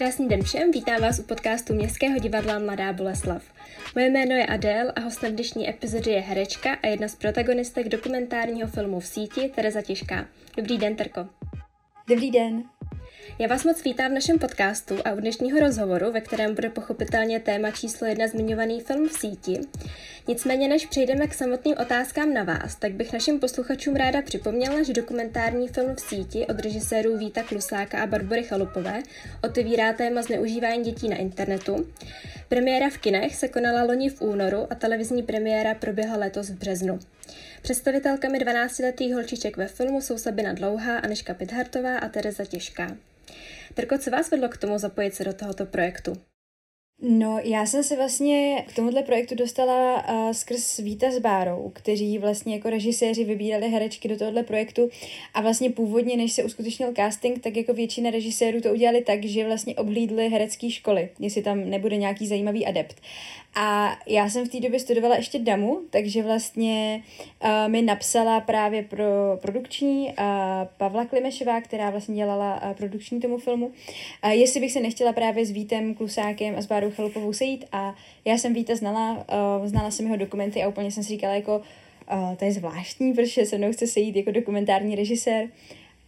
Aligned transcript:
Krásný 0.00 0.28
den 0.28 0.42
všem, 0.42 0.70
vítám 0.70 1.00
vás 1.00 1.18
u 1.18 1.22
podcastu 1.22 1.74
Městského 1.74 2.18
divadla 2.18 2.58
Mladá 2.58 2.92
Boleslav. 2.92 3.42
Moje 3.94 4.10
jméno 4.10 4.34
je 4.34 4.46
Adel 4.46 4.92
a 4.96 5.00
hostem 5.00 5.32
dnešní 5.32 5.68
epizody 5.68 6.10
je 6.10 6.20
herečka 6.20 6.70
a 6.82 6.86
jedna 6.86 7.08
z 7.08 7.14
protagonistek 7.14 7.88
dokumentárního 7.88 8.68
filmu 8.68 9.00
v 9.00 9.06
síti 9.06 9.48
Tereza 9.54 9.82
Těžká. 9.82 10.26
Dobrý 10.56 10.78
den, 10.78 10.96
Terko. 10.96 11.28
Dobrý 12.08 12.30
den. 12.30 12.62
Já 13.40 13.48
vás 13.48 13.64
moc 13.64 13.84
vítám 13.84 14.10
v 14.10 14.14
našem 14.14 14.38
podcastu 14.38 14.94
a 15.04 15.12
u 15.12 15.20
dnešního 15.20 15.60
rozhovoru, 15.60 16.12
ve 16.12 16.20
kterém 16.20 16.54
bude 16.54 16.70
pochopitelně 16.70 17.40
téma 17.40 17.70
číslo 17.70 18.06
jedna 18.06 18.28
zmiňovaný 18.28 18.80
film 18.80 19.08
v 19.08 19.12
síti. 19.12 19.60
Nicméně, 20.28 20.68
než 20.68 20.86
přejdeme 20.86 21.26
k 21.26 21.34
samotným 21.34 21.76
otázkám 21.80 22.34
na 22.34 22.44
vás, 22.44 22.76
tak 22.76 22.92
bych 22.92 23.12
našim 23.12 23.40
posluchačům 23.40 23.96
ráda 23.96 24.22
připomněla, 24.22 24.82
že 24.82 24.92
dokumentární 24.92 25.68
film 25.68 25.94
v 25.94 26.00
síti 26.00 26.46
od 26.46 26.60
režisérů 26.60 27.18
Víta 27.18 27.42
Klusáka 27.42 28.02
a 28.02 28.06
Barbory 28.06 28.42
Chalupové 28.42 29.02
otevírá 29.44 29.92
téma 29.92 30.22
zneužívání 30.22 30.84
dětí 30.84 31.08
na 31.08 31.16
internetu. 31.16 31.86
Premiéra 32.48 32.90
v 32.90 32.98
kinech 32.98 33.36
se 33.36 33.48
konala 33.48 33.82
loni 33.82 34.10
v 34.10 34.22
únoru 34.22 34.66
a 34.70 34.74
televizní 34.74 35.22
premiéra 35.22 35.74
proběhla 35.74 36.16
letos 36.16 36.50
v 36.50 36.58
březnu. 36.58 36.98
Představitelkami 37.62 38.38
12-letých 38.38 39.14
holčiček 39.14 39.56
ve 39.56 39.68
filmu 39.68 40.00
jsou 40.00 40.18
Sabina 40.18 40.52
Dlouhá, 40.52 40.98
Aneška 40.98 41.34
Pithartová 41.34 41.98
a 41.98 42.08
Tereza 42.08 42.44
Těžká. 42.44 42.96
Terko, 43.74 43.98
co 43.98 44.10
vás 44.10 44.30
vedlo 44.30 44.48
k 44.48 44.56
tomu 44.56 44.78
zapojit 44.78 45.14
se 45.14 45.24
do 45.24 45.32
tohoto 45.32 45.66
projektu? 45.66 46.12
No, 47.02 47.38
já 47.44 47.66
jsem 47.66 47.82
se 47.82 47.96
vlastně 47.96 48.64
k 48.68 48.74
tomuhle 48.74 49.02
projektu 49.02 49.34
dostala 49.34 50.08
uh, 50.08 50.32
skrz 50.32 50.78
Víta 50.78 51.10
s 51.10 51.18
Bárou, 51.18 51.72
kteří 51.74 52.18
vlastně 52.18 52.54
jako 52.54 52.70
režiséři 52.70 53.24
vybírali 53.24 53.68
herečky 53.68 54.08
do 54.08 54.16
tohohle 54.16 54.42
projektu 54.42 54.90
a 55.34 55.40
vlastně 55.40 55.70
původně, 55.70 56.16
než 56.16 56.32
se 56.32 56.44
uskutečnil 56.44 56.92
casting, 56.96 57.42
tak 57.42 57.56
jako 57.56 57.74
většina 57.74 58.10
režisérů 58.10 58.60
to 58.60 58.72
udělali 58.72 59.02
tak, 59.02 59.24
že 59.24 59.46
vlastně 59.46 59.74
obhlídli 59.74 60.28
herecké 60.28 60.70
školy, 60.70 61.08
jestli 61.18 61.42
tam 61.42 61.70
nebude 61.70 61.96
nějaký 61.96 62.26
zajímavý 62.26 62.66
adept. 62.66 62.96
A 63.54 63.98
já 64.06 64.28
jsem 64.28 64.46
v 64.46 64.48
té 64.48 64.60
době 64.60 64.80
studovala 64.80 65.16
ještě 65.16 65.38
DAMu, 65.38 65.80
takže 65.90 66.22
vlastně 66.22 67.02
uh, 67.44 67.50
mi 67.72 67.82
napsala 67.82 68.40
právě 68.40 68.82
pro 68.82 69.04
produkční 69.42 70.06
uh, 70.06 70.14
Pavla 70.76 71.04
Klimešová, 71.04 71.60
která 71.60 71.90
vlastně 71.90 72.14
dělala 72.14 72.62
uh, 72.62 72.72
produkční 72.72 73.20
tomu 73.20 73.38
filmu, 73.38 73.66
uh, 73.66 74.30
jestli 74.30 74.60
bych 74.60 74.72
se 74.72 74.80
nechtěla 74.80 75.12
právě 75.12 75.46
s 75.46 75.50
Vítem 75.50 75.94
Klusákem 75.94 76.54
a 76.58 76.62
s 76.62 76.66
Bárou 76.66 76.90
Chalupovou 76.90 77.32
sejít 77.32 77.64
a 77.72 77.94
já 78.24 78.38
jsem 78.38 78.54
Víta 78.54 78.76
znala, 78.76 79.12
uh, 79.12 79.66
znala 79.66 79.90
jsem 79.90 80.06
jeho 80.06 80.16
dokumenty 80.16 80.62
a 80.62 80.68
úplně 80.68 80.90
jsem 80.90 81.02
si 81.02 81.08
říkala 81.08 81.34
jako 81.34 81.62
uh, 82.12 82.34
to 82.36 82.44
je 82.44 82.52
zvláštní, 82.52 83.12
protože 83.14 83.46
se 83.46 83.58
mnou 83.58 83.72
chce 83.72 83.86
sejít 83.86 84.16
jako 84.16 84.30
dokumentární 84.30 84.94
režisér. 84.94 85.48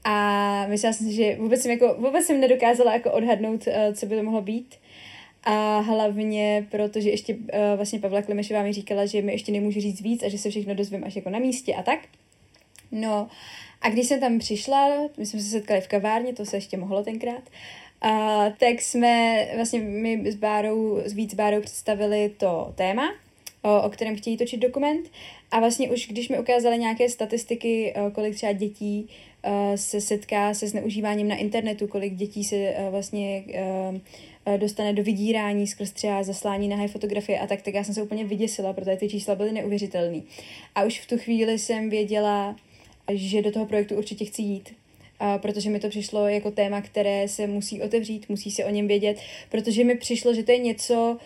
A 0.05 0.67
myslela 0.69 0.93
jsem 0.93 1.07
si, 1.07 1.13
že 1.13 1.37
vůbec 1.37 1.63
jsem, 1.63 1.71
jako, 1.71 1.95
vůbec 1.99 2.27
jsem 2.27 2.41
nedokázala 2.41 2.93
jako 2.93 3.13
odhadnout, 3.13 3.67
uh, 3.67 3.95
co 3.95 4.07
by 4.07 4.17
to 4.17 4.23
mohlo 4.23 4.43
být. 4.43 4.75
A 5.45 5.79
hlavně, 5.79 6.67
protože 6.71 7.11
ještě 7.11 7.35
uh, 7.35 7.41
vlastně 7.77 7.99
Pavla 7.99 8.23
Klimešová 8.23 8.63
mi 8.63 8.73
říkala, 8.73 9.07
že 9.07 9.23
mi 9.23 9.33
ještě 9.33 9.53
nemůžu 9.53 9.81
říct 9.81 10.01
víc 10.01 10.23
a 10.23 10.29
že 10.29 10.39
se 10.39 10.51
všechno 10.51 10.75
dozvím 10.75 11.05
až 11.05 11.17
jako 11.17 11.31
na 11.31 11.39
místě 11.39 11.75
a 11.75 11.83
tak. 11.83 11.99
No 12.93 13.29
a 13.81 13.89
když 13.91 14.07
jsem 14.07 14.21
tam 14.21 14.39
přišla, 14.39 14.89
my 15.19 15.27
jsme 15.27 15.41
se 15.41 15.49
setkali 15.49 15.81
v 15.81 15.89
kavárně, 15.89 16.33
to 16.33 16.45
se 16.45 16.57
ještě 16.57 16.77
mohlo 16.77 17.05
tenkrát, 17.05 17.43
a 18.01 18.45
tak 18.51 18.83
jsme 18.83 19.47
vlastně 19.57 19.81
my 19.81 20.33
s 20.33 20.35
Bárou, 20.35 21.01
s 21.05 21.13
víc 21.13 21.35
Bárou 21.35 21.61
představili 21.61 22.33
to 22.37 22.73
téma, 22.75 23.15
o, 23.63 23.83
o 23.83 23.91
kterém 23.91 24.17
chtějí 24.17 24.37
točit 24.37 24.61
dokument. 24.61 25.11
A 25.51 25.61
vlastně 25.61 25.91
už 25.91 26.09
když 26.09 26.29
mi 26.29 26.39
ukázali 26.39 26.79
nějaké 26.79 27.09
statistiky, 27.09 27.95
kolik 28.13 28.35
třeba 28.35 28.53
dětí 28.53 29.09
se 29.75 30.01
setká 30.01 30.55
se 30.55 30.69
zneužíváním 30.69 31.29
na 31.29 31.37
internetu, 31.37 31.87
kolik 31.87 32.15
dětí 32.15 32.45
se 32.45 32.75
vlastně 32.91 33.45
dostane 34.57 34.93
do 34.93 35.03
vydírání 35.03 35.67
skrz 35.67 35.93
třeba 35.93 36.23
zaslání 36.23 36.69
nahé 36.69 36.89
fotografie 36.89 37.39
a 37.39 37.47
tak, 37.47 37.63
tak 37.63 37.75
já 37.75 37.85
jsem 37.85 37.95
se 37.95 38.03
úplně 38.03 38.25
vyděsila, 38.25 38.73
protože 38.73 38.97
ty 38.97 39.09
čísla 39.09 39.35
byly 39.35 39.53
neuvěřitelné. 39.53 40.21
A 40.75 40.85
už 40.85 41.01
v 41.01 41.07
tu 41.07 41.19
chvíli 41.19 41.59
jsem 41.59 41.91
věděla, 41.91 42.57
že 43.13 43.43
do 43.43 43.53
toho 43.53 43.67
projektu 43.67 43.95
určitě 43.95 44.25
chci 44.25 44.43
jít, 44.43 44.75
a 45.21 45.39
protože 45.39 45.71
mi 45.71 45.81
to 45.81 45.89
přišlo 45.89 46.29
jako 46.29 46.51
téma, 46.51 46.83
které 46.83 47.29
se 47.29 47.47
musí 47.47 47.83
otevřít, 47.83 48.29
musí 48.29 48.51
se 48.51 48.65
o 48.65 48.71
něm 48.71 48.89
vědět, 48.89 49.21
protože 49.49 49.85
mi 49.85 49.95
přišlo, 49.95 50.35
že 50.35 50.43
to 50.43 50.53
je 50.53 50.59
něco, 50.59 51.19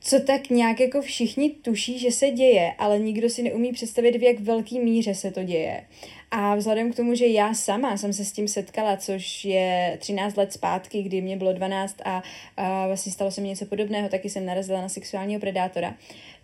co 0.00 0.20
tak 0.20 0.50
nějak 0.50 0.80
jako 0.80 1.02
všichni 1.02 1.50
tuší, 1.50 1.98
že 1.98 2.10
se 2.10 2.30
děje, 2.30 2.72
ale 2.78 2.98
nikdo 2.98 3.30
si 3.30 3.42
neumí 3.42 3.72
představit, 3.72 4.16
v 4.16 4.22
jak 4.22 4.40
velký 4.40 4.80
míře 4.80 5.14
se 5.14 5.30
to 5.30 5.42
děje. 5.42 5.84
A 6.30 6.54
vzhledem 6.54 6.92
k 6.92 6.96
tomu, 6.96 7.14
že 7.14 7.26
já 7.26 7.54
sama 7.54 7.96
jsem 7.96 8.12
se 8.12 8.24
s 8.24 8.32
tím 8.32 8.48
setkala, 8.48 8.96
což 8.96 9.44
je 9.44 9.96
13 10.00 10.36
let 10.36 10.52
zpátky, 10.52 11.02
kdy 11.02 11.20
mě 11.20 11.36
bylo 11.36 11.52
12 11.52 11.96
a, 12.04 12.22
a 12.56 12.86
vlastně 12.86 13.12
stalo 13.12 13.30
se 13.30 13.40
mi 13.40 13.48
něco 13.48 13.66
podobného, 13.66 14.08
taky 14.08 14.30
jsem 14.30 14.46
narazila 14.46 14.80
na 14.80 14.88
sexuálního 14.88 15.40
predátora, 15.40 15.94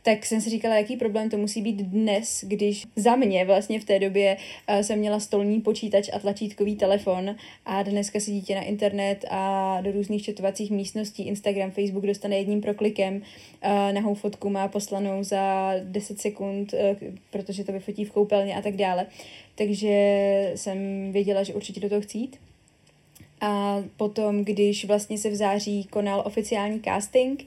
tak 0.04 0.26
jsem 0.26 0.40
si 0.40 0.50
říkala, 0.50 0.76
jaký 0.76 0.96
problém 0.96 1.30
to 1.30 1.36
musí 1.36 1.62
být 1.62 1.76
dnes, 1.76 2.44
když 2.48 2.86
za 2.96 3.16
mě 3.16 3.44
vlastně 3.44 3.80
v 3.80 3.84
té 3.84 3.98
době 3.98 4.36
uh, 4.68 4.80
jsem 4.80 4.98
měla 4.98 5.20
stolní 5.20 5.60
počítač 5.60 6.10
a 6.12 6.18
tlačítkový 6.18 6.76
telefon 6.76 7.36
a 7.66 7.82
dneska 7.82 8.20
si 8.20 8.30
dítě 8.30 8.54
na 8.54 8.62
internet 8.62 9.24
a 9.30 9.80
do 9.80 9.92
různých 9.92 10.22
četovacích 10.22 10.70
místností, 10.70 11.26
Instagram, 11.26 11.70
Facebook 11.70 12.06
dostane 12.06 12.36
jedním 12.36 12.60
proklikem, 12.60 13.16
uh, 13.16 13.92
nahou 13.92 14.14
fotku 14.14 14.50
má 14.50 14.68
poslanou 14.68 15.22
za 15.22 15.72
10 15.84 16.20
sekund, 16.20 16.72
uh, 16.72 16.80
protože 17.30 17.64
to 17.64 17.72
vyfotí 17.72 18.04
v 18.04 18.12
koupelně 18.12 18.56
a 18.56 18.62
tak 18.62 18.76
dále. 18.76 19.06
Takže 19.54 19.92
jsem 20.54 21.12
věděla, 21.12 21.42
že 21.42 21.54
určitě 21.54 21.80
do 21.80 21.88
toho 21.88 22.00
chci 22.00 22.18
jít. 22.18 22.36
A 23.40 23.82
potom, 23.96 24.44
když 24.44 24.84
vlastně 24.84 25.18
se 25.18 25.30
v 25.30 25.34
září 25.34 25.84
konal 25.84 26.22
oficiální 26.26 26.80
casting, 26.80 27.44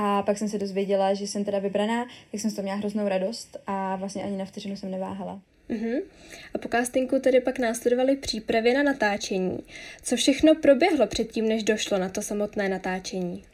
a 0.00 0.22
pak 0.22 0.38
jsem 0.38 0.48
se 0.48 0.58
dozvěděla, 0.58 1.14
že 1.14 1.26
jsem 1.26 1.44
teda 1.44 1.58
vybraná, 1.58 2.06
tak 2.30 2.40
jsem 2.40 2.50
z 2.50 2.54
toho 2.54 2.62
měla 2.62 2.78
hroznou 2.78 3.08
radost 3.08 3.56
a 3.66 3.96
vlastně 3.96 4.22
ani 4.22 4.36
na 4.36 4.44
vteřinu 4.44 4.76
jsem 4.76 4.90
neváhala. 4.90 5.40
Uh-huh. 5.70 6.02
A 6.54 6.58
po 6.58 6.68
castingu 6.68 7.18
tedy 7.18 7.40
pak 7.40 7.58
následovaly 7.58 8.16
přípravy 8.16 8.74
na 8.74 8.82
natáčení. 8.82 9.58
Co 10.02 10.16
všechno 10.16 10.54
proběhlo 10.54 11.06
předtím, 11.06 11.48
než 11.48 11.62
došlo 11.62 11.98
na 11.98 12.08
to 12.08 12.22
samotné 12.22 12.68
natáčení? 12.68 13.44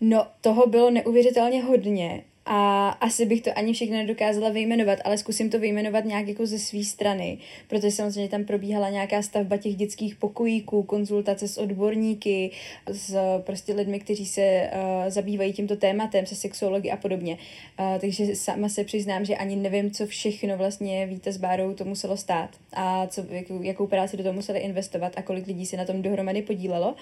No, 0.00 0.26
toho 0.40 0.66
bylo 0.66 0.90
neuvěřitelně 0.90 1.62
hodně 1.62 2.24
a 2.48 2.88
asi 2.88 3.26
bych 3.26 3.40
to 3.40 3.50
ani 3.56 3.72
všechno 3.72 3.96
nedokázala 3.96 4.48
vyjmenovat, 4.48 4.98
ale 5.04 5.18
zkusím 5.18 5.50
to 5.50 5.58
vyjmenovat 5.58 6.04
nějak 6.04 6.28
jako 6.28 6.46
ze 6.46 6.58
své 6.58 6.84
strany, 6.84 7.38
protože 7.68 7.90
samozřejmě 7.90 8.28
tam 8.28 8.44
probíhala 8.44 8.90
nějaká 8.90 9.22
stavba 9.22 9.56
těch 9.56 9.76
dětských 9.76 10.14
pokojíků, 10.14 10.82
konzultace 10.82 11.48
s 11.48 11.58
odborníky, 11.58 12.50
s 12.86 13.16
prostě 13.38 13.74
lidmi, 13.74 14.00
kteří 14.00 14.26
se 14.26 14.70
uh, 14.72 15.10
zabývají 15.10 15.52
tímto 15.52 15.76
tématem, 15.76 16.26
se 16.26 16.34
sexuologi 16.34 16.90
a 16.90 16.96
podobně. 16.96 17.38
Uh, 17.78 18.00
takže 18.00 18.36
sama 18.36 18.68
se 18.68 18.84
přiznám, 18.84 19.24
že 19.24 19.36
ani 19.36 19.56
nevím, 19.56 19.90
co 19.90 20.06
všechno 20.06 20.56
vlastně 20.56 21.06
víte 21.06 21.32
s 21.32 21.36
Bárou 21.36 21.74
to 21.74 21.84
muselo 21.84 22.16
stát 22.16 22.50
a 22.72 23.06
co, 23.06 23.24
jakou, 23.30 23.62
jakou 23.62 23.86
práci 23.86 24.16
do 24.16 24.22
toho 24.22 24.32
museli 24.32 24.58
investovat 24.58 25.12
a 25.16 25.22
kolik 25.22 25.46
lidí 25.46 25.66
se 25.66 25.76
na 25.76 25.84
tom 25.84 26.02
dohromady 26.02 26.42
podílelo. 26.42 26.94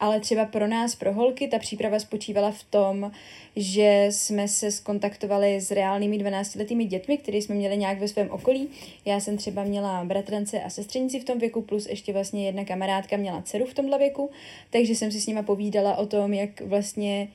Ale 0.00 0.20
třeba 0.20 0.44
pro 0.44 0.66
nás, 0.66 0.94
pro 0.94 1.12
holky, 1.12 1.48
ta 1.48 1.58
příprava 1.58 1.98
spočívala 1.98 2.50
v 2.50 2.62
tom, 2.62 3.12
že 3.56 4.06
jsme 4.10 4.48
se 4.48 4.70
skontaktovali 4.88 5.60
s 5.60 5.70
reálnými 5.70 6.16
12-letými 6.18 6.84
dětmi, 6.84 7.16
které 7.16 7.38
jsme 7.38 7.54
měli 7.54 7.76
nějak 7.76 8.00
ve 8.00 8.08
svém 8.08 8.30
okolí. 8.30 8.68
Já 9.04 9.20
jsem 9.20 9.36
třeba 9.36 9.64
měla 9.64 10.04
bratrance 10.04 10.60
a 10.60 10.70
sestřenici 10.70 11.20
v 11.20 11.24
tom 11.24 11.38
věku, 11.38 11.62
plus 11.62 11.86
ještě 11.86 12.12
vlastně 12.12 12.46
jedna 12.46 12.64
kamarádka 12.64 13.16
měla 13.16 13.42
dceru 13.42 13.64
v 13.66 13.74
tomhle 13.74 13.98
věku, 13.98 14.30
takže 14.70 14.94
jsem 14.94 15.12
si 15.12 15.20
s 15.20 15.26
nima 15.26 15.42
povídala 15.42 15.96
o 15.96 16.06
tom, 16.06 16.32
jak 16.32 16.60
vlastně 16.60 17.28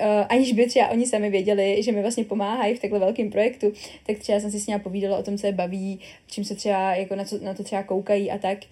Uh, 0.00 0.26
aniž 0.28 0.52
by 0.52 0.66
třeba 0.66 0.88
oni 0.88 1.06
sami 1.06 1.30
věděli, 1.30 1.82
že 1.82 1.92
mi 1.92 2.00
vlastně 2.02 2.24
pomáhají 2.24 2.74
v 2.74 2.80
takhle 2.80 2.98
velkém 2.98 3.30
projektu, 3.30 3.72
tak 4.06 4.18
třeba 4.18 4.40
jsem 4.40 4.50
si 4.50 4.60
s 4.60 4.66
nimi 4.66 4.80
povídala 4.80 5.18
o 5.18 5.22
tom, 5.22 5.38
co 5.38 5.46
je 5.46 5.52
baví, 5.52 6.00
čím 6.26 6.44
se 6.44 6.54
třeba 6.54 6.94
jako 6.94 7.16
na, 7.16 7.24
co, 7.24 7.38
na 7.38 7.54
to 7.54 7.62
třeba 7.64 7.82
koukají 7.82 8.30
a 8.30 8.38
tak. 8.38 8.58
Uh, 8.58 8.64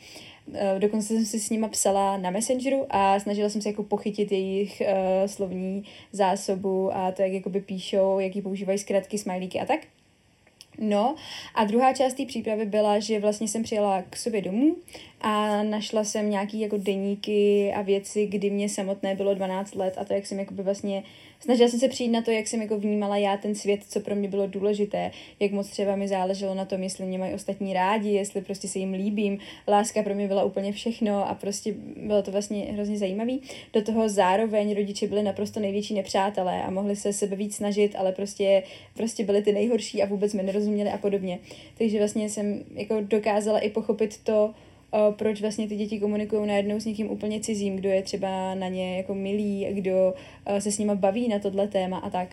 dokonce 0.78 1.06
jsem 1.06 1.24
si 1.24 1.40
s 1.40 1.50
nima 1.50 1.68
psala 1.68 2.16
na 2.16 2.30
Messengeru 2.30 2.86
a 2.90 3.20
snažila 3.20 3.48
jsem 3.48 3.62
se 3.62 3.68
jako 3.68 3.82
pochytit 3.82 4.32
jejich 4.32 4.82
uh, 4.86 5.26
slovní 5.26 5.84
zásobu 6.12 6.96
a 6.96 7.12
to, 7.12 7.22
jak 7.22 7.32
jakoby 7.32 7.60
píšou, 7.60 8.18
jaký 8.18 8.42
používají 8.42 8.78
zkratky, 8.78 9.18
smajlíky 9.18 9.60
a 9.60 9.66
tak. 9.66 9.80
No 10.78 11.14
a 11.54 11.64
druhá 11.64 11.92
část 11.92 12.14
té 12.14 12.26
přípravy 12.26 12.64
byla, 12.64 12.98
že 12.98 13.20
vlastně 13.20 13.48
jsem 13.48 13.62
přijela 13.62 14.02
k 14.10 14.16
sobě 14.16 14.42
domů 14.42 14.76
a 15.20 15.62
našla 15.62 16.04
jsem 16.04 16.30
nějaký 16.30 16.60
jako 16.60 16.76
deníky 16.76 17.72
a 17.76 17.82
věci, 17.82 18.26
kdy 18.26 18.50
mě 18.50 18.68
samotné 18.68 19.14
bylo 19.14 19.34
12 19.34 19.74
let 19.74 19.94
a 19.98 20.04
to, 20.04 20.14
jak 20.14 20.26
jsem 20.26 20.38
jakoby 20.38 20.62
vlastně 20.62 21.02
snažila 21.40 21.68
jsem 21.68 21.80
se 21.80 21.88
přijít 21.88 22.08
na 22.08 22.22
to, 22.22 22.30
jak 22.30 22.46
jsem 22.46 22.62
jako 22.62 22.78
vnímala 22.78 23.16
já 23.16 23.36
ten 23.36 23.54
svět, 23.54 23.80
co 23.88 24.00
pro 24.00 24.14
mě 24.14 24.28
bylo 24.28 24.46
důležité, 24.46 25.10
jak 25.40 25.52
moc 25.52 25.68
třeba 25.68 25.96
mi 25.96 26.08
záleželo 26.08 26.54
na 26.54 26.64
tom, 26.64 26.82
jestli 26.82 27.06
mě 27.06 27.18
mají 27.18 27.34
ostatní 27.34 27.72
rádi, 27.72 28.10
jestli 28.10 28.40
prostě 28.40 28.68
se 28.68 28.78
jim 28.78 28.92
líbím. 28.92 29.38
Láska 29.68 30.02
pro 30.02 30.14
mě 30.14 30.28
byla 30.28 30.44
úplně 30.44 30.72
všechno 30.72 31.28
a 31.28 31.34
prostě 31.34 31.74
bylo 31.96 32.22
to 32.22 32.30
vlastně 32.30 32.64
hrozně 32.64 32.98
zajímavý. 32.98 33.42
Do 33.72 33.82
toho 33.82 34.08
zároveň 34.08 34.74
rodiče 34.74 35.06
byli 35.06 35.22
naprosto 35.22 35.60
největší 35.60 35.94
nepřátelé 35.94 36.62
a 36.62 36.70
mohli 36.70 36.96
se 36.96 37.12
sebe 37.12 37.36
víc 37.36 37.56
snažit, 37.56 37.96
ale 37.98 38.12
prostě, 38.12 38.62
prostě 38.94 39.24
byli 39.24 39.42
ty 39.42 39.52
nejhorší 39.52 40.02
a 40.02 40.06
vůbec 40.06 40.34
mi 40.34 40.42
nerozuměli 40.42 40.90
a 40.90 40.98
podobně. 40.98 41.38
Takže 41.78 41.98
vlastně 41.98 42.30
jsem 42.30 42.64
jako 42.74 43.00
dokázala 43.00 43.58
i 43.58 43.70
pochopit 43.70 44.18
to, 44.22 44.54
proč 45.10 45.40
vlastně 45.40 45.68
ty 45.68 45.76
děti 45.76 46.00
komunikují 46.00 46.48
najednou 46.48 46.80
s 46.80 46.84
někým 46.84 47.10
úplně 47.10 47.40
cizím, 47.40 47.76
kdo 47.76 47.88
je 47.88 48.02
třeba 48.02 48.54
na 48.54 48.68
ně 48.68 48.96
jako 48.96 49.14
milý, 49.14 49.66
kdo 49.70 50.14
se 50.58 50.72
s 50.72 50.78
nima 50.78 50.94
baví 50.94 51.28
na 51.28 51.38
tohle 51.38 51.68
téma 51.68 51.98
a 51.98 52.10
tak. 52.10 52.28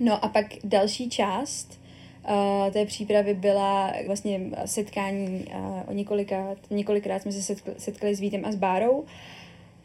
No 0.00 0.24
a 0.24 0.28
pak 0.28 0.46
další 0.64 1.10
část 1.10 1.80
té 2.72 2.86
přípravy 2.86 3.34
byla 3.34 3.92
vlastně 4.06 4.40
setkání 4.64 5.44
o 5.86 5.92
několikrát, 5.92 6.58
několikrát 6.70 7.22
jsme 7.22 7.32
se 7.32 7.54
setkali 7.78 8.14
s 8.14 8.20
Vítem 8.20 8.44
a 8.44 8.52
s 8.52 8.56
Bárou 8.56 9.04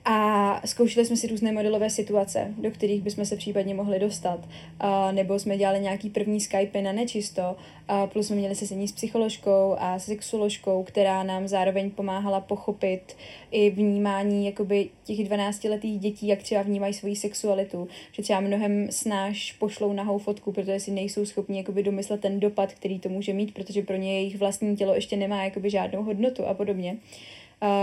a 0.09 0.61
zkoušeli 0.65 1.05
jsme 1.05 1.17
si 1.17 1.27
různé 1.27 1.51
modelové 1.51 1.89
situace, 1.89 2.53
do 2.57 2.71
kterých 2.71 3.01
bychom 3.01 3.25
se 3.25 3.35
případně 3.35 3.73
mohli 3.73 3.99
dostat. 3.99 4.39
Uh, 4.39 5.11
nebo 5.11 5.39
jsme 5.39 5.57
dělali 5.57 5.79
nějaký 5.79 6.09
první 6.09 6.41
Skype 6.41 6.81
na 6.81 6.91
nečisto, 6.91 7.41
uh, 7.89 8.09
plus 8.09 8.27
jsme 8.27 8.35
měli 8.35 8.55
sesení 8.55 8.87
s 8.87 8.91
psycholožkou 8.91 9.75
a 9.79 9.99
sexuoložkou, 9.99 10.83
která 10.83 11.23
nám 11.23 11.47
zároveň 11.47 11.91
pomáhala 11.91 12.39
pochopit 12.39 13.15
i 13.51 13.69
vnímání 13.69 14.45
jakoby 14.45 14.89
těch 15.03 15.19
12-letých 15.19 15.99
dětí, 15.99 16.27
jak 16.27 16.43
třeba 16.43 16.61
vnímají 16.61 16.93
svoji 16.93 17.15
sexualitu. 17.15 17.87
Že 18.11 18.23
třeba 18.23 18.39
mnohem 18.39 18.91
snáš 18.91 19.51
pošlou 19.51 19.93
nahou 19.93 20.17
fotku, 20.17 20.51
protože 20.51 20.79
si 20.79 20.91
nejsou 20.91 21.25
schopni 21.25 21.57
jakoby 21.57 21.83
domyslet 21.83 22.21
ten 22.21 22.39
dopad, 22.39 22.73
který 22.73 22.99
to 22.99 23.09
může 23.09 23.33
mít, 23.33 23.53
protože 23.53 23.81
pro 23.81 23.95
ně 23.95 24.13
jejich 24.13 24.37
vlastní 24.37 24.77
tělo 24.77 24.95
ještě 24.95 25.17
nemá 25.17 25.43
jakoby 25.43 25.69
žádnou 25.69 26.03
hodnotu 26.03 26.45
a 26.45 26.53
podobně. 26.53 26.97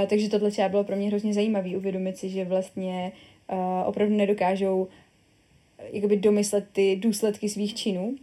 Takže 0.08 0.28
tohle 0.28 0.50
třeba 0.50 0.68
bylo 0.68 0.84
pro 0.84 0.96
mě 0.96 1.08
hrozně 1.08 1.34
zajímavé 1.34 1.76
uvědomit 1.76 2.18
si, 2.18 2.28
že 2.28 2.44
vlastně 2.44 3.12
uh, 3.52 3.58
opravdu 3.88 4.16
nedokážou 4.16 4.88
jakoby 5.92 6.16
domyslet 6.16 6.66
ty 6.72 6.96
důsledky 6.96 7.48
svých 7.48 7.74
činů 7.74 8.16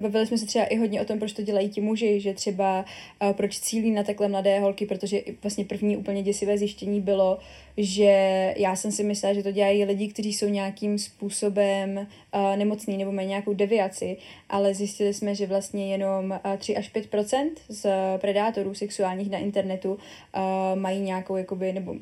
Bavili 0.00 0.26
jsme 0.26 0.38
se 0.38 0.46
třeba 0.46 0.64
i 0.64 0.76
hodně 0.76 1.00
o 1.00 1.04
tom, 1.04 1.18
proč 1.18 1.32
to 1.32 1.42
dělají 1.42 1.68
ti 1.68 1.80
muži, 1.80 2.20
že 2.20 2.34
třeba 2.34 2.84
uh, 3.22 3.32
proč 3.32 3.58
cílí 3.58 3.90
na 3.90 4.02
takhle 4.02 4.28
mladé 4.28 4.60
holky, 4.60 4.86
protože 4.86 5.20
vlastně 5.42 5.64
první 5.64 5.96
úplně 5.96 6.22
děsivé 6.22 6.58
zjištění 6.58 7.00
bylo, 7.00 7.38
že 7.76 8.54
já 8.56 8.76
jsem 8.76 8.92
si 8.92 9.04
myslela, 9.04 9.34
že 9.34 9.42
to 9.42 9.50
dělají 9.50 9.84
lidi, 9.84 10.08
kteří 10.08 10.32
jsou 10.32 10.48
nějakým 10.48 10.98
způsobem 10.98 11.96
uh, 11.98 12.56
nemocní 12.56 12.96
nebo 12.96 13.12
mají 13.12 13.28
nějakou 13.28 13.54
deviaci, 13.54 14.16
ale 14.48 14.74
zjistili 14.74 15.14
jsme, 15.14 15.34
že 15.34 15.46
vlastně 15.46 15.92
jenom 15.92 16.40
uh, 16.44 16.56
3 16.56 16.76
až 16.76 16.94
5% 16.94 17.50
z 17.68 17.90
predátorů 18.18 18.74
sexuálních 18.74 19.30
na 19.30 19.38
internetu 19.38 19.92
uh, 19.92 19.98
mají 20.74 21.00
nějakou, 21.00 21.36
jakoby, 21.36 21.72
nebo 21.72 21.94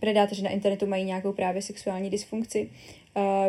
predátoři 0.00 0.42
na 0.42 0.50
internetu 0.50 0.86
mají 0.86 1.04
nějakou 1.04 1.32
právě 1.32 1.62
sexuální 1.62 2.10
dysfunkci. 2.10 2.70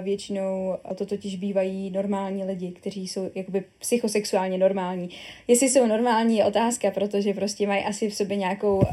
Většinou 0.01 0.77
to 0.95 1.05
totiž 1.05 1.35
bývají 1.35 1.89
normální 1.89 2.43
lidi, 2.43 2.71
kteří 2.71 3.07
jsou 3.07 3.31
jakoby 3.35 3.63
psychosexuálně 3.79 4.57
normální. 4.57 5.09
Jestli 5.47 5.69
jsou 5.69 5.85
normální 5.85 6.37
je 6.37 6.45
otázka, 6.45 6.91
protože 6.91 7.33
prostě 7.33 7.67
mají 7.67 7.83
asi 7.83 8.09
v 8.09 8.15
sobě 8.15 8.37
nějakou 8.37 8.77
uh, 8.77 8.85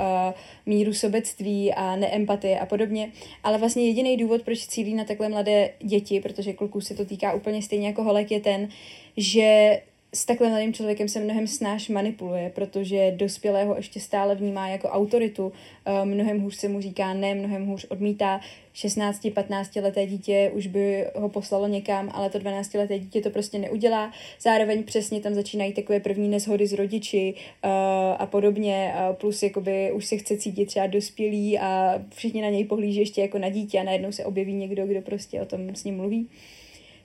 míru 0.67 0.93
sobectví 0.93 1.73
a 1.75 1.97
neempatie 1.97 2.61
a 2.61 2.67
podobně, 2.67 3.11
ale 3.45 3.59
vlastně 3.59 3.87
jediný 3.87 4.17
důvod, 4.17 4.43
proč 4.43 4.67
cílí 4.67 4.95
na 4.95 5.05
takhle 5.05 5.29
mladé 5.29 5.71
děti, 5.81 6.21
protože 6.21 6.53
kluků 6.53 6.81
se 6.81 6.95
to 6.95 7.05
týká 7.05 7.33
úplně 7.33 7.63
stejně 7.63 7.87
jako 7.87 8.03
holek, 8.03 8.31
je 8.31 8.41
ten, 8.41 8.69
že 9.17 9.79
s 10.15 10.25
takhle 10.25 10.49
mladým 10.49 10.73
člověkem 10.73 11.09
se 11.09 11.21
mnohem 11.21 11.47
snáš 11.47 11.89
manipuluje, 11.89 12.53
protože 12.55 13.13
dospělého 13.17 13.77
ještě 13.77 14.01
stále 14.01 14.35
vnímá 14.35 14.69
jako 14.69 14.89
autoritu, 14.89 15.53
eh, 15.85 16.05
mnohem 16.05 16.41
hůř 16.41 16.55
se 16.55 16.69
mu 16.69 16.81
říká 16.81 17.15
ne, 17.15 17.35
mnohem 17.35 17.67
hůř 17.67 17.87
odmítá. 17.89 18.41
16-15 18.75 19.81
leté 19.81 20.07
dítě 20.07 20.51
už 20.55 20.67
by 20.67 21.07
ho 21.15 21.29
poslalo 21.29 21.69
někam, 21.69 22.11
ale 22.15 22.31
to 22.31 22.39
12 22.39 22.75
leté 22.75 22.99
dítě 22.99 23.21
to 23.21 23.31
prostě 23.31 23.59
neudělá. 23.59 24.13
Zároveň 24.41 24.85
přesně 24.85 25.21
tam 25.21 25.35
začínají 25.35 25.73
takové 25.73 26.01
první 26.01 26.29
nezhody 26.29 26.67
s 26.67 26.73
rodiči 26.73 27.35
uh, 27.35 27.71
a 28.19 28.27
podobně, 28.27 28.95
uh, 28.95 29.17
plus 29.17 29.43
jakoby 29.43 29.93
už 29.93 30.05
se 30.07 30.17
chce 30.17 30.37
cítit 30.37 30.67
třeba 30.67 30.87
dospělý 30.87 31.59
a 31.59 32.01
všichni 32.15 32.43
na 32.43 32.49
něj 32.49 32.65
pohlíží 32.65 33.01
ještě 33.01 33.21
jako 33.21 33.39
na 33.39 33.49
dítě 33.49 33.81
a 33.81 33.83
najednou 33.83 34.13
se 34.13 34.25
objeví 34.25 34.55
někdo, 34.55 34.87
kdo 34.87 35.03
prostě 35.03 35.43
o 35.43 35.47
tom 35.47 35.75
s 35.75 35.85
ním 35.85 35.97
mluví. 35.97 36.29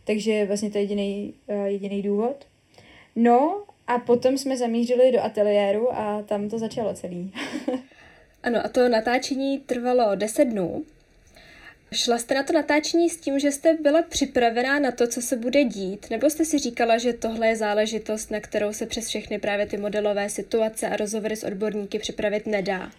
Takže 0.04 0.45
vlastně 0.45 0.69
to 0.69 0.77
je 0.77 0.83
jediný, 0.83 1.33
uh, 1.48 1.65
jediný 1.65 2.01
důvod. 2.01 2.45
No 3.19 3.64
a 3.88 4.00
potom 4.00 4.38
jsme 4.38 4.58
zamířili 4.58 5.12
do 5.12 5.24
ateliéru 5.24 5.94
a 5.94 6.22
tam 6.22 6.50
to 6.50 6.60
začalo 6.60 6.94
celý. 6.94 7.34
ano, 8.44 8.60
a 8.66 8.69
to 8.69 8.90
natáčení 8.90 9.60
trvalo 9.60 10.16
10 10.16 10.46
dnů. 10.46 10.86
Šla 11.94 12.18
jste 12.18 12.36
na 12.36 12.44
to 12.44 12.54
natáčení 12.54 13.10
s 13.10 13.18
tím, 13.18 13.40
že 13.40 13.52
jste 13.52 13.74
byla 13.74 14.02
připravená 14.02 14.80
na 14.80 14.92
to, 14.92 15.08
co 15.08 15.22
se 15.22 15.36
bude 15.38 15.64
dít, 15.64 16.10
nebo 16.10 16.30
jste 16.30 16.46
si 16.46 16.60
říkala, 16.60 16.98
že 16.98 17.14
tohle 17.14 17.48
je 17.48 17.56
záležitost, 17.56 18.31
na 18.31 18.40
kterou 18.40 18.74
se 18.74 18.86
přes 18.86 19.08
všechny 19.08 19.40
právě 19.40 19.66
ty 19.66 19.78
modelové 19.78 20.30
situace 20.30 20.90
a 20.90 20.96
rozhovory 20.96 21.36
s 21.36 21.44
odborníky 21.44 22.00
připravit 22.00 22.46
nedá? 22.46 22.92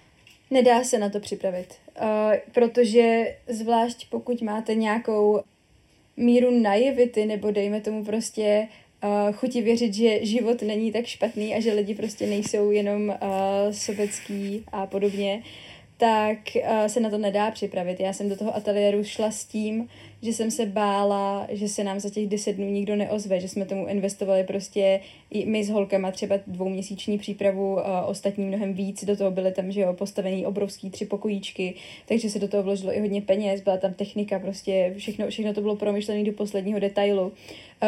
Nedá 0.50 0.85
se 0.85 0.99
na 0.99 1.09
to 1.09 1.20
připravit, 1.20 1.75
uh, 2.00 2.06
protože 2.53 3.37
zvlášť 3.49 4.06
pokud 4.11 4.43
máte 4.43 4.75
nějakou 4.75 5.41
míru 6.17 6.50
naivity, 6.50 7.26
nebo 7.26 7.50
dejme 7.50 7.81
tomu 7.81 8.05
prostě 8.05 8.69
uh, 9.05 9.33
chuti 9.33 9.62
věřit, 9.62 9.95
že 9.95 10.27
život 10.27 10.62
není 10.62 10.93
tak 10.93 11.06
špatný 11.06 11.55
a 11.55 11.61
že 11.61 11.73
lidi 11.73 11.95
prostě 11.95 12.27
nejsou 12.27 12.71
jenom 12.71 13.09
uh, 13.09 13.17
sobecký 13.71 14.65
a 14.73 14.87
podobně, 14.87 15.43
tak 15.97 16.39
uh, 16.56 16.87
se 16.87 17.00
na 17.00 17.11
to 17.11 17.19
nedá 17.19 17.50
připravit. 17.50 18.00
Já 18.00 18.12
jsem 18.12 18.29
do 18.29 18.37
toho 18.37 18.56
ateliéru 18.56 19.05
šla 19.05 19.31
s 19.31 19.45
tím, 19.45 19.89
že 20.23 20.33
jsem 20.33 20.50
se 20.50 20.67
bála, 20.67 21.47
že 21.50 21.69
se 21.69 21.85
nám 21.85 22.00
za 22.00 22.11
těch 22.11 22.27
deset 22.27 22.53
dnů 22.53 22.71
nikdo 22.71 22.97
neozve, 22.97 23.41
že 23.41 23.49
jsme 23.49 23.65
tomu 23.65 23.87
investovali 23.87 24.45
prostě 24.45 25.01
i 25.31 25.47
my 25.47 25.65
s 25.65 25.71
holkama 25.71 26.11
třeba 26.11 26.37
dvouměsíční 26.47 27.19
přípravu, 27.19 27.75
uh, 27.75 27.81
ostatní 28.06 28.44
mnohem 28.44 28.75
víc, 28.75 29.05
do 29.05 29.17
toho 29.17 29.31
byly 29.31 29.53
tam, 29.53 29.73
že 29.73 29.81
jo, 29.81 29.93
postavený 29.93 30.47
obrovský 30.47 30.91
tři 30.91 31.06
pokojíčky, 31.06 31.75
takže 32.06 32.31
se 32.31 32.39
do 32.39 32.49
toho 32.49 32.62
vložilo 32.62 32.97
i 32.97 33.01
hodně 33.01 33.23
peněz, 33.23 33.61
byla 33.61 33.77
tam 33.77 33.94
technika, 33.94 34.39
prostě 34.39 34.94
všechno, 34.99 35.31
všechno 35.31 35.55
to 35.55 35.61
bylo 35.61 35.77
promyšlené 35.77 36.25
do 36.25 36.33
posledního 36.33 36.79
detailu, 36.79 37.33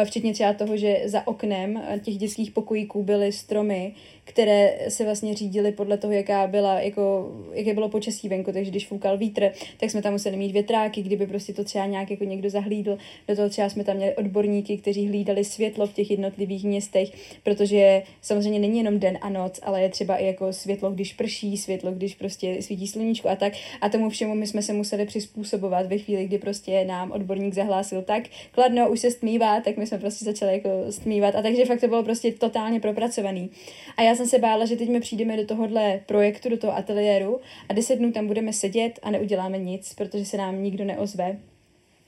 včetně 0.05 0.33
třeba 0.33 0.53
toho, 0.53 0.77
že 0.77 1.01
za 1.05 1.27
oknem 1.27 1.83
těch 2.01 2.17
dětských 2.17 2.51
pokojíků 2.51 3.03
byly 3.03 3.31
stromy, 3.31 3.93
které 4.23 4.77
se 4.87 5.03
vlastně 5.03 5.33
řídily 5.33 5.71
podle 5.71 5.97
toho, 5.97 6.13
jaká 6.13 6.47
byla, 6.47 6.79
jako, 6.79 7.31
jaké 7.53 7.73
bylo 7.73 7.89
počasí 7.89 8.29
venku, 8.29 8.51
takže 8.51 8.71
když 8.71 8.87
foukal 8.87 9.17
vítr, 9.17 9.51
tak 9.77 9.91
jsme 9.91 10.01
tam 10.01 10.13
museli 10.13 10.37
mít 10.37 10.51
větráky, 10.51 11.01
kdyby 11.01 11.27
prostě 11.27 11.53
to 11.53 11.63
třeba 11.63 11.85
nějak 11.85 12.11
jako 12.11 12.23
někdo 12.23 12.49
zahlídl. 12.49 12.97
Do 13.27 13.35
toho 13.35 13.49
třeba 13.49 13.69
jsme 13.69 13.83
tam 13.83 13.95
měli 13.95 14.15
odborníky, 14.15 14.77
kteří 14.77 15.07
hlídali 15.07 15.43
světlo 15.43 15.87
v 15.87 15.93
těch 15.93 16.11
jednotlivých 16.11 16.63
městech, 16.63 17.09
protože 17.43 18.03
samozřejmě 18.21 18.59
není 18.59 18.77
jenom 18.77 18.99
den 18.99 19.17
a 19.21 19.29
noc, 19.29 19.59
ale 19.63 19.81
je 19.81 19.89
třeba 19.89 20.17
i 20.17 20.25
jako 20.25 20.53
světlo, 20.53 20.91
když 20.91 21.13
prší, 21.13 21.57
světlo, 21.57 21.91
když 21.91 22.15
prostě 22.15 22.61
svítí 22.61 22.87
sluníčko 22.87 23.29
a 23.29 23.35
tak. 23.35 23.53
A 23.81 23.89
tomu 23.89 24.09
všemu 24.09 24.35
my 24.35 24.47
jsme 24.47 24.61
se 24.61 24.73
museli 24.73 25.05
přizpůsobovat 25.05 25.85
ve 25.85 25.97
chvíli, 25.97 26.25
kdy 26.25 26.37
prostě 26.37 26.85
nám 26.85 27.11
odborník 27.11 27.53
zahlásil 27.53 28.01
tak, 28.01 28.23
kladno 28.51 28.89
už 28.89 28.99
se 28.99 29.11
stmívá, 29.11 29.61
tak 29.61 29.77
my 29.81 29.87
jsme 29.87 29.97
prostě 29.97 30.25
začali 30.25 30.53
jako 30.53 30.69
stmívat. 30.89 31.35
A 31.35 31.41
takže 31.41 31.65
fakt 31.65 31.79
to 31.79 31.87
bylo 31.87 32.03
prostě 32.03 32.31
totálně 32.31 32.79
propracovaný. 32.79 33.49
A 33.97 34.01
já 34.01 34.15
jsem 34.15 34.27
se 34.27 34.39
bála, 34.39 34.65
že 34.65 34.75
teď 34.75 34.89
my 34.89 34.99
přijdeme 34.99 35.37
do 35.37 35.45
tohohle 35.45 35.99
projektu, 36.05 36.49
do 36.49 36.57
toho 36.57 36.77
ateliéru 36.77 37.39
a 37.69 37.73
deset 37.73 37.95
dnů 37.95 38.11
tam 38.11 38.27
budeme 38.27 38.53
sedět 38.53 38.99
a 39.03 39.11
neuděláme 39.11 39.57
nic, 39.57 39.93
protože 39.93 40.25
se 40.25 40.37
nám 40.37 40.63
nikdo 40.63 40.85
neozve. 40.85 41.37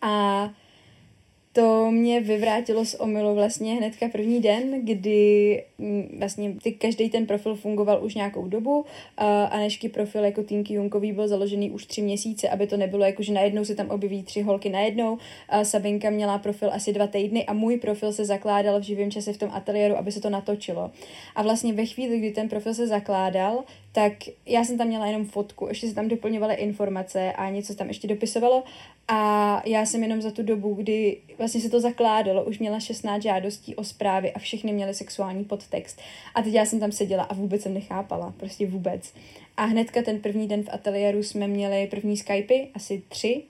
A 0.01 0.49
to 1.53 1.91
mě 1.91 2.21
vyvrátilo 2.21 2.85
z 2.85 2.95
omylu 2.95 3.35
vlastně 3.35 3.73
hnedka 3.73 4.07
první 4.07 4.39
den, 4.39 4.85
kdy 4.85 5.63
mm, 5.77 6.17
vlastně 6.19 6.55
ty, 6.63 6.71
každý 6.71 7.09
ten 7.09 7.25
profil 7.25 7.55
fungoval 7.55 8.05
už 8.05 8.15
nějakou 8.15 8.47
dobu 8.47 8.85
a 9.17 9.57
nežky 9.57 9.89
profil 9.89 10.23
jako 10.23 10.43
Tinky 10.43 10.73
Junkový 10.73 11.11
byl 11.11 11.27
založený 11.27 11.71
už 11.71 11.85
tři 11.85 12.01
měsíce, 12.01 12.49
aby 12.49 12.67
to 12.67 12.77
nebylo 12.77 13.05
jako, 13.05 13.23
že 13.23 13.33
najednou 13.33 13.65
se 13.65 13.75
tam 13.75 13.89
objeví 13.89 14.23
tři 14.23 14.41
holky 14.41 14.69
najednou. 14.69 15.17
A 15.49 15.63
Sabinka 15.63 16.09
měla 16.09 16.37
profil 16.37 16.69
asi 16.73 16.93
dva 16.93 17.07
týdny 17.07 17.45
a 17.45 17.53
můj 17.53 17.77
profil 17.77 18.13
se 18.13 18.25
zakládal 18.25 18.79
v 18.79 18.83
živém 18.83 19.11
čase 19.11 19.33
v 19.33 19.37
tom 19.37 19.49
ateliéru, 19.53 19.97
aby 19.97 20.11
se 20.11 20.21
to 20.21 20.29
natočilo. 20.29 20.91
A 21.35 21.43
vlastně 21.43 21.73
ve 21.73 21.85
chvíli, 21.85 22.19
kdy 22.19 22.31
ten 22.31 22.49
profil 22.49 22.73
se 22.73 22.87
zakládal, 22.87 23.63
tak 23.93 24.13
já 24.45 24.63
jsem 24.63 24.77
tam 24.77 24.87
měla 24.87 25.07
jenom 25.07 25.25
fotku, 25.25 25.67
ještě 25.67 25.87
se 25.87 25.95
tam 25.95 26.07
doplňovaly 26.07 26.55
informace 26.55 27.33
a 27.33 27.49
něco 27.49 27.75
tam 27.75 27.87
ještě 27.87 28.07
dopisovalo 28.07 28.63
a 29.07 29.61
já 29.65 29.85
jsem 29.85 30.03
jenom 30.03 30.21
za 30.21 30.31
tu 30.31 30.43
dobu, 30.43 30.73
kdy 30.73 31.17
vlastně 31.37 31.61
se 31.61 31.69
to 31.69 31.79
zakládalo, 31.79 32.43
už 32.43 32.59
měla 32.59 32.79
16 32.79 33.23
žádostí 33.23 33.75
o 33.75 33.83
zprávy 33.83 34.33
a 34.33 34.39
všechny 34.39 34.73
měly 34.73 34.93
sexuální 34.93 35.43
podtext. 35.43 36.01
A 36.35 36.41
teď 36.41 36.53
já 36.53 36.65
jsem 36.65 36.79
tam 36.79 36.91
seděla 36.91 37.23
a 37.23 37.33
vůbec 37.33 37.61
jsem 37.61 37.73
nechápala, 37.73 38.33
prostě 38.37 38.67
vůbec. 38.67 39.13
A 39.57 39.65
hnedka 39.65 40.01
ten 40.01 40.19
první 40.19 40.47
den 40.47 40.63
v 40.63 40.69
ateliéru 40.71 41.23
jsme 41.23 41.47
měli 41.47 41.87
první 41.87 42.17
Skypey, 42.17 42.67
asi 42.73 43.03
tři, 43.09 43.43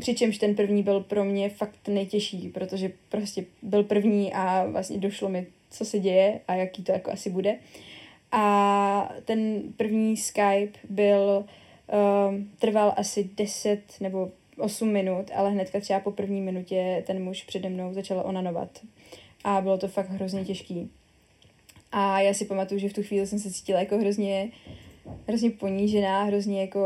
Přičemž 0.00 0.38
ten 0.38 0.54
první 0.54 0.82
byl 0.82 1.00
pro 1.00 1.24
mě 1.24 1.50
fakt 1.50 1.88
nejtěžší, 1.88 2.48
protože 2.48 2.92
prostě 3.08 3.44
byl 3.62 3.84
první 3.84 4.32
a 4.32 4.66
vlastně 4.66 4.98
došlo 4.98 5.28
mi, 5.28 5.46
co 5.70 5.84
se 5.84 5.98
děje 5.98 6.40
a 6.48 6.54
jaký 6.54 6.82
to 6.82 6.92
jako 6.92 7.10
asi 7.10 7.30
bude. 7.30 7.58
A 8.32 9.12
ten 9.24 9.62
první 9.76 10.16
Skype 10.16 10.78
byl, 10.90 11.44
uh, 11.92 12.34
trval 12.58 12.94
asi 12.96 13.30
10 13.36 13.80
nebo 14.00 14.30
8 14.58 14.88
minut, 14.88 15.30
ale 15.34 15.50
hnedka 15.50 15.80
třeba 15.80 16.00
po 16.00 16.10
první 16.10 16.40
minutě 16.40 17.04
ten 17.06 17.24
muž 17.24 17.44
přede 17.44 17.68
mnou 17.68 17.94
začal 17.94 18.22
onanovat. 18.26 18.80
A 19.44 19.60
bylo 19.60 19.78
to 19.78 19.88
fakt 19.88 20.10
hrozně 20.10 20.44
těžký. 20.44 20.90
A 21.92 22.20
já 22.20 22.34
si 22.34 22.44
pamatuju, 22.44 22.80
že 22.80 22.88
v 22.88 22.92
tu 22.92 23.02
chvíli 23.02 23.26
jsem 23.26 23.38
se 23.38 23.52
cítila 23.52 23.80
jako 23.80 23.98
hrozně 23.98 24.50
hrozně 25.28 25.50
ponížená, 25.50 26.22
hrozně 26.22 26.60
jako 26.60 26.80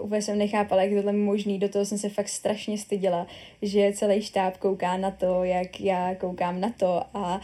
úplně 0.00 0.22
jsem 0.22 0.38
nechápala, 0.38 0.82
jak 0.82 0.94
tohle 0.94 1.12
možný, 1.12 1.58
do 1.58 1.68
toho 1.68 1.84
jsem 1.84 1.98
se 1.98 2.08
fakt 2.08 2.28
strašně 2.28 2.78
styděla, 2.78 3.26
že 3.62 3.92
celý 3.92 4.22
štáb 4.22 4.56
kouká 4.56 4.96
na 4.96 5.10
to, 5.10 5.44
jak 5.44 5.80
já 5.80 6.14
koukám 6.14 6.60
na 6.60 6.70
to 6.70 7.02
a, 7.14 7.40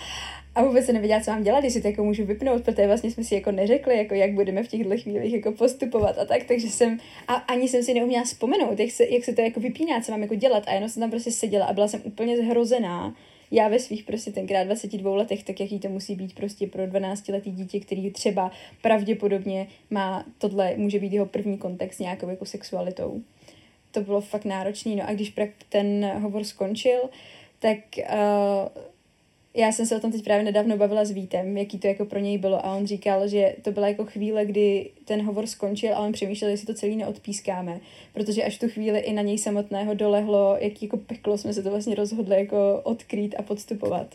a 0.54 0.62
vůbec 0.62 0.86
se 0.86 0.92
nevěděla, 0.92 1.20
co 1.20 1.30
mám 1.30 1.42
dělat, 1.42 1.64
jestli 1.64 1.82
to 1.82 1.88
jako 1.88 2.04
můžu 2.04 2.24
vypnout, 2.24 2.64
protože 2.64 2.86
vlastně 2.86 3.10
jsme 3.10 3.24
si 3.24 3.34
jako 3.34 3.52
neřekli, 3.52 3.98
jako 3.98 4.14
jak 4.14 4.32
budeme 4.32 4.62
v 4.62 4.68
těchto 4.68 4.96
chvílích 4.96 5.32
jako 5.32 5.52
postupovat 5.52 6.18
a 6.18 6.24
tak, 6.24 6.44
takže 6.44 6.68
jsem, 6.68 6.98
a 7.28 7.34
ani 7.34 7.68
jsem 7.68 7.82
si 7.82 7.94
neuměla 7.94 8.24
vzpomenout, 8.24 8.80
jak 8.80 8.90
se, 8.90 9.04
jak 9.04 9.24
se 9.24 9.32
to 9.32 9.40
jako 9.40 9.60
vypíná, 9.60 10.00
co 10.00 10.12
mám 10.12 10.22
jako 10.22 10.34
dělat. 10.34 10.64
A 10.66 10.74
jenom 10.74 10.88
jsem 10.88 11.00
tam 11.00 11.10
prostě 11.10 11.30
seděla 11.30 11.66
a 11.66 11.72
byla 11.72 11.88
jsem 11.88 12.00
úplně 12.04 12.36
zhrozená, 12.36 13.14
já 13.50 13.68
ve 13.68 13.78
svých 13.78 14.04
prostě 14.04 14.32
tenkrát 14.32 14.64
22 14.64 15.16
letech, 15.16 15.44
tak 15.44 15.60
jaký 15.60 15.78
to 15.78 15.88
musí 15.88 16.14
být 16.14 16.34
prostě 16.34 16.66
pro 16.66 16.86
12 16.86 17.28
letý 17.28 17.50
dítě, 17.50 17.80
který 17.80 18.10
třeba 18.10 18.50
pravděpodobně 18.82 19.66
má, 19.90 20.24
tohle 20.38 20.74
může 20.76 20.98
být 20.98 21.12
jeho 21.12 21.26
první 21.26 21.58
kontakt 21.58 21.92
s 21.92 21.98
nějakou 21.98 22.28
jako 22.28 22.44
sexualitou. 22.44 23.22
To 23.90 24.00
bylo 24.00 24.20
fakt 24.20 24.44
náročný, 24.44 24.96
no 24.96 25.08
a 25.08 25.12
když 25.12 25.34
ten 25.68 26.12
hovor 26.18 26.44
skončil, 26.44 27.00
tak 27.58 27.78
uh, 27.98 28.82
já 29.54 29.72
jsem 29.72 29.86
se 29.86 29.96
o 29.96 30.00
tom 30.00 30.12
teď 30.12 30.24
právě 30.24 30.44
nedávno 30.44 30.76
bavila 30.76 31.04
s 31.04 31.10
Vítem, 31.10 31.56
jaký 31.56 31.78
to 31.78 31.86
jako 31.86 32.04
pro 32.04 32.18
něj 32.18 32.38
bylo 32.38 32.66
a 32.66 32.76
on 32.76 32.86
říkal, 32.86 33.28
že 33.28 33.56
to 33.62 33.72
byla 33.72 33.88
jako 33.88 34.04
chvíle, 34.04 34.46
kdy 34.46 34.90
ten 35.04 35.22
hovor 35.22 35.46
skončil 35.46 35.94
a 35.94 35.98
on 35.98 36.12
přemýšlel, 36.12 36.50
jestli 36.50 36.66
to 36.66 36.74
celý 36.74 36.96
neodpískáme, 36.96 37.80
protože 38.14 38.44
až 38.44 38.58
tu 38.58 38.68
chvíli 38.68 38.98
i 38.98 39.12
na 39.12 39.22
něj 39.22 39.38
samotného 39.38 39.94
dolehlo, 39.94 40.56
jaký 40.60 40.86
jako 40.86 40.96
peklo 40.96 41.38
jsme 41.38 41.52
se 41.54 41.62
to 41.62 41.70
vlastně 41.70 41.94
rozhodli 41.94 42.36
jako 42.36 42.80
odkrýt 42.84 43.34
a 43.38 43.42
podstupovat. 43.42 44.14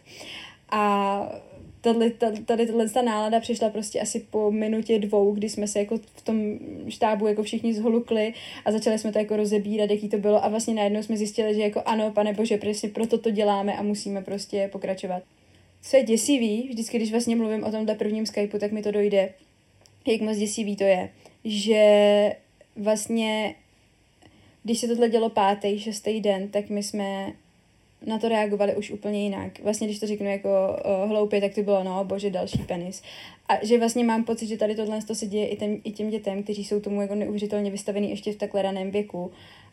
A 0.69 1.31
tady, 1.93 2.11
tady, 2.11 2.41
tady 2.67 2.89
ta 2.89 3.01
nálada 3.01 3.39
přišla 3.39 3.69
prostě 3.69 3.99
asi 4.01 4.19
po 4.19 4.51
minutě 4.51 4.99
dvou, 4.99 5.31
kdy 5.31 5.49
jsme 5.49 5.67
se 5.67 5.79
jako 5.79 5.97
v 5.97 6.21
tom 6.21 6.59
štábu 6.89 7.27
jako 7.27 7.43
všichni 7.43 7.73
zholukli 7.73 8.33
a 8.65 8.71
začali 8.71 8.99
jsme 8.99 9.11
to 9.11 9.19
jako 9.19 9.37
rozebírat, 9.37 9.89
jaký 9.89 10.09
to 10.09 10.17
bylo 10.17 10.45
a 10.45 10.47
vlastně 10.47 10.73
najednou 10.73 11.03
jsme 11.03 11.17
zjistili, 11.17 11.55
že 11.55 11.61
jako 11.61 11.81
ano, 11.85 12.11
pane 12.11 12.33
bože, 12.33 12.57
prostě 12.57 12.87
proto 12.87 13.17
to 13.17 13.31
děláme 13.31 13.73
a 13.73 13.83
musíme 13.83 14.21
prostě 14.21 14.69
pokračovat. 14.71 15.23
Co 15.81 15.97
je 15.97 16.03
děsivý, 16.03 16.67
vždycky, 16.69 16.97
když 16.97 17.11
vlastně 17.11 17.35
mluvím 17.35 17.63
o 17.63 17.71
tomhle 17.71 17.95
prvním 17.95 18.25
Skypeu, 18.25 18.59
tak 18.59 18.71
mi 18.71 18.83
to 18.83 18.91
dojde, 18.91 19.29
jak 20.07 20.21
moc 20.21 20.37
děsivý 20.37 20.75
to 20.75 20.83
je, 20.83 21.09
že 21.45 22.35
vlastně, 22.75 23.55
když 24.63 24.79
se 24.79 24.87
tohle 24.87 25.09
dělo 25.09 25.29
pátý, 25.29 25.79
šestý 25.79 26.21
den, 26.21 26.49
tak 26.49 26.69
my 26.69 26.83
jsme 26.83 27.33
na 28.05 28.19
to 28.19 28.29
reagovali 28.29 28.75
už 28.75 28.91
úplně 28.91 29.23
jinak. 29.23 29.59
Vlastně, 29.63 29.87
když 29.87 29.99
to 29.99 30.07
řeknu 30.07 30.29
jako 30.29 30.49
uh, 31.03 31.09
hloupě, 31.09 31.41
tak 31.41 31.55
to 31.55 31.63
bylo, 31.63 31.83
no, 31.83 32.03
bože, 32.03 32.29
další 32.29 32.57
penis. 32.57 33.01
A 33.49 33.65
že 33.65 33.79
vlastně 33.79 34.03
mám 34.03 34.23
pocit, 34.23 34.47
že 34.47 34.57
tady 34.57 34.75
tohle 34.75 35.01
to 35.01 35.15
se 35.15 35.25
děje 35.25 35.47
i, 35.47 35.57
těm, 35.57 35.81
i 35.83 35.91
těm 35.91 36.09
dětem, 36.09 36.43
kteří 36.43 36.65
jsou 36.65 36.79
tomu 36.79 37.01
jako 37.01 37.15
neuvěřitelně 37.15 37.71
vystavený 37.71 38.09
ještě 38.09 38.33
v 38.33 38.37
takhle 38.37 38.61
raném 38.61 38.91
věku. 38.91 39.31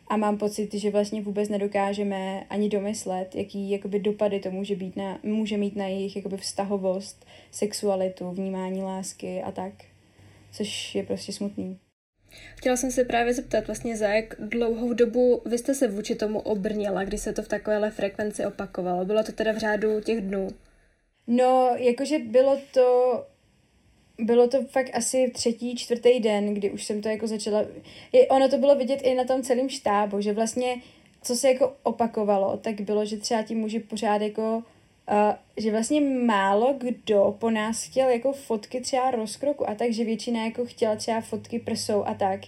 A 0.09 0.17
mám 0.17 0.39
pocit, 0.39 0.75
že 0.75 0.91
vlastně 0.91 1.23
vůbec 1.23 1.49
nedokážeme 1.49 2.45
ani 2.51 2.69
domyslet, 2.69 3.35
jaký 3.35 3.71
jakoby 3.71 3.99
dopady 3.99 4.41
to 4.41 4.51
může, 4.51 4.77
být 4.77 4.97
na, 4.97 5.19
může 5.23 5.57
mít 5.57 5.77
na 5.77 5.87
jejich 5.87 6.17
jakoby 6.17 6.37
vztahovost, 6.37 7.27
sexualitu, 7.51 8.31
vnímání 8.31 8.83
lásky 8.83 9.43
a 9.43 9.53
tak. 9.53 9.73
Což 10.53 10.95
je 10.95 11.03
prostě 11.03 11.33
smutný. 11.33 11.79
Chtěla 12.57 12.77
jsem 12.77 12.91
se 12.91 13.05
právě 13.05 13.35
zeptat 13.35 13.67
vlastně 13.67 13.97
za 13.97 14.09
jak 14.09 14.35
dlouhou 14.39 14.93
dobu 14.93 15.43
vy 15.47 15.59
jste 15.59 15.75
se 15.75 15.89
vůči 15.89 16.15
tomu 16.15 16.41
obrnila, 16.41 17.05
kdy 17.05 17.19
se 17.19 17.33
to 17.33 17.43
v 17.43 17.49
takovéhle 17.49 17.91
frekvenci 17.91 18.47
opakovalo. 18.47 19.05
Bylo 19.05 19.23
to 19.23 19.33
teda 19.33 19.53
v 19.53 19.59
řádu 19.59 20.01
těch 20.01 20.21
dnů? 20.21 20.49
No, 21.27 21.71
jakože 21.77 22.19
bylo 22.19 22.61
to 22.73 23.27
bylo 24.19 24.49
to 24.49 24.65
fakt 24.65 24.91
asi 24.95 25.31
třetí, 25.35 25.77
čtvrtý 25.77 26.21
den, 26.21 26.55
kdy 26.55 26.71
už 26.71 26.85
jsem 26.85 27.03
to 27.03 27.09
jako 27.09 27.27
začala, 27.27 27.65
I 28.13 28.29
ono 28.29 28.49
to 28.49 28.59
bylo 28.59 28.75
vidět 28.75 29.01
i 29.03 29.15
na 29.15 29.25
tom 29.25 29.43
celém 29.43 29.69
štábu, 29.69 30.21
že 30.21 30.33
vlastně, 30.33 30.77
co 31.23 31.37
se 31.37 31.49
jako 31.49 31.77
opakovalo, 31.83 32.57
tak 32.57 32.81
bylo, 32.81 33.05
že 33.05 33.17
třeba 33.17 33.43
ti 33.43 33.55
muži 33.55 33.81
pořád 33.81 34.23
jako 34.23 34.63
Uh, 35.11 35.35
že 35.57 35.71
vlastně 35.71 36.01
málo 36.01 36.75
kdo 36.79 37.37
po 37.39 37.51
nás 37.51 37.85
chtěl 37.85 38.09
jako 38.09 38.33
fotky 38.33 38.81
třeba 38.81 39.11
rozkroku 39.11 39.69
a 39.71 39.75
tak, 39.75 39.93
že 39.93 40.05
většina 40.05 40.45
jako 40.45 40.67
chtěla 40.67 40.97
třeba 40.97 41.21
fotky 41.21 41.59
prsou 41.59 42.05
a 42.05 42.15
tak. 42.15 42.41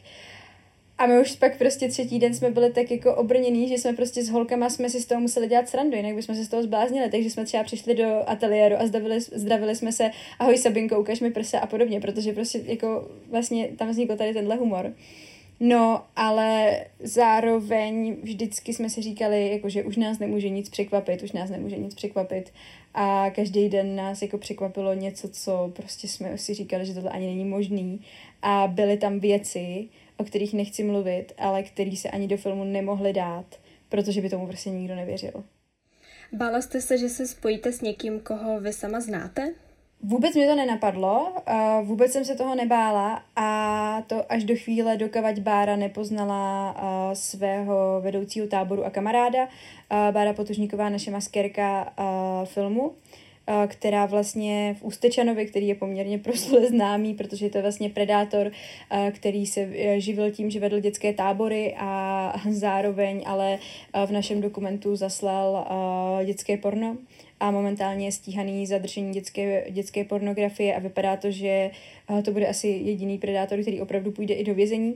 A 0.99 1.07
my 1.07 1.21
už 1.21 1.37
pak 1.37 1.59
prostě 1.59 1.89
třetí 1.89 2.19
den 2.19 2.35
jsme 2.35 2.51
byli 2.51 2.73
tak 2.73 2.91
jako 2.91 3.15
obrněný, 3.15 3.69
že 3.69 3.75
jsme 3.75 3.93
prostě 3.93 4.25
s 4.25 4.29
holkama 4.29 4.71
jsme 4.71 4.91
si 4.91 5.01
z 5.01 5.07
toho 5.07 5.21
museli 5.21 5.49
dělat 5.49 5.69
srandu, 5.69 5.97
jinak 5.97 6.15
bychom 6.15 6.35
se 6.35 6.45
z 6.45 6.49
toho 6.49 6.63
zbláznili, 6.63 7.11
takže 7.11 7.31
jsme 7.31 7.45
třeba 7.45 7.65
přišli 7.65 7.95
do 7.95 8.23
ateliéru 8.27 8.77
a 8.79 8.87
zdravili, 8.87 9.21
zdravili 9.21 9.77
jsme 9.77 9.93
se, 9.93 10.11
ahoj 10.39 10.59
Sabinko, 10.59 11.01
ukaž 11.01 11.21
mi 11.21 11.31
prsa 11.31 11.59
a 11.59 11.67
podobně, 11.67 12.01
protože 12.01 12.33
prostě 12.33 12.61
jako 12.65 13.11
vlastně 13.31 13.69
tam 13.77 13.89
vznikl 13.89 14.17
tady 14.17 14.35
tenhle 14.35 14.57
humor. 14.57 14.93
No, 15.61 16.05
ale 16.17 16.81
zároveň 17.01 18.17
vždycky 18.23 18.75
jsme 18.75 18.91
si 18.91 19.03
říkali, 19.03 19.51
jako, 19.53 19.69
že 19.69 19.85
už 19.85 19.97
nás 19.97 20.19
nemůže 20.19 20.49
nic 20.49 20.69
překvapit, 20.69 21.23
už 21.23 21.33
nás 21.33 21.51
nemůže 21.51 21.77
nic 21.77 21.95
překvapit 21.95 22.53
a 22.95 23.31
každý 23.31 23.69
den 23.69 23.97
nás 23.97 24.23
jako 24.23 24.39
překvapilo 24.39 24.95
něco, 24.95 25.29
co 25.29 25.73
prostě 25.77 26.09
jsme 26.09 26.39
si 26.39 26.55
říkali, 26.55 26.87
že 26.87 26.95
tohle 26.95 27.11
ani 27.11 27.27
není 27.27 27.45
možný 27.45 28.01
a 28.43 28.67
byly 28.67 28.97
tam 28.97 29.21
věci, 29.21 29.89
o 30.17 30.25
kterých 30.25 30.55
nechci 30.55 30.85
mluvit, 30.85 31.33
ale 31.39 31.63
který 31.63 31.97
se 31.97 32.11
ani 32.11 32.29
do 32.29 32.37
filmu 32.37 32.65
nemohli 32.65 33.13
dát, 33.13 33.47
protože 33.89 34.21
by 34.21 34.31
tomu 34.31 34.47
prostě 34.47 34.71
nikdo 34.71 34.95
nevěřil. 34.95 35.45
Bála 36.33 36.61
jste 36.61 36.81
se, 36.81 36.99
že 36.99 37.09
se 37.09 37.27
spojíte 37.27 37.73
s 37.73 37.81
někým, 37.81 38.21
koho 38.21 38.61
vy 38.61 38.73
sama 38.73 39.01
znáte? 39.01 39.55
Vůbec 40.03 40.35
mě 40.35 40.47
to 40.47 40.55
nenapadlo, 40.55 41.33
vůbec 41.83 42.13
jsem 42.13 42.25
se 42.25 42.35
toho 42.35 42.55
nebála 42.55 43.23
a 43.37 44.03
to 44.07 44.33
až 44.33 44.45
do 44.45 44.57
chvíle, 44.57 44.97
dokavať 44.97 45.39
Bára 45.41 45.77
nepoznala 45.77 46.75
uh, 46.75 47.15
svého 47.15 48.01
vedoucího 48.01 48.47
táboru 48.47 48.85
a 48.85 48.91
kamaráda. 48.91 49.45
Uh, 49.45 49.49
Bára 50.11 50.33
Potužníková, 50.33 50.89
naše 50.89 51.11
maskérka 51.11 51.93
uh, 51.99 52.47
filmu, 52.47 52.93
která 53.67 54.07
vlastně 54.07 54.77
v 54.79 54.83
Ústečanovi, 54.85 55.47
který 55.47 55.69
je 55.69 55.75
poměrně 55.75 56.19
proslule 56.29 56.67
známý, 56.67 57.15
protože 57.15 57.51
to 57.51 57.59
je 57.59 57.63
vlastně 57.63 57.91
predátor, 57.91 58.53
který 59.13 59.47
se 59.47 59.69
živil 60.01 60.31
tím, 60.31 60.51
že 60.51 60.61
vedl 60.61 60.81
dětské 60.81 61.13
tábory 61.13 61.75
a 61.79 62.33
zároveň 62.51 63.23
ale 63.27 63.59
v 64.07 64.11
našem 64.11 64.41
dokumentu 64.41 64.97
zaslal 64.97 65.67
dětské 66.25 66.57
porno 66.57 66.97
a 67.41 67.51
momentálně 67.51 68.07
je 68.07 68.13
stíhaný 68.13 68.67
za 68.67 68.79
držení 68.79 69.13
dětské, 69.13 69.71
dětské 69.71 70.05
pornografie 70.05 70.75
a 70.77 70.79
vypadá 70.79 71.17
to, 71.17 71.31
že 71.31 71.71
eh, 72.19 72.23
to 72.23 72.33
bude 72.33 72.47
asi 72.47 72.69
jediný 72.69 73.19
predátor, 73.19 73.61
který 73.61 73.81
opravdu 73.81 74.11
půjde 74.11 74.35
i 74.35 74.45
do 74.45 74.55
vězení, 74.55 74.95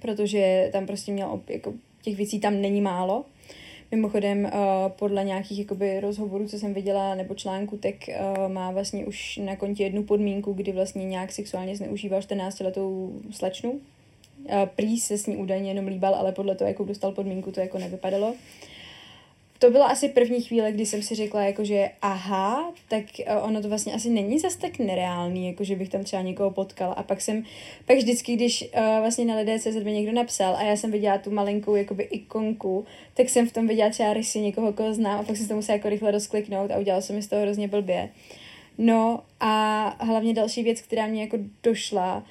protože 0.00 0.68
tam 0.72 0.86
prostě 0.86 1.12
měl, 1.12 1.40
jako 1.48 1.74
těch 2.02 2.16
věcí 2.16 2.40
tam 2.40 2.60
není 2.60 2.80
málo. 2.80 3.24
Mimochodem, 3.90 4.44
uh, 4.44 4.50
podle 4.88 5.24
nějakých 5.24 5.58
jakoby, 5.58 6.00
rozhovorů, 6.00 6.48
co 6.48 6.58
jsem 6.58 6.74
viděla, 6.74 7.14
nebo 7.14 7.34
článku, 7.34 7.76
tak 7.76 7.94
uh, 8.08 8.52
má 8.52 8.70
vlastně 8.70 9.06
už 9.06 9.36
na 9.44 9.56
kontě 9.56 9.82
jednu 9.82 10.02
podmínku, 10.02 10.52
kdy 10.52 10.72
vlastně 10.72 11.04
nějak 11.04 11.32
sexuálně 11.32 11.76
zneužíval 11.76 12.20
14-letou 12.20 13.12
slečnu. 13.30 13.80
Prý 14.76 14.98
se 15.00 15.18
s 15.18 15.26
ní 15.26 15.36
údajně 15.36 15.70
jenom 15.70 15.86
líbal, 15.86 16.14
ale 16.14 16.32
podle 16.32 16.54
toho, 16.54 16.68
jakou 16.68 16.84
dostal 16.84 17.12
podmínku, 17.12 17.52
to 17.52 17.60
jako 17.60 17.78
nevypadalo. 17.78 18.34
To 19.64 19.70
byla 19.70 19.86
asi 19.86 20.08
první 20.08 20.40
chvíle, 20.40 20.72
kdy 20.72 20.86
jsem 20.86 21.02
si 21.02 21.14
řekla, 21.14 21.42
jako, 21.42 21.64
že 21.64 21.90
aha, 22.02 22.72
tak 22.88 23.04
eh, 23.26 23.36
ono 23.36 23.62
to 23.62 23.68
vlastně 23.68 23.92
asi 23.92 24.10
není 24.10 24.38
zas 24.38 24.56
tak 24.56 24.78
nereálný, 24.78 25.46
jako 25.46 25.64
že 25.64 25.76
bych 25.76 25.88
tam 25.88 26.04
třeba 26.04 26.22
někoho 26.22 26.50
potkala. 26.50 26.94
A 26.94 27.02
pak 27.02 27.20
jsem, 27.20 27.44
pak 27.86 27.96
vždycky, 27.96 28.36
když 28.36 28.62
uh, 28.62 29.00
vlastně 29.00 29.24
na 29.24 29.36
lidé 29.36 29.58
se 29.58 29.70
mi 29.70 29.92
někdo 29.92 30.12
napsal 30.12 30.56
a 30.56 30.62
já 30.62 30.76
jsem 30.76 30.90
viděla 30.90 31.18
tu 31.18 31.30
malinkou 31.30 31.74
jakoby 31.74 32.02
ikonku, 32.02 32.84
tak 33.14 33.28
jsem 33.28 33.48
v 33.48 33.52
tom 33.52 33.66
viděla 33.66 33.90
třeba 33.90 34.14
rysy 34.14 34.40
někoho, 34.40 34.72
koho 34.72 34.94
znám 34.94 35.20
a 35.20 35.22
pak 35.22 35.36
jsem 35.36 35.48
to 35.48 35.54
musela 35.54 35.76
jako 35.76 35.88
rychle 35.88 36.10
rozkliknout 36.10 36.70
a 36.70 36.78
udělala 36.78 37.00
jsem 37.00 37.16
mi 37.16 37.22
z 37.22 37.28
toho 37.28 37.42
hrozně 37.42 37.68
blbě. 37.68 38.08
No 38.78 39.22
a 39.40 39.96
hlavně 40.04 40.34
další 40.34 40.62
věc, 40.62 40.80
která 40.80 41.06
mě 41.06 41.20
jako 41.20 41.38
došla, 41.62 42.24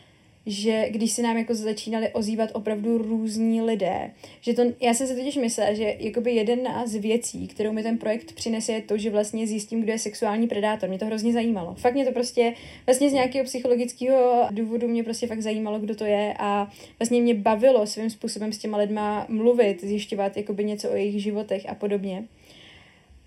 že 0.46 0.90
když 0.90 1.12
se 1.12 1.22
nám 1.22 1.38
jako 1.38 1.56
začínali 1.56 2.10
ozývat 2.14 2.50
opravdu 2.54 2.98
různí 2.98 3.62
lidé, 3.62 4.12
že 4.42 4.54
to, 4.54 4.62
já 4.82 4.94
jsem 4.94 5.08
si 5.08 5.16
totiž 5.16 5.36
myslela, 5.36 5.74
že 5.74 5.96
jakoby 6.00 6.32
jeden 6.32 6.68
z 6.86 6.96
věcí, 6.96 7.48
kterou 7.48 7.72
mi 7.72 7.84
ten 7.84 7.98
projekt 7.98 8.34
přinese, 8.34 8.72
je 8.72 8.82
to, 8.82 8.98
že 8.98 9.10
vlastně 9.10 9.48
zjistím, 9.48 9.82
kdo 9.82 9.92
je 9.92 10.00
sexuální 10.00 10.48
predátor. 10.48 10.90
Mě 10.90 11.00
to 11.00 11.06
hrozně 11.06 11.34
zajímalo. 11.34 11.76
Fakt 11.76 11.94
mě 11.94 12.06
to 12.06 12.12
prostě, 12.12 12.54
vlastně 12.86 13.10
z 13.10 13.14
nějakého 13.14 13.46
psychologického 13.46 14.48
důvodu 14.52 14.88
mě 14.88 15.04
prostě 15.04 15.28
fakt 15.28 15.42
zajímalo, 15.42 15.80
kdo 15.80 15.96
to 15.96 16.06
je 16.06 16.34
a 16.40 16.72
vlastně 17.00 17.22
mě 17.22 17.34
bavilo 17.34 17.88
svým 17.88 18.10
způsobem 18.10 18.54
s 18.54 18.58
těma 18.58 18.78
lidma 18.78 19.26
mluvit, 19.30 19.84
zjišťovat 19.84 20.38
jakoby 20.38 20.64
něco 20.64 20.90
o 20.90 20.96
jejich 20.96 21.24
životech 21.24 21.70
a 21.70 21.76
podobně. 21.76 22.24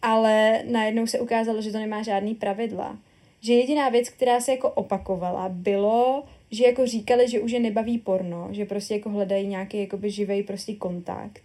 Ale 0.03 0.63
najednou 0.71 1.07
se 1.07 1.21
ukázalo, 1.21 1.63
že 1.63 1.73
to 1.73 1.79
nemá 1.79 2.03
žádný 2.03 2.35
pravidla. 2.35 2.99
Že 3.41 3.55
jediná 3.55 3.89
věc, 3.89 4.09
která 4.09 4.41
se 4.41 4.51
jako 4.51 4.71
opakovala, 4.71 5.49
bylo, 5.49 6.25
že 6.51 6.65
jako 6.65 6.87
říkali, 6.87 7.29
že 7.29 7.41
už 7.41 7.53
je 7.53 7.61
nebaví 7.61 7.99
porno, 7.99 8.49
že 8.51 8.65
prostě 8.65 8.95
jako 8.95 9.11
hledají 9.11 9.47
nějaký 9.47 9.81
jakoby 9.81 10.11
živej 10.11 10.43
prostě 10.43 10.75
kontakt. 10.75 11.43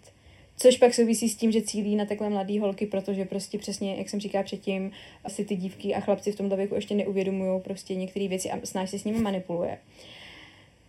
Což 0.58 0.78
pak 0.78 0.94
souvisí 0.94 1.30
s 1.30 1.36
tím, 1.36 1.52
že 1.52 1.62
cílí 1.62 1.96
na 1.96 2.06
takhle 2.06 2.30
mladé 2.30 2.60
holky, 2.60 2.86
protože 2.86 3.26
prostě 3.26 3.58
přesně, 3.58 3.96
jak 3.96 4.10
jsem 4.10 4.20
říkala 4.20 4.44
předtím, 4.44 4.92
asi 5.24 5.46
ty 5.46 5.56
dívky 5.56 5.96
a 5.96 6.00
chlapci 6.00 6.32
v 6.32 6.36
tomto 6.36 6.58
věku 6.58 6.76
ještě 6.76 6.96
neuvědomují 6.96 7.62
prostě 7.62 7.96
některé 7.96 8.28
věci 8.28 8.52
a 8.52 8.66
snáš 8.66 8.90
se 8.90 9.00
s 9.00 9.04
nimi 9.04 9.20
manipuluje. 9.20 9.78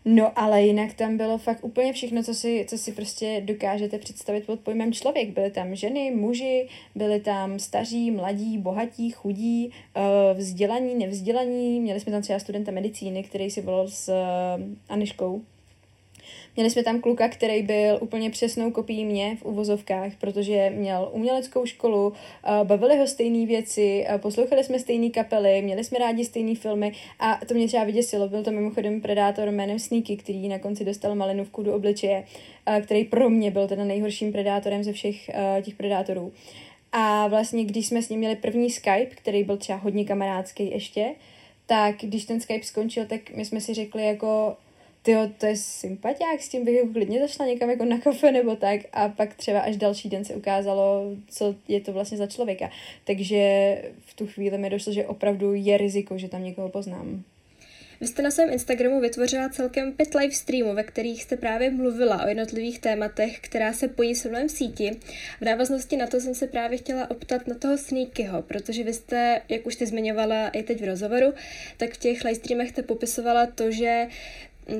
No 0.04 0.38
ale 0.38 0.62
jinak 0.62 0.94
tam 0.94 1.16
bylo 1.16 1.38
fakt 1.38 1.64
úplně 1.64 1.92
všechno, 1.92 2.22
co 2.22 2.34
si, 2.34 2.66
co 2.68 2.78
si 2.78 2.92
prostě 2.92 3.42
dokážete 3.44 3.98
představit 3.98 4.46
pod 4.46 4.60
pojmem 4.60 4.92
člověk. 4.92 5.30
Byly 5.30 5.50
tam 5.50 5.74
ženy, 5.74 6.10
muži, 6.10 6.68
byly 6.94 7.20
tam 7.20 7.58
staří, 7.58 8.10
mladí, 8.10 8.58
bohatí, 8.58 9.10
chudí, 9.10 9.70
eh, 9.96 10.34
vzdělaní, 10.34 10.94
nevzdělaní. 10.94 11.80
Měli 11.80 12.00
jsme 12.00 12.12
tam 12.12 12.22
třeba 12.22 12.38
studenta 12.38 12.72
medicíny, 12.72 13.22
který 13.22 13.50
si 13.50 13.60
volal 13.60 13.88
s 13.88 14.08
eh, 14.08 14.22
Aniškou, 14.88 15.42
Měli 16.56 16.70
jsme 16.70 16.82
tam 16.82 17.00
kluka, 17.00 17.28
který 17.28 17.62
byl 17.62 17.98
úplně 18.00 18.30
přesnou 18.30 18.70
kopií 18.70 19.04
mě 19.04 19.36
v 19.36 19.44
uvozovkách, 19.44 20.12
protože 20.20 20.70
měl 20.70 21.08
uměleckou 21.12 21.66
školu, 21.66 22.12
eh, 22.12 22.64
bavili 22.64 22.98
ho 22.98 23.06
stejné 23.06 23.46
věci, 23.46 24.04
eh, 24.08 24.18
poslouchali 24.18 24.64
jsme 24.64 24.78
stejné 24.78 25.10
kapely, 25.10 25.62
měli 25.62 25.84
jsme 25.84 25.98
rádi 25.98 26.24
stejné 26.24 26.54
filmy 26.54 26.92
a 27.18 27.40
to 27.48 27.54
mě 27.54 27.66
třeba 27.66 27.84
vyděsilo. 27.84 28.28
Byl 28.28 28.42
to 28.42 28.50
mimochodem 28.50 29.00
predátor 29.00 29.50
jménem 29.50 29.78
Sneaky, 29.78 30.16
který 30.16 30.48
na 30.48 30.58
konci 30.58 30.84
dostal 30.84 31.14
malinovku 31.14 31.62
do 31.62 31.74
obličeje, 31.74 32.24
eh, 32.66 32.80
který 32.80 33.04
pro 33.04 33.30
mě 33.30 33.50
byl 33.50 33.68
teda 33.68 33.84
nejhorším 33.84 34.32
predátorem 34.32 34.84
ze 34.84 34.92
všech 34.92 35.30
těch 35.62 35.74
predátorů. 35.74 36.32
A 36.92 37.28
vlastně, 37.28 37.64
když 37.64 37.86
jsme 37.86 38.02
s 38.02 38.08
ním 38.08 38.18
měli 38.18 38.36
první 38.36 38.70
Skype, 38.70 39.06
který 39.14 39.44
byl 39.44 39.56
třeba 39.56 39.78
hodně 39.78 40.04
kamarádský 40.04 40.70
ještě, 40.70 41.14
tak 41.66 41.96
když 42.00 42.24
ten 42.24 42.40
Skype 42.40 42.64
skončil, 42.64 43.06
tak 43.06 43.30
my 43.30 43.44
jsme 43.44 43.60
si 43.60 43.74
řekli 43.74 44.06
jako, 44.06 44.56
tyjo, 45.02 45.30
to 45.38 45.46
je 45.46 45.56
sympatiák, 45.56 46.42
s 46.42 46.48
tím 46.48 46.64
bych 46.64 46.80
klidně 46.92 47.20
zašla 47.20 47.46
někam 47.46 47.70
jako 47.70 47.84
na 47.84 47.98
kafe 47.98 48.32
nebo 48.32 48.56
tak 48.56 48.80
a 48.92 49.08
pak 49.08 49.34
třeba 49.34 49.60
až 49.60 49.76
další 49.76 50.08
den 50.08 50.24
se 50.24 50.34
ukázalo, 50.34 51.16
co 51.28 51.54
je 51.68 51.80
to 51.80 51.92
vlastně 51.92 52.18
za 52.18 52.26
člověka. 52.26 52.70
Takže 53.04 53.38
v 54.00 54.14
tu 54.14 54.26
chvíli 54.26 54.58
mi 54.58 54.70
došlo, 54.70 54.92
že 54.92 55.06
opravdu 55.06 55.54
je 55.54 55.76
riziko, 55.76 56.18
že 56.18 56.28
tam 56.28 56.44
někoho 56.44 56.68
poznám. 56.68 57.24
Vy 58.02 58.08
jste 58.08 58.22
na 58.22 58.30
svém 58.30 58.52
Instagramu 58.52 59.00
vytvořila 59.00 59.48
celkem 59.48 59.92
pět 59.92 60.14
live 60.14 60.34
streamů, 60.34 60.74
ve 60.74 60.82
kterých 60.82 61.22
jste 61.22 61.36
právě 61.36 61.70
mluvila 61.70 62.24
o 62.24 62.28
jednotlivých 62.28 62.78
tématech, 62.78 63.40
která 63.40 63.72
se 63.72 63.88
pojí 63.88 64.14
v 64.14 64.48
síti. 64.48 64.90
V 65.40 65.44
návaznosti 65.44 65.96
na 65.96 66.06
to 66.06 66.20
jsem 66.20 66.34
se 66.34 66.46
právě 66.46 66.78
chtěla 66.78 67.10
optat 67.10 67.46
na 67.46 67.54
toho 67.54 67.78
Sneakyho, 67.78 68.42
protože 68.42 68.84
vy 68.84 68.92
jste, 68.92 69.40
jak 69.48 69.66
už 69.66 69.74
jste 69.74 69.86
zmiňovala 69.86 70.48
i 70.48 70.62
teď 70.62 70.80
v 70.80 70.84
rozhovoru, 70.84 71.34
tak 71.76 71.94
v 71.94 71.98
těch 71.98 72.24
live 72.24 72.34
streamech 72.34 72.68
jste 72.68 72.82
popisovala 72.82 73.46
to, 73.46 73.70
že 73.70 74.06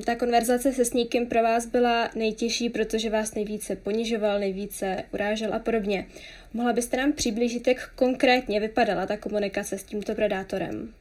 ta 0.04 0.14
konverzace 0.14 0.72
se 0.72 0.84
Sníkem 0.84 1.26
pro 1.26 1.42
vás 1.42 1.66
byla 1.66 2.10
nejtěžší, 2.14 2.70
protože 2.70 3.10
vás 3.10 3.34
nejvíce 3.34 3.76
ponižoval, 3.76 4.38
nejvíce 4.38 5.04
urážel 5.12 5.54
a 5.54 5.58
podobně. 5.58 6.06
Mohla 6.54 6.72
byste 6.72 6.96
nám 6.96 7.12
přiblížit, 7.12 7.66
jak 7.66 7.90
konkrétně 7.94 8.60
vypadala 8.60 9.06
ta 9.06 9.16
komunikace 9.16 9.78
s 9.78 9.84
tímto 9.84 10.14
predátorem? 10.14 10.94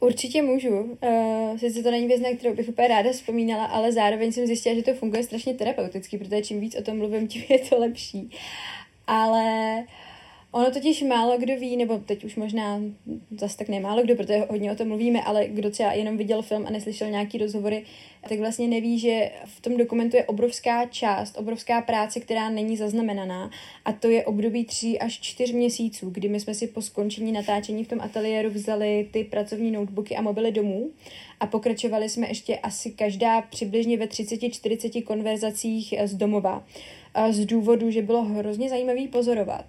Určitě 0.00 0.42
můžu. 0.42 0.80
Uh, 0.80 1.58
sice 1.58 1.82
to 1.82 1.90
není 1.90 2.06
věc, 2.06 2.20
na 2.20 2.36
kterou 2.38 2.54
bych 2.54 2.68
úplně 2.68 2.88
ráda 2.88 3.12
vzpomínala, 3.12 3.64
ale 3.64 3.92
zároveň 3.92 4.32
jsem 4.32 4.46
zjistila, 4.46 4.74
že 4.74 4.82
to 4.82 4.94
funguje 4.94 5.22
strašně 5.22 5.54
terapeuticky, 5.54 6.18
protože 6.18 6.42
čím 6.42 6.60
víc 6.60 6.76
o 6.76 6.82
tom 6.82 6.98
mluvím, 6.98 7.28
tím 7.28 7.44
je 7.48 7.58
to 7.58 7.78
lepší. 7.78 8.30
Ale 9.06 9.76
uh, 9.78 10.05
Ono 10.56 10.70
totiž 10.70 11.02
málo 11.02 11.38
kdo 11.38 11.56
ví, 11.56 11.76
nebo 11.76 11.98
teď 11.98 12.24
už 12.24 12.36
možná 12.36 12.80
zase 13.38 13.56
tak 13.56 13.68
nemálo 13.68 14.02
kdo, 14.02 14.16
protože 14.16 14.46
hodně 14.50 14.72
o 14.72 14.74
tom 14.74 14.88
mluvíme, 14.88 15.22
ale 15.22 15.48
kdo 15.48 15.70
třeba 15.70 15.92
jenom 15.92 16.16
viděl 16.16 16.42
film 16.42 16.66
a 16.66 16.70
neslyšel 16.70 17.10
nějaký 17.10 17.38
rozhovory, 17.38 17.84
tak 18.28 18.38
vlastně 18.38 18.68
neví, 18.68 18.98
že 18.98 19.30
v 19.44 19.60
tom 19.60 19.76
dokumentu 19.76 20.16
je 20.16 20.24
obrovská 20.24 20.86
část, 20.86 21.38
obrovská 21.38 21.80
práce, 21.80 22.20
která 22.20 22.50
není 22.50 22.76
zaznamenaná. 22.76 23.50
A 23.84 23.92
to 23.92 24.08
je 24.08 24.24
období 24.24 24.64
tří 24.64 24.98
až 24.98 25.20
čtyř 25.20 25.52
měsíců, 25.52 26.10
kdy 26.10 26.28
my 26.28 26.40
jsme 26.40 26.54
si 26.54 26.66
po 26.66 26.82
skončení 26.82 27.32
natáčení 27.32 27.84
v 27.84 27.88
tom 27.88 28.00
ateliéru 28.00 28.50
vzali 28.50 29.08
ty 29.10 29.24
pracovní 29.24 29.70
notebooky 29.70 30.16
a 30.16 30.22
mobily 30.22 30.52
domů 30.52 30.90
a 31.40 31.46
pokračovali 31.46 32.08
jsme 32.08 32.28
ještě 32.28 32.58
asi 32.58 32.90
každá 32.90 33.40
přibližně 33.40 33.96
ve 33.96 34.06
30-40 34.06 35.02
konverzacích 35.02 35.94
z 36.04 36.14
domova. 36.14 36.64
Z 37.30 37.46
důvodu, 37.46 37.90
že 37.90 38.02
bylo 38.02 38.22
hrozně 38.22 38.68
zajímavý 38.68 39.08
pozorovat 39.08 39.64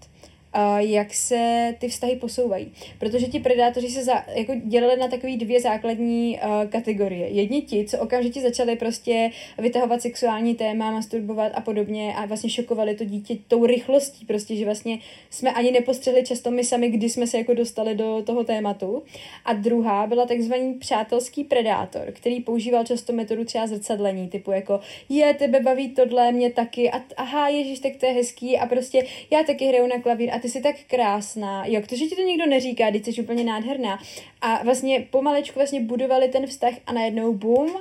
jak 0.78 1.14
se 1.14 1.74
ty 1.80 1.88
vztahy 1.88 2.16
posouvají. 2.16 2.72
Protože 3.00 3.26
ti 3.26 3.40
predátoři 3.40 3.90
se 3.90 4.04
za, 4.04 4.24
jako 4.36 4.54
dělali 4.66 5.00
na 5.00 5.08
takové 5.08 5.38
dvě 5.38 5.62
základní 5.62 6.40
uh, 6.44 6.70
kategorie. 6.70 7.28
Jedni 7.28 7.62
ti, 7.62 7.86
co 7.86 8.00
okamžitě 8.00 8.42
začali 8.42 8.76
prostě 8.76 9.32
vytahovat 9.58 10.02
sexuální 10.02 10.56
téma, 10.56 10.92
masturbovat 10.92 11.52
a 11.56 11.62
podobně 11.62 12.14
a 12.16 12.26
vlastně 12.26 12.50
šokovali 12.50 12.96
to 12.96 13.06
dítě 13.06 13.38
tou 13.48 13.66
rychlostí, 13.66 14.26
prostě, 14.26 14.56
že 14.56 14.66
vlastně 14.66 15.00
jsme 15.30 15.52
ani 15.52 15.72
nepostřehli 15.72 16.24
často 16.24 16.52
my 16.52 16.64
sami, 16.64 16.90
kdy 16.90 17.10
jsme 17.10 17.28
se 17.28 17.38
jako 17.38 17.54
dostali 17.54 17.96
do 17.96 18.24
toho 18.26 18.44
tématu. 18.44 19.04
A 19.46 19.54
druhá 19.54 20.08
byla 20.08 20.26
takzvaný 20.26 20.74
přátelský 20.74 21.44
predátor, 21.44 22.12
který 22.12 22.40
používal 22.40 22.84
často 22.86 23.14
metodu 23.14 23.46
třeba 23.46 23.68
zrcadlení, 23.68 24.28
typu 24.28 24.52
jako 24.52 24.80
je, 25.10 25.34
tebe 25.34 25.60
baví 25.60 25.90
tohle, 25.90 26.32
mě 26.32 26.52
taky, 26.52 26.92
a 26.92 27.02
aha, 27.18 27.48
ježíš, 27.48 27.80
tak 27.80 27.96
to 27.96 28.06
je 28.06 28.12
hezký 28.12 28.58
a 28.58 28.66
prostě 28.66 29.06
já 29.32 29.44
taky 29.44 29.66
hraju 29.66 29.88
na 29.88 30.02
klavír 30.02 30.30
a 30.34 30.37
ty 30.40 30.50
jsi 30.50 30.62
tak 30.62 30.76
krásná, 30.88 31.66
jo, 31.66 31.82
to, 31.90 31.96
že 31.96 32.06
ti 32.06 32.16
to 32.16 32.22
nikdo 32.22 32.46
neříká, 32.46 32.92
teď 32.92 33.06
jsi 33.06 33.22
úplně 33.22 33.44
nádherná. 33.44 34.00
A 34.42 34.64
vlastně 34.64 35.08
pomalečku 35.12 35.60
vlastně 35.60 35.82
budovali 35.82 36.28
ten 36.28 36.48
vztah 36.48 36.74
a 36.86 36.94
najednou 36.94 37.34
bum 37.34 37.78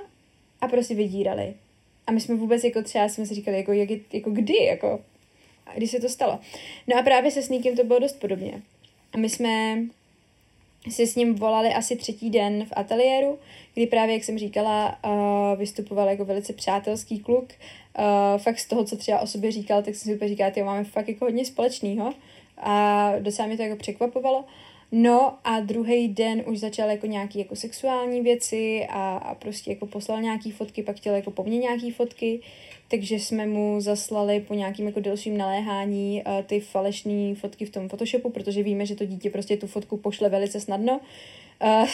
a 0.61 0.69
prostě 0.69 0.95
vydírali. 0.95 1.55
A 2.07 2.12
my 2.12 2.21
jsme 2.21 2.35
vůbec 2.35 2.64
jako 2.64 2.83
třeba 2.83 3.09
jsme 3.09 3.27
si 3.27 3.35
říkali, 3.35 3.57
jako, 3.57 3.73
jak 3.73 3.90
jako 4.12 4.31
kdy, 4.31 4.64
jako, 4.64 5.01
a 5.66 5.75
kdy 5.75 5.88
se 5.88 6.01
to 6.01 6.09
stalo. 6.09 6.38
No 6.87 6.97
a 6.99 7.03
právě 7.03 7.31
se 7.31 7.42
Sneakem 7.42 7.77
to 7.77 7.85
bylo 7.85 7.99
dost 7.99 8.21
podobně. 8.21 8.62
A 9.12 9.19
my 9.19 9.29
jsme 9.29 9.79
si 10.90 11.07
s 11.07 11.16
ním 11.16 11.35
volali 11.35 11.75
asi 11.75 11.97
třetí 11.97 12.31
den 12.31 12.64
v 12.64 12.73
ateliéru, 12.77 13.38
kdy 13.75 13.87
právě, 13.87 14.14
jak 14.14 14.25
jsem 14.25 14.38
říkala, 14.38 14.99
uh, 15.05 15.59
vystupoval 15.59 16.09
jako 16.09 16.25
velice 16.25 16.53
přátelský 16.53 17.19
kluk. 17.19 17.53
Uh, 17.99 18.38
fakt 18.38 18.59
z 18.59 18.66
toho, 18.66 18.85
co 18.85 18.97
třeba 18.97 19.21
o 19.21 19.27
sobě 19.27 19.53
říkal, 19.53 19.83
tak 19.83 19.95
jsem 19.95 20.11
si 20.11 20.14
úplně 20.14 20.29
říkala, 20.29 20.51
že 20.55 20.64
máme 20.64 20.85
fakt 20.85 21.09
jako 21.09 21.25
hodně 21.25 21.45
společného 21.45 22.12
a 22.59 23.12
docela 23.19 23.49
mě 23.49 23.57
to 23.57 23.62
jako 23.62 23.77
překvapovalo. 23.77 24.45
No 24.92 25.35
a 25.45 25.61
druhý 25.61 26.09
den 26.09 26.42
už 26.47 26.59
začal 26.59 26.90
jako 26.90 27.07
nějaký 27.07 27.38
jako 27.38 27.57
sexuální 27.57 28.21
věci 28.21 28.87
a, 28.90 29.16
a 29.16 29.35
prostě 29.35 29.71
jako 29.71 29.87
poslal 29.87 30.21
nějaký 30.21 30.51
fotky, 30.51 30.83
pak 30.83 30.97
chtěl 30.97 31.14
jako 31.14 31.31
po 31.31 31.45
mně 31.45 31.59
nějaký 31.59 31.90
fotky, 31.90 32.40
takže 32.88 33.14
jsme 33.14 33.47
mu 33.47 33.81
zaslali 33.81 34.40
po 34.40 34.55
nějakým 34.55 34.87
jako 34.87 35.01
delším 35.01 35.37
naléhání 35.37 36.23
uh, 36.27 36.42
ty 36.42 36.61
falešné 36.61 37.35
fotky 37.35 37.64
v 37.64 37.71
tom 37.71 37.88
Photoshopu, 37.88 38.31
protože 38.31 38.62
víme, 38.62 38.87
že 38.87 38.95
to 38.97 39.05
dítě 39.05 39.31
prostě 39.31 39.57
tu 39.57 39.66
fotku 39.66 39.97
pošle 39.97 40.29
velice 40.29 40.61
snadno. 40.61 41.01
Uh, 41.62 41.88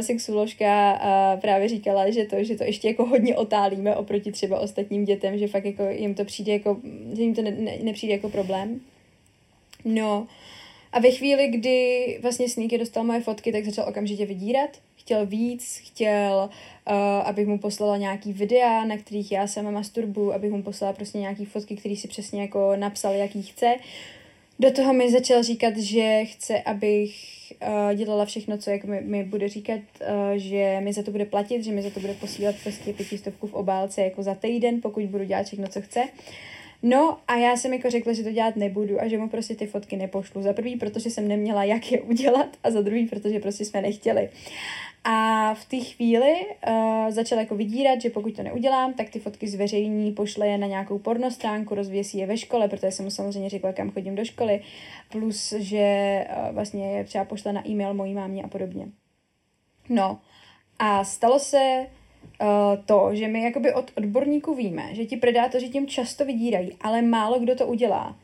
sexuoložka 0.00 0.92
uh, 0.92 1.40
právě 1.40 1.68
říkala, 1.68 2.10
že 2.10 2.24
to, 2.24 2.44
že 2.44 2.56
to 2.56 2.64
ještě 2.64 2.88
jako 2.88 3.06
hodně 3.06 3.36
otálíme 3.36 3.96
oproti 3.96 4.32
třeba 4.32 4.60
ostatním 4.60 5.04
dětem, 5.04 5.38
že 5.38 5.48
fakt 5.48 5.64
jako 5.64 5.82
jim 5.88 6.14
to 6.14 6.24
přijde 6.24 6.52
jako, 6.52 6.76
že 7.16 7.22
jim 7.22 7.34
to 7.34 7.42
ne, 7.42 7.50
ne, 7.50 7.78
nepřijde 7.82 8.14
jako 8.14 8.28
problém. 8.28 8.80
No 9.84 10.26
a 10.92 11.00
ve 11.00 11.10
chvíli, 11.10 11.48
kdy 11.48 12.18
vlastně 12.22 12.48
Sneaky 12.48 12.78
dostal 12.78 13.04
moje 13.04 13.20
fotky, 13.20 13.52
tak 13.52 13.64
začal 13.64 13.88
okamžitě 13.88 14.26
vydírat. 14.26 14.70
Chtěl 14.96 15.26
víc, 15.26 15.80
chtěl, 15.84 16.50
uh, 16.90 16.94
abych 17.24 17.46
mu 17.46 17.58
poslala 17.58 17.96
nějaký 17.96 18.32
videa, 18.32 18.84
na 18.84 18.96
kterých 18.96 19.32
já 19.32 19.46
sama 19.46 19.70
masturbu, 19.70 20.32
abych 20.32 20.50
mu 20.50 20.62
poslala 20.62 20.92
prostě 20.92 21.18
nějaký 21.18 21.44
fotky, 21.44 21.76
které 21.76 21.96
si 21.96 22.08
přesně 22.08 22.42
jako 22.42 22.76
napsal, 22.76 23.12
jaký 23.12 23.42
chce. 23.42 23.76
Do 24.58 24.70
toho 24.70 24.92
mi 24.92 25.12
začal 25.12 25.42
říkat, 25.42 25.76
že 25.76 26.24
chce, 26.24 26.62
abych 26.62 27.14
uh, 27.62 27.94
dělala 27.94 28.24
všechno, 28.24 28.58
co 28.58 28.70
jako 28.70 28.86
mi, 28.86 29.00
mi 29.00 29.24
bude 29.24 29.48
říkat, 29.48 29.80
uh, 30.00 30.36
že 30.36 30.80
mi 30.80 30.92
za 30.92 31.02
to 31.02 31.10
bude 31.10 31.24
platit, 31.24 31.64
že 31.64 31.72
mi 31.72 31.82
za 31.82 31.90
to 31.90 32.00
bude 32.00 32.14
posílat 32.14 32.54
prostě 32.62 32.92
pětistovku 32.92 33.46
v 33.46 33.54
obálce 33.54 34.02
jako 34.02 34.22
za 34.22 34.34
týden, 34.34 34.80
pokud 34.80 35.02
budu 35.02 35.24
dělat 35.24 35.46
všechno, 35.46 35.68
co 35.68 35.80
chce. 35.80 36.00
Uh, 36.00 36.08
No 36.82 37.18
a 37.28 37.36
já 37.36 37.56
jsem 37.56 37.72
jako 37.72 37.90
řekla, 37.90 38.12
že 38.12 38.22
to 38.22 38.32
dělat 38.32 38.56
nebudu 38.56 39.02
a 39.02 39.08
že 39.08 39.18
mu 39.18 39.28
prostě 39.28 39.54
ty 39.54 39.66
fotky 39.66 39.96
nepošlu. 39.96 40.42
Za 40.42 40.52
prvý, 40.52 40.76
protože 40.76 41.10
jsem 41.10 41.28
neměla 41.28 41.64
jak 41.64 41.92
je 41.92 42.00
udělat 42.00 42.56
a 42.64 42.70
za 42.70 42.82
druhý, 42.82 43.06
protože 43.06 43.40
prostě 43.40 43.64
jsme 43.64 43.82
nechtěli. 43.82 44.30
A 45.04 45.54
v 45.54 45.64
té 45.64 45.76
chvíli 45.76 46.46
uh, 46.68 47.10
začal 47.10 47.38
jako 47.38 47.56
vydírat, 47.56 48.00
že 48.00 48.10
pokud 48.10 48.36
to 48.36 48.42
neudělám, 48.42 48.94
tak 48.94 49.10
ty 49.10 49.18
fotky 49.18 49.48
zveřejní, 49.48 50.12
pošle 50.12 50.48
je 50.48 50.58
na 50.58 50.66
nějakou 50.66 50.98
pornostránku, 50.98 51.74
rozvěsí 51.74 52.18
je 52.18 52.26
ve 52.26 52.36
škole, 52.36 52.68
protože 52.68 52.90
jsem 52.92 53.04
mu 53.04 53.10
samozřejmě 53.10 53.50
řekla, 53.50 53.72
kam 53.72 53.90
chodím 53.90 54.14
do 54.14 54.24
školy, 54.24 54.62
plus, 55.10 55.52
že 55.52 56.26
uh, 56.30 56.54
vlastně 56.54 56.92
je 56.96 57.04
třeba 57.04 57.24
pošle 57.24 57.52
na 57.52 57.68
e-mail 57.68 57.94
mojí 57.94 58.14
mámě 58.14 58.42
a 58.42 58.48
podobně. 58.48 58.88
No 59.88 60.18
a 60.78 61.04
stalo 61.04 61.38
se 61.38 61.86
to, 62.86 63.10
že 63.12 63.28
my 63.28 63.42
jakoby 63.42 63.72
od 63.72 63.90
odborníků 63.96 64.54
víme, 64.54 64.88
že 64.92 65.04
ti 65.04 65.16
predátoři 65.16 65.68
tím 65.68 65.86
často 65.86 66.24
vydírají, 66.24 66.72
ale 66.80 67.02
málo 67.02 67.38
kdo 67.38 67.54
to 67.54 67.66
udělá. 67.66 68.16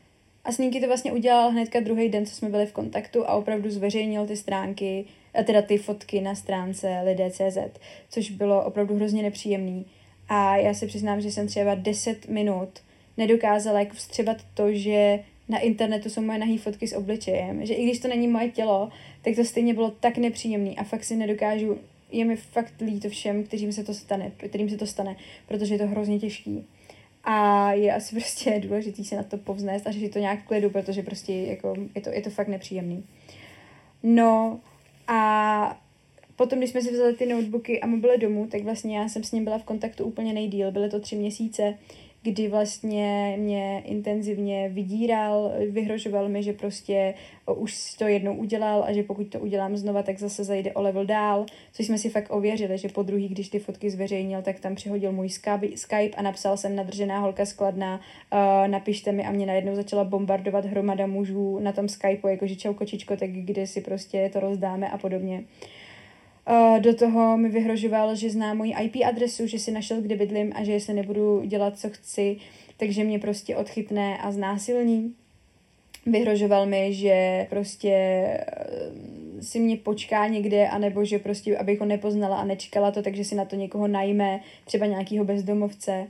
A 0.45 0.51
Sníky 0.51 0.81
to 0.81 0.87
vlastně 0.87 1.11
udělal 1.11 1.51
hnedka 1.51 1.79
druhý 1.79 2.09
den, 2.09 2.25
co 2.25 2.35
jsme 2.35 2.49
byli 2.49 2.65
v 2.65 2.73
kontaktu 2.73 3.29
a 3.29 3.33
opravdu 3.33 3.69
zveřejnil 3.69 4.27
ty 4.27 4.37
stránky, 4.37 5.05
a 5.39 5.43
teda 5.43 5.61
ty 5.61 5.77
fotky 5.77 6.21
na 6.21 6.35
stránce 6.35 7.01
lidé.cz, 7.05 7.79
což 8.09 8.31
bylo 8.31 8.65
opravdu 8.65 8.95
hrozně 8.95 9.23
nepříjemný. 9.23 9.85
A 10.29 10.57
já 10.57 10.73
se 10.73 10.87
přiznám, 10.87 11.21
že 11.21 11.31
jsem 11.31 11.47
třeba 11.47 11.75
10 11.75 12.27
minut 12.27 12.69
nedokázala 13.17 13.79
jako 13.79 13.93
vstřebat 13.93 14.37
to, 14.53 14.73
že 14.73 15.19
na 15.49 15.59
internetu 15.59 16.09
jsou 16.09 16.21
moje 16.21 16.39
nahý 16.39 16.57
fotky 16.57 16.87
s 16.87 16.95
obličejem, 16.95 17.65
že 17.65 17.73
i 17.73 17.83
když 17.83 17.99
to 17.99 18.07
není 18.07 18.27
moje 18.27 18.49
tělo, 18.49 18.89
tak 19.21 19.35
to 19.35 19.45
stejně 19.45 19.73
bylo 19.73 19.91
tak 19.91 20.17
nepříjemný 20.17 20.77
a 20.77 20.83
fakt 20.83 21.03
si 21.03 21.15
nedokážu 21.15 21.77
je 22.11 22.25
mi 22.25 22.35
fakt 22.35 22.73
líto 22.81 23.09
všem, 23.09 23.43
kterým 23.43 23.71
se 23.73 23.83
to 23.83 23.93
stane, 23.93 24.31
kterým 24.37 24.69
se 24.69 24.77
to 24.77 24.87
stane, 24.87 25.15
protože 25.47 25.73
je 25.73 25.79
to 25.79 25.87
hrozně 25.87 26.19
těžký. 26.19 26.65
A 27.23 27.71
je 27.71 27.93
asi 27.93 28.15
prostě 28.19 28.59
důležitý 28.59 29.05
se 29.05 29.15
na 29.15 29.23
to 29.23 29.37
povznést 29.37 29.87
a 29.87 29.91
řešit 29.91 30.13
to 30.13 30.19
nějak 30.19 30.43
v 30.43 30.47
klidu, 30.47 30.69
protože 30.69 31.03
prostě 31.03 31.33
jako, 31.33 31.75
je, 31.95 32.01
to, 32.01 32.09
je 32.09 32.21
to 32.21 32.29
fakt 32.29 32.47
nepříjemný. 32.47 33.03
No 34.03 34.59
a 35.07 35.81
potom, 36.35 36.59
když 36.59 36.69
jsme 36.69 36.81
si 36.81 36.91
vzali 36.91 37.13
ty 37.13 37.25
notebooky 37.25 37.81
a 37.81 37.87
mobily 37.87 38.17
domů, 38.17 38.47
tak 38.47 38.63
vlastně 38.63 38.97
já 38.97 39.09
jsem 39.09 39.23
s 39.23 39.31
ním 39.31 39.43
byla 39.43 39.57
v 39.57 39.63
kontaktu 39.63 40.03
úplně 40.03 40.33
nejdíl. 40.33 40.71
Byly 40.71 40.89
to 40.89 40.99
tři 40.99 41.15
měsíce 41.15 41.77
kdy 42.25 42.47
vlastně 42.47 43.35
mě 43.39 43.81
intenzivně 43.85 44.69
vydíral, 44.69 45.51
vyhrožoval 45.69 46.29
mi, 46.29 46.43
že 46.43 46.53
prostě 46.53 47.13
už 47.55 47.93
to 47.93 48.07
jednou 48.07 48.35
udělal 48.35 48.83
a 48.87 48.93
že 48.93 49.03
pokud 49.03 49.27
to 49.27 49.39
udělám 49.39 49.77
znova, 49.77 50.03
tak 50.03 50.19
zase 50.19 50.43
zajde 50.43 50.73
o 50.73 50.81
level 50.81 51.05
dál, 51.05 51.45
což 51.73 51.85
jsme 51.85 51.97
si 51.97 52.09
fakt 52.09 52.31
ověřili, 52.31 52.77
že 52.77 52.89
po 52.89 53.03
druhý, 53.03 53.27
když 53.27 53.49
ty 53.49 53.59
fotky 53.59 53.89
zveřejnil, 53.89 54.41
tak 54.41 54.59
tam 54.59 54.75
přihodil 54.75 55.11
můj 55.11 55.29
Skype 55.75 56.17
a 56.17 56.21
napsal 56.21 56.57
jsem 56.57 56.75
nadržená 56.75 57.19
holka 57.19 57.45
skladná, 57.45 57.99
uh, 58.33 58.67
napište 58.67 59.11
mi 59.11 59.25
a 59.25 59.31
mě 59.31 59.45
najednou 59.45 59.75
začala 59.75 60.03
bombardovat 60.03 60.65
hromada 60.65 61.07
mužů 61.07 61.59
na 61.59 61.71
tom 61.71 61.87
Skypeu, 61.87 62.27
jakože 62.27 62.55
čau 62.55 62.73
kočičko, 62.73 63.17
tak 63.17 63.29
kde 63.29 63.67
si 63.67 63.81
prostě 63.81 64.29
to 64.33 64.39
rozdáme 64.39 64.89
a 64.89 64.97
podobně. 64.97 65.37
Uh, 65.39 65.74
Uh, 66.49 66.79
do 66.79 66.95
toho 66.95 67.37
mi 67.37 67.49
vyhrožoval, 67.49 68.15
že 68.15 68.29
zná 68.29 68.53
moji 68.53 68.73
IP 68.81 68.95
adresu, 69.05 69.47
že 69.47 69.59
si 69.59 69.71
našel, 69.71 70.01
kde 70.01 70.15
bydlím 70.15 70.53
a 70.55 70.63
že 70.63 70.71
jestli 70.71 70.93
nebudu 70.93 71.41
dělat, 71.45 71.79
co 71.79 71.89
chci, 71.89 72.37
takže 72.77 73.03
mě 73.03 73.19
prostě 73.19 73.55
odchytne 73.55 74.17
a 74.17 74.31
znásilní. 74.31 75.15
Vyhrožoval 76.05 76.65
mi, 76.65 76.93
že 76.93 77.47
prostě 77.49 77.89
eh, 77.89 79.41
si 79.41 79.59
mě 79.59 79.77
počká 79.77 80.27
někde, 80.27 80.67
anebo 80.67 81.05
že 81.05 81.19
prostě, 81.19 81.57
abych 81.57 81.79
ho 81.79 81.85
nepoznala 81.85 82.37
a 82.37 82.45
nečekala 82.45 82.91
to, 82.91 83.01
takže 83.01 83.23
si 83.23 83.35
na 83.35 83.45
to 83.45 83.55
někoho 83.55 83.87
najme, 83.87 84.39
třeba 84.65 84.85
nějakýho 84.85 85.25
bezdomovce. 85.25 86.07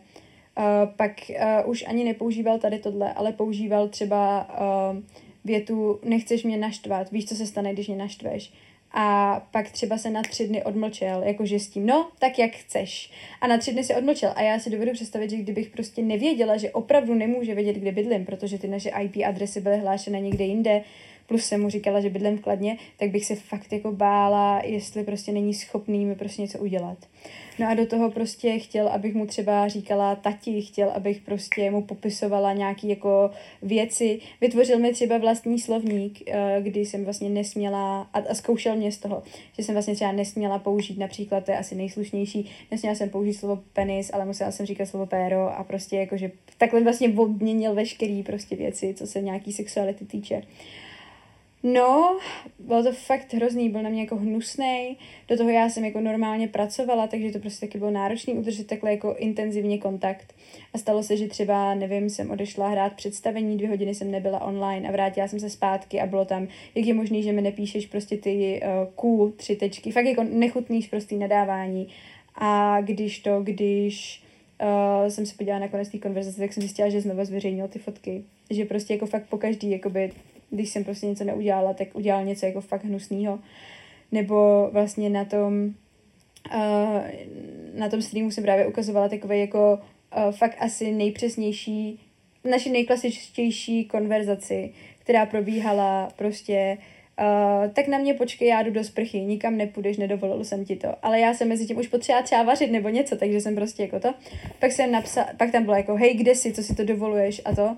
Uh, 0.57 0.63
pak 0.95 1.11
uh, 1.29 1.69
už 1.69 1.85
ani 1.87 2.03
nepoužíval 2.03 2.59
tady 2.59 2.79
tohle, 2.79 3.13
ale 3.13 3.31
používal 3.31 3.87
třeba 3.87 4.47
uh, 4.49 4.97
větu 5.45 5.99
nechceš 6.03 6.43
mě 6.43 6.57
naštvat, 6.57 7.11
víš, 7.11 7.25
co 7.25 7.35
se 7.35 7.45
stane, 7.45 7.73
když 7.73 7.87
mě 7.87 7.97
naštveš 7.97 8.53
a 8.97 9.39
pak 9.51 9.71
třeba 9.71 9.97
se 9.97 10.09
na 10.09 10.21
tři 10.21 10.47
dny 10.47 10.63
odmlčel, 10.63 11.23
jakože 11.23 11.59
s 11.59 11.67
tím, 11.67 11.85
no, 11.85 12.09
tak 12.19 12.39
jak 12.39 12.51
chceš. 12.51 13.11
A 13.41 13.47
na 13.47 13.57
tři 13.57 13.71
dny 13.71 13.83
se 13.83 13.95
odmlčel 13.95 14.33
a 14.35 14.41
já 14.41 14.59
si 14.59 14.69
dovedu 14.69 14.91
představit, 14.93 15.29
že 15.29 15.37
kdybych 15.37 15.69
prostě 15.69 16.01
nevěděla, 16.01 16.57
že 16.57 16.71
opravdu 16.71 17.13
nemůže 17.13 17.55
vědět, 17.55 17.75
kde 17.75 17.91
bydlím, 17.91 18.25
protože 18.25 18.57
ty 18.57 18.67
naše 18.67 18.89
IP 18.89 19.15
adresy 19.27 19.61
byly 19.61 19.77
hlášené 19.77 20.19
někde 20.19 20.45
jinde, 20.45 20.81
plus 21.27 21.45
jsem 21.45 21.61
mu 21.61 21.69
říkala, 21.69 22.01
že 22.01 22.09
bydlím 22.09 22.37
v 22.37 22.41
Kladně, 22.41 22.77
tak 22.97 23.09
bych 23.09 23.25
se 23.25 23.35
fakt 23.35 23.73
jako 23.73 23.91
bála, 23.91 24.61
jestli 24.63 25.03
prostě 25.03 25.31
není 25.31 25.53
schopný 25.53 26.05
mi 26.05 26.15
prostě 26.15 26.41
něco 26.41 26.59
udělat. 26.59 26.97
No 27.59 27.67
a 27.67 27.73
do 27.73 27.85
toho 27.85 28.11
prostě 28.11 28.59
chtěl, 28.59 28.87
abych 28.87 29.15
mu 29.15 29.25
třeba 29.25 29.67
říkala 29.67 30.15
tati, 30.15 30.61
chtěl, 30.61 30.89
abych 30.89 31.21
prostě 31.21 31.71
mu 31.71 31.81
popisovala 31.81 32.53
nějaký 32.53 32.89
jako 32.89 33.31
věci. 33.61 34.19
Vytvořil 34.41 34.79
mi 34.79 34.93
třeba 34.93 35.17
vlastní 35.17 35.59
slovník, 35.59 36.21
eh, 36.27 36.57
kdy 36.61 36.79
jsem 36.79 37.03
vlastně 37.03 37.29
nesměla, 37.29 38.01
a, 38.13 38.19
a 38.19 38.33
zkoušel 38.33 38.75
mě 38.75 38.91
z 38.91 38.97
toho, 38.97 39.23
že 39.57 39.63
jsem 39.63 39.75
vlastně 39.75 39.95
třeba 39.95 40.11
nesměla 40.11 40.59
použít, 40.59 40.97
například 40.97 41.45
to 41.45 41.51
je 41.51 41.57
asi 41.57 41.75
nejslušnější, 41.75 42.51
nesměla 42.71 42.95
jsem 42.95 43.09
použít 43.09 43.33
slovo 43.33 43.63
penis, 43.73 44.11
ale 44.13 44.25
musela 44.25 44.51
jsem 44.51 44.65
říkat 44.65 44.85
slovo 44.85 45.05
péro 45.05 45.57
a 45.57 45.63
prostě 45.63 45.97
jakože 45.97 46.31
takhle 46.57 46.83
vlastně 46.83 47.09
obměnil 47.09 47.75
veškerý 47.75 48.23
prostě 48.23 48.55
věci, 48.55 48.93
co 48.93 49.07
se 49.07 49.21
nějaký 49.21 49.53
sexuality 49.53 50.05
týče. 50.05 50.41
No, 51.73 52.17
bylo 52.59 52.83
to 52.83 52.91
fakt 52.91 53.33
hrozný, 53.33 53.69
byl 53.69 53.81
na 53.81 53.89
mě 53.89 54.01
jako 54.01 54.15
hnusný. 54.15 54.97
Do 55.27 55.37
toho 55.37 55.49
já 55.49 55.69
jsem 55.69 55.85
jako 55.85 56.01
normálně 56.01 56.47
pracovala, 56.47 57.07
takže 57.07 57.31
to 57.31 57.39
prostě 57.39 57.65
taky 57.65 57.77
bylo 57.77 57.91
náročné 57.91 58.33
udržet 58.33 58.67
takhle 58.67 58.91
jako 58.91 59.15
intenzivně 59.17 59.77
kontakt. 59.77 60.35
A 60.73 60.77
stalo 60.77 61.03
se, 61.03 61.17
že 61.17 61.27
třeba, 61.27 61.73
nevím, 61.73 62.09
jsem 62.09 62.31
odešla 62.31 62.67
hrát 62.67 62.93
představení, 62.93 63.57
dvě 63.57 63.69
hodiny 63.69 63.95
jsem 63.95 64.11
nebyla 64.11 64.41
online 64.41 64.89
a 64.89 64.91
vrátila 64.91 65.27
jsem 65.27 65.39
se 65.39 65.49
zpátky 65.49 66.01
a 66.01 66.05
bylo 66.05 66.25
tam, 66.25 66.47
jak 66.75 66.85
je 66.85 66.93
možný, 66.93 67.23
že 67.23 67.31
mi 67.31 67.41
nepíšeš 67.41 67.85
prostě 67.85 68.17
ty 68.17 68.61
uh, 68.63 68.93
Q, 68.95 69.33
tři 69.35 69.55
tečky, 69.55 69.91
fakt 69.91 70.05
jako 70.05 70.23
nechutný 70.23 70.81
prostý 70.81 71.17
nadávání. 71.17 71.87
A 72.35 72.81
když 72.81 73.19
to, 73.19 73.41
když 73.43 74.23
uh, 74.61 75.09
jsem 75.09 75.25
se 75.25 75.35
podívala 75.37 75.59
na 75.59 75.67
konec 75.67 75.89
té 75.89 75.97
konverzace, 75.97 76.39
tak 76.39 76.53
jsem 76.53 76.61
zjistila, 76.61 76.89
že 76.89 77.01
znovu 77.01 77.25
zveřejnil 77.25 77.67
ty 77.67 77.79
fotky. 77.79 78.23
Že 78.49 78.65
prostě 78.65 78.93
jako 78.93 79.05
fakt 79.05 79.25
po 79.29 79.37
každý, 79.37 79.71
jakoby 79.71 80.11
když 80.55 80.69
jsem 80.69 80.83
prostě 80.83 81.07
něco 81.07 81.23
neudělala, 81.23 81.73
tak 81.73 81.87
udělal 81.93 82.25
něco 82.25 82.45
jako 82.45 82.61
fakt 82.61 82.83
hnusného. 82.83 83.39
Nebo 84.11 84.69
vlastně 84.71 85.09
na 85.09 85.25
tom, 85.25 85.73
uh, 86.55 87.01
na 87.73 87.89
tom 87.89 88.01
streamu 88.01 88.31
jsem 88.31 88.43
právě 88.43 88.67
ukazovala 88.67 89.09
takové 89.09 89.37
jako 89.37 89.79
uh, 90.17 90.31
fakt 90.31 90.55
asi 90.59 90.91
nejpřesnější, 90.91 91.99
naši 92.43 92.69
nejklasičtější 92.69 93.85
konverzaci, 93.85 94.73
která 94.99 95.25
probíhala 95.25 96.09
prostě 96.15 96.77
Uh, 97.21 97.71
tak 97.71 97.87
na 97.87 97.97
mě 97.97 98.13
počkej, 98.13 98.47
já 98.47 98.63
jdu 98.63 98.71
do 98.71 98.83
sprchy, 98.83 99.21
nikam 99.21 99.57
nepůjdeš, 99.57 99.97
nedovolil 99.97 100.43
jsem 100.43 100.65
ti 100.65 100.75
to. 100.75 100.87
Ale 101.01 101.19
já 101.19 101.33
jsem 101.33 101.49
mezi 101.49 101.65
tím 101.65 101.77
už 101.77 101.87
potřeba 101.87 102.21
třeba 102.21 102.43
vařit 102.43 102.71
nebo 102.71 102.89
něco, 102.89 103.17
takže 103.17 103.41
jsem 103.41 103.55
prostě 103.55 103.83
jako 103.83 103.99
to. 103.99 104.13
Pak 104.59 104.71
jsem 104.71 104.91
napsal, 104.91 105.25
pak 105.37 105.51
tam 105.51 105.63
bylo 105.63 105.75
jako, 105.75 105.95
hej, 105.95 106.13
kde 106.13 106.35
jsi, 106.35 106.53
co 106.53 106.63
si 106.63 106.75
to 106.75 106.83
dovoluješ 106.83 107.41
a 107.45 107.55
to. 107.55 107.77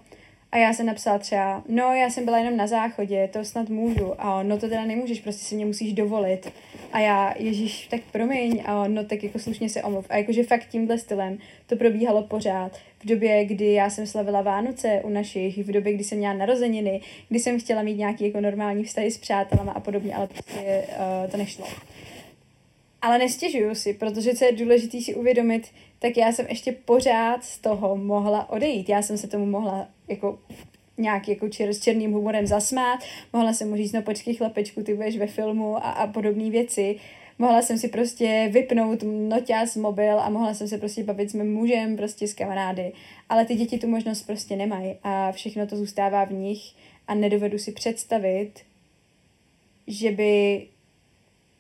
A 0.52 0.58
já 0.58 0.74
jsem 0.74 0.86
napsala 0.86 1.20
třeba, 1.20 1.64
no 1.70 1.84
já 1.84 2.10
jsem 2.10 2.26
byla 2.26 2.38
jenom 2.38 2.58
na 2.58 2.68
záchodě, 2.68 3.30
to 3.34 3.46
snad 3.46 3.70
můžu. 3.70 4.22
A 4.22 4.40
on, 4.40 4.48
no 4.48 4.58
to 4.58 4.70
teda 4.70 4.86
nemůžeš, 4.86 5.22
prostě 5.22 5.46
si 5.46 5.56
mě 5.56 5.66
musíš 5.66 5.94
dovolit. 5.94 6.52
A 6.92 7.00
já, 7.00 7.34
ježíš, 7.38 7.88
tak 7.88 8.02
promiň. 8.12 8.64
A 8.66 8.84
on, 8.84 8.94
no 8.94 9.04
tak 9.04 9.24
jako 9.24 9.40
slušně 9.40 9.70
se 9.70 9.84
omluv. 9.84 10.06
A 10.10 10.18
jakože 10.18 10.44
fakt 10.44 10.68
tímhle 10.70 10.98
stylem 10.98 11.38
to 11.66 11.76
probíhalo 11.76 12.24
pořád. 12.24 12.78
V 13.00 13.06
době, 13.06 13.46
kdy 13.46 13.74
já 13.74 13.90
jsem 13.90 14.08
slavila 14.08 14.42
Vánoce 14.42 15.02
u 15.04 15.10
našich, 15.10 15.58
v 15.58 15.72
době, 15.72 15.94
kdy 15.94 16.04
jsem 16.04 16.18
měla 16.18 16.34
narozeniny, 16.34 17.02
kdy 17.30 17.40
jsem 17.40 17.60
chtěla 17.60 17.82
mít 17.82 17.98
nějaký 17.98 18.26
jako 18.26 18.42
normální 18.42 18.84
vztahy 18.84 19.12
s 19.12 19.18
přátelama 19.18 19.72
a 19.72 19.80
podobně, 19.80 20.16
ale 20.16 20.28
prostě 20.28 20.84
uh, 20.90 21.32
to 21.32 21.38
nešlo. 21.38 21.66
Ale 23.08 23.18
nestěžuju 23.18 23.76
si, 23.76 23.94
protože 23.94 24.36
co 24.36 24.46
je 24.46 24.52
důležité 24.52 25.02
si 25.02 25.16
uvědomit, 25.16 25.68
tak 26.00 26.18
já 26.18 26.32
jsem 26.32 26.46
ještě 26.50 26.72
pořád 26.72 27.44
z 27.44 27.58
toho 27.58 27.96
mohla 27.96 28.50
odejít. 28.50 28.90
Já 28.90 29.02
jsem 29.02 29.18
se 29.18 29.28
tomu 29.28 29.46
mohla 29.46 29.88
jako 30.08 30.40
nějak 30.98 31.28
jako 31.28 31.50
čer, 31.50 31.70
s 31.70 31.80
černým 31.80 32.14
humorem 32.14 32.48
zasmát, 32.48 33.00
mohla 33.34 33.54
jsem 33.54 33.70
mu 33.70 33.76
říct, 33.76 33.92
no 33.92 34.02
počkej 34.02 34.36
chlapečku, 34.36 34.84
ty 34.84 34.94
budeš 34.94 35.18
ve 35.18 35.28
filmu 35.28 35.78
a, 35.78 35.80
a 35.80 36.08
podobné 36.08 36.50
věci. 36.50 36.96
Mohla 37.40 37.62
jsem 37.62 37.78
si 37.78 37.88
prostě 37.88 38.50
vypnout 38.52 39.04
noťaz 39.04 39.76
mobil 39.76 40.20
a 40.20 40.30
mohla 40.30 40.54
jsem 40.54 40.68
se 40.68 40.78
prostě 40.78 41.04
bavit 41.04 41.30
s 41.30 41.34
mým 41.34 41.54
mužem, 41.54 41.98
prostě 41.98 42.28
s 42.28 42.34
kamarády. 42.34 42.92
Ale 43.30 43.46
ty 43.46 43.56
děti 43.56 43.78
tu 43.78 43.88
možnost 43.88 44.22
prostě 44.24 44.56
nemají 44.56 44.96
a 45.04 45.32
všechno 45.32 45.68
to 45.68 45.78
zůstává 45.78 46.26
v 46.26 46.34
nich 46.34 46.62
a 47.08 47.16
nedovedu 47.16 47.58
si 47.58 47.72
představit, 47.72 48.52
že 49.88 50.12
by 50.12 50.68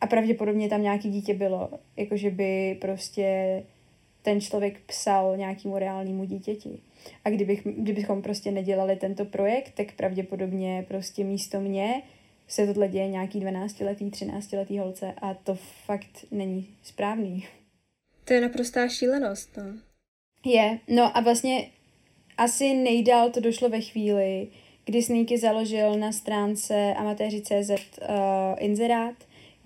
a 0.01 0.07
pravděpodobně 0.07 0.69
tam 0.69 0.81
nějaký 0.81 1.09
dítě 1.09 1.33
bylo, 1.33 1.69
jakože 1.97 2.29
by 2.29 2.77
prostě 2.81 3.63
ten 4.21 4.41
člověk 4.41 4.79
psal 4.85 5.37
nějakému 5.37 5.77
reálnému 5.77 6.25
dítěti. 6.25 6.79
A 7.25 7.29
kdybych, 7.29 7.63
kdybychom 7.63 8.21
prostě 8.21 8.51
nedělali 8.51 8.95
tento 8.95 9.25
projekt, 9.25 9.71
tak 9.75 9.91
pravděpodobně 9.95 10.85
prostě 10.87 11.23
místo 11.23 11.59
mě 11.59 12.01
se 12.47 12.67
tohle 12.67 12.87
děje 12.87 13.07
nějaký 13.07 13.39
12-letý, 13.39 14.09
13-letý 14.09 14.79
holce 14.79 15.13
a 15.21 15.33
to 15.33 15.55
fakt 15.85 16.25
není 16.31 16.67
správný. 16.83 17.47
To 18.23 18.33
je 18.33 18.41
naprostá 18.41 18.89
šílenost, 18.89 19.57
no. 19.57 19.63
Je, 20.45 20.79
no 20.87 21.17
a 21.17 21.21
vlastně 21.21 21.67
asi 22.37 22.73
nejdál 22.73 23.29
to 23.29 23.39
došlo 23.39 23.69
ve 23.69 23.81
chvíli, 23.81 24.47
kdy 24.85 25.01
Sneaky 25.01 25.37
založil 25.37 25.95
na 25.95 26.11
stránce 26.11 26.93
amatéři.cz 26.93 27.69
uh, 27.69 28.15
inzerát, 28.59 29.15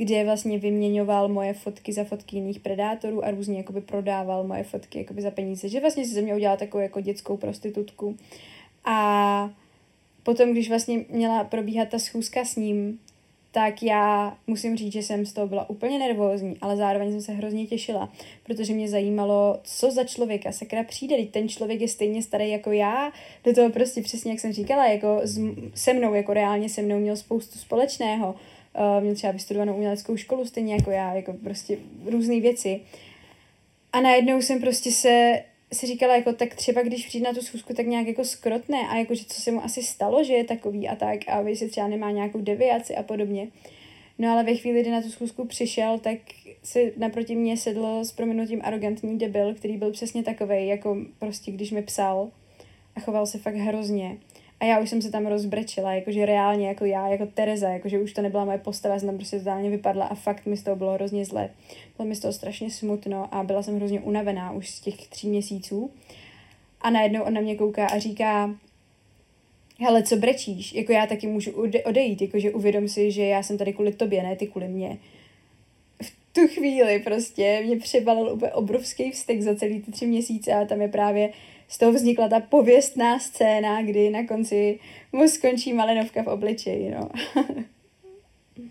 kde 0.04 0.24
vlastně 0.24 0.60
vyměňoval 0.60 1.28
moje 1.28 1.54
fotky 1.54 1.94
za 1.94 2.04
fotky 2.04 2.36
jiných 2.36 2.60
predátorů 2.60 3.26
a 3.26 3.32
různě 3.32 3.58
jakoby 3.58 3.82
prodával 3.82 4.44
moje 4.44 4.64
fotky 4.64 5.00
jakoby 5.00 5.22
za 5.22 5.32
peníze, 5.32 5.70
že 5.70 5.80
vlastně 5.80 6.06
si 6.06 6.14
ze 6.14 6.22
mě 6.22 6.36
udělal 6.36 6.58
takovou 6.58 6.84
jako 6.84 7.02
dětskou 7.02 7.38
prostitutku. 7.38 8.18
A 8.86 9.50
potom, 10.24 10.52
když 10.52 10.70
vlastně 10.70 11.06
měla 11.10 11.44
probíhat 11.44 11.90
ta 11.90 12.00
schůzka 12.00 12.46
s 12.46 12.56
ním, 12.56 13.00
tak 13.52 13.84
já 13.84 14.38
musím 14.48 14.78
říct, 14.78 14.94
že 14.94 15.04
jsem 15.04 15.26
z 15.26 15.34
toho 15.34 15.48
byla 15.48 15.70
úplně 15.70 16.00
nervózní, 16.00 16.58
ale 16.62 16.78
zároveň 16.78 17.12
jsem 17.12 17.22
se 17.22 17.32
hrozně 17.32 17.66
těšila, 17.68 18.12
protože 18.44 18.74
mě 18.74 18.90
zajímalo, 18.90 19.60
co 19.64 19.92
za 19.92 20.04
člověka 20.04 20.52
sakra 20.52 20.84
přijde, 20.84 21.16
teď 21.16 21.30
ten 21.30 21.50
člověk 21.50 21.82
je 21.82 21.88
stejně 21.88 22.24
starý 22.24 22.50
jako 22.50 22.72
já, 22.72 23.12
do 23.44 23.54
toho 23.54 23.70
prostě 23.70 24.02
přesně, 24.02 24.32
jak 24.32 24.40
jsem 24.40 24.54
říkala, 24.54 24.88
jako 24.88 25.22
se 25.76 25.94
mnou, 25.94 26.14
jako 26.14 26.34
reálně 26.34 26.70
se 26.70 26.82
mnou 26.82 27.00
měl 27.00 27.16
spoustu 27.16 27.60
společného, 27.60 28.36
uh, 28.76 29.04
měl 29.04 29.16
třeba 29.16 29.34
vystudovanou 29.34 29.76
uměleckou 29.76 30.18
školu, 30.18 30.46
stejně 30.46 30.74
jako 30.74 30.92
já, 30.92 31.14
jako 31.14 31.34
prostě 31.34 31.78
různé 32.06 32.40
věci. 32.40 32.82
A 33.94 34.02
najednou 34.02 34.42
jsem 34.42 34.62
prostě 34.62 34.92
se, 34.92 35.44
se 35.74 35.88
říkala, 35.88 36.16
jako 36.16 36.34
tak 36.34 36.56
třeba 36.56 36.82
když 36.82 37.08
přijde 37.08 37.28
na 37.28 37.34
tu 37.34 37.42
schůzku, 37.42 37.74
tak 37.74 37.86
nějak 37.86 38.08
jako 38.08 38.24
skrotné 38.24 38.88
a 38.90 38.98
jako, 38.98 39.16
že 39.16 39.26
co 39.26 39.42
se 39.42 39.52
mu 39.52 39.64
asi 39.64 39.84
stalo, 39.84 40.24
že 40.24 40.34
je 40.34 40.44
takový 40.44 40.88
a 40.88 40.96
tak 40.96 41.20
a 41.28 41.56
si 41.56 41.70
třeba 41.70 41.88
nemá 41.88 42.12
nějakou 42.12 42.42
deviaci 42.42 42.96
a 42.96 43.04
podobně. 43.04 43.48
No 44.20 44.32
ale 44.32 44.44
ve 44.44 44.56
chvíli, 44.56 44.82
kdy 44.82 44.92
na 44.92 45.02
tu 45.02 45.10
schůzku 45.10 45.46
přišel, 45.46 46.00
tak 46.00 46.18
si 46.64 46.94
naproti 46.98 47.36
mě 47.36 47.58
sedl 47.58 48.00
s 48.04 48.12
proměnutím 48.12 48.62
arrogantní 48.64 49.18
debil, 49.18 49.54
který 49.56 49.78
byl 49.78 49.92
přesně 49.92 50.24
takový, 50.24 50.68
jako 50.68 50.98
prostě 51.20 51.52
když 51.52 51.72
mi 51.72 51.82
psal 51.82 52.30
a 52.96 53.00
choval 53.00 53.26
se 53.26 53.38
fakt 53.38 53.56
hrozně. 53.56 54.18
A 54.62 54.66
já 54.66 54.80
už 54.80 54.90
jsem 54.90 55.02
se 55.02 55.12
tam 55.12 55.28
rozbrečila, 55.28 55.94
jakože 55.94 56.26
reálně 56.26 56.68
jako 56.68 56.86
já, 56.86 57.08
jako 57.08 57.26
Tereza, 57.26 57.70
jakože 57.70 58.00
už 58.00 58.14
to 58.14 58.22
nebyla 58.22 58.46
moje 58.46 58.58
postava, 58.58 59.00
jsem 59.00 59.10
tam 59.10 59.18
prostě 59.18 59.40
totálně 59.40 59.70
vypadla 59.70 60.06
a 60.06 60.16
fakt 60.16 60.46
mi 60.46 60.58
z 60.58 60.64
toho 60.64 60.76
bylo 60.76 60.94
hrozně 60.94 61.26
zle. 61.26 61.50
Bylo 61.98 62.10
mi 62.10 62.16
z 62.16 62.20
toho 62.20 62.34
strašně 62.34 62.72
smutno 62.72 63.36
a 63.36 63.44
byla 63.44 63.64
jsem 63.64 63.76
hrozně 63.76 64.00
unavená 64.00 64.52
už 64.52 64.70
z 64.70 64.80
těch 64.80 65.08
tří 65.08 65.30
měsíců. 65.30 65.92
A 66.82 66.90
najednou 66.90 67.24
on 67.24 67.34
na 67.34 67.42
mě 67.42 67.56
kouká 67.56 67.88
a 67.88 68.00
říká, 68.00 68.56
hele, 69.80 70.04
co 70.04 70.16
brečíš? 70.16 70.74
Jako 70.74 70.92
já 70.92 71.08
taky 71.08 71.28
můžu 71.28 71.52
odejít, 71.86 72.22
jakože 72.22 72.52
uvědom 72.52 72.88
si, 72.88 73.12
že 73.12 73.26
já 73.26 73.44
jsem 73.44 73.58
tady 73.58 73.74
kvůli 73.74 73.94
tobě, 73.94 74.24
ne 74.24 74.36
ty 74.36 74.48
kvůli 74.48 74.68
mě. 74.68 74.98
V 76.02 76.34
tu 76.34 76.48
chvíli 76.48 77.00
prostě 77.00 77.62
mě 77.66 77.78
přebalil 77.78 78.34
úplně 78.34 78.52
obrovský 78.52 79.12
vztek 79.12 79.42
za 79.42 79.56
celý 79.56 79.82
ty 79.82 79.92
tři 79.92 80.06
měsíce 80.06 80.54
a 80.54 80.66
tam 80.66 80.82
je 80.82 80.88
právě 80.88 81.30
z 81.72 81.78
toho 81.78 81.92
vznikla 81.92 82.28
ta 82.28 82.40
pověstná 82.40 83.20
scéna, 83.20 83.82
kdy 83.82 84.10
na 84.10 84.28
konci 84.28 84.80
mu 85.12 85.28
skončí 85.28 85.74
malinovka 85.74 86.24
v 86.24 86.28
obličeji, 86.28 86.92
no. 86.92 87.10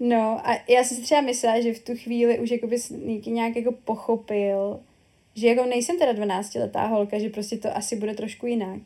no 0.00 0.40
a 0.48 0.58
já 0.68 0.84
jsem 0.84 0.96
si 0.96 1.02
třeba 1.02 1.20
myslela, 1.20 1.60
že 1.60 1.74
v 1.74 1.84
tu 1.84 1.96
chvíli 1.96 2.38
už 2.38 2.50
jakoby 2.50 2.76
nějak 3.26 3.56
jako 3.56 3.72
pochopil, 3.72 4.80
že 5.34 5.48
jako 5.48 5.64
nejsem 5.64 5.98
teda 5.98 6.12
12 6.12 6.54
letá 6.54 6.86
holka, 6.86 7.18
že 7.18 7.28
prostě 7.28 7.56
to 7.56 7.76
asi 7.76 7.96
bude 7.96 8.14
trošku 8.14 8.46
jinak. 8.46 8.80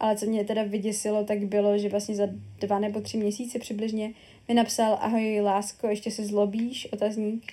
Ale 0.00 0.16
co 0.16 0.26
mě 0.26 0.44
teda 0.44 0.62
vyděsilo, 0.62 1.24
tak 1.24 1.38
bylo, 1.38 1.78
že 1.78 1.88
vlastně 1.88 2.14
za 2.14 2.28
dva 2.60 2.78
nebo 2.78 3.00
tři 3.00 3.16
měsíce 3.16 3.58
přibližně 3.58 4.12
mi 4.48 4.54
napsal 4.54 4.98
ahoj 5.00 5.40
lásko, 5.40 5.88
ještě 5.88 6.10
se 6.10 6.24
zlobíš, 6.24 6.88
otazník. 6.92 7.52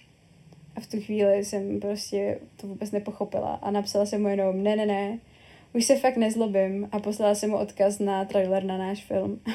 V 0.82 0.88
tu 0.88 1.02
chvíli 1.02 1.46
jsem 1.46 1.80
prostě 1.80 2.40
to 2.56 2.68
vůbec 2.68 2.92
nepochopila 2.92 3.60
a 3.62 3.72
napsala 3.72 4.06
jsem 4.06 4.22
mu 4.22 4.28
jenom 4.28 4.64
ne, 4.64 4.76
ne, 4.76 4.86
ne, 4.86 5.20
už 5.74 5.86
se 5.86 5.96
fakt 5.96 6.18
nezlobím 6.18 6.90
a 6.92 7.00
poslala 7.00 7.36
jsem 7.36 7.50
mu 7.50 7.58
odkaz 7.58 8.00
na 8.00 8.26
trailer 8.26 8.64
na 8.64 8.78
náš 8.78 9.06
film. 9.06 9.42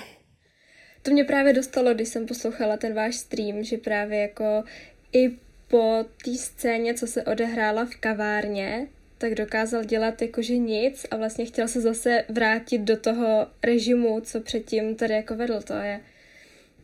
To 1.02 1.12
mě 1.12 1.24
právě 1.24 1.52
dostalo, 1.52 1.94
když 1.94 2.08
jsem 2.08 2.26
poslouchala 2.26 2.76
ten 2.76 2.94
váš 2.94 3.16
stream, 3.16 3.64
že 3.64 3.78
právě 3.78 4.20
jako 4.20 4.64
i 5.12 5.28
po 5.68 6.04
té 6.24 6.34
scéně, 6.34 6.94
co 6.94 7.06
se 7.06 7.24
odehrála 7.24 7.84
v 7.84 7.96
kavárně, 7.96 8.88
tak 9.18 9.34
dokázal 9.34 9.84
dělat 9.84 10.22
jakože 10.22 10.58
nic 10.58 11.06
a 11.10 11.16
vlastně 11.16 11.46
chtěl 11.46 11.68
se 11.68 11.80
zase 11.80 12.24
vrátit 12.28 12.78
do 12.78 12.96
toho 12.96 13.46
režimu, 13.62 14.20
co 14.20 14.40
předtím 14.40 14.94
tady 14.94 15.14
jako 15.14 15.34
vedl. 15.34 15.60
To 15.62 15.74
je 15.74 16.00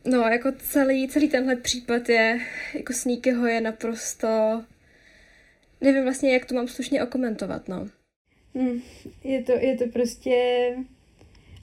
No, 0.05 0.19
jako 0.19 0.53
celý, 0.59 1.09
celý 1.09 1.29
tenhle 1.29 1.57
případ 1.57 2.09
je, 2.09 2.41
jako 2.75 2.93
Sneakyho 2.93 3.47
je 3.47 3.61
naprosto, 3.61 4.63
nevím 5.81 6.03
vlastně, 6.03 6.33
jak 6.33 6.47
to 6.47 6.55
mám 6.55 6.69
slušně 6.69 7.05
okomentovat, 7.05 7.69
no. 7.69 7.89
Hmm, 8.55 8.83
je, 9.25 9.43
to, 9.43 9.53
je 9.53 9.77
to 9.77 9.87
prostě, 9.87 10.67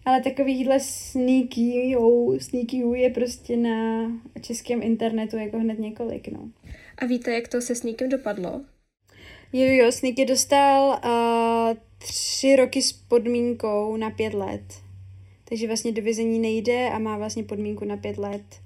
ale 0.06 0.22
takovýhle 0.22 0.80
sneaky, 0.80 1.96
oh, 1.98 2.38
sneaky 2.38 2.84
je 2.94 3.10
prostě 3.10 3.58
na 3.58 4.12
českém 4.42 4.84
internetu 4.84 5.38
jako 5.38 5.60
hned 5.60 5.80
několik, 5.80 6.28
no. 6.28 6.50
A 6.98 7.06
víte, 7.06 7.34
jak 7.34 7.48
to 7.48 7.62
se 7.62 7.76
Sneakem 7.76 8.10
dopadlo? 8.10 8.62
Jo, 9.54 9.66
jo, 9.66 9.92
Sneaky 9.92 10.26
dostal 10.26 11.02
uh, 11.06 11.78
tři 11.98 12.56
roky 12.56 12.82
s 12.82 12.92
podmínkou 12.94 13.98
na 13.98 14.10
pět 14.10 14.34
let 14.34 14.89
takže 15.50 15.68
vlastně 15.68 15.92
do 15.92 16.02
vězení 16.02 16.40
nejde 16.40 16.90
a 16.90 17.00
má 17.00 17.18
vlastně 17.18 17.44
podmínku 17.44 17.86
na 17.86 17.98
pět 17.98 18.18
let. 18.18 18.62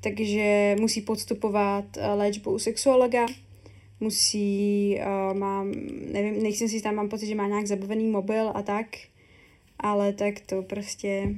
Takže 0.00 0.76
musí 0.80 1.00
podstupovat 1.00 1.84
eh, 1.96 2.14
léčbu 2.14 2.50
u 2.50 2.58
sexuologa, 2.58 3.26
musí, 4.00 4.98
uh, 4.98 5.38
mám, 5.38 5.72
nevím, 6.12 6.42
nejsem 6.42 6.68
si 6.68 6.82
tam, 6.82 6.94
mám 6.94 7.08
pocit, 7.08 7.26
že 7.26 7.34
má 7.34 7.48
nějak 7.48 7.66
zabavený 7.66 8.06
mobil 8.06 8.50
a 8.54 8.62
tak, 8.62 8.86
ale 9.78 10.12
tak 10.12 10.40
to 10.40 10.62
prostě, 10.62 11.34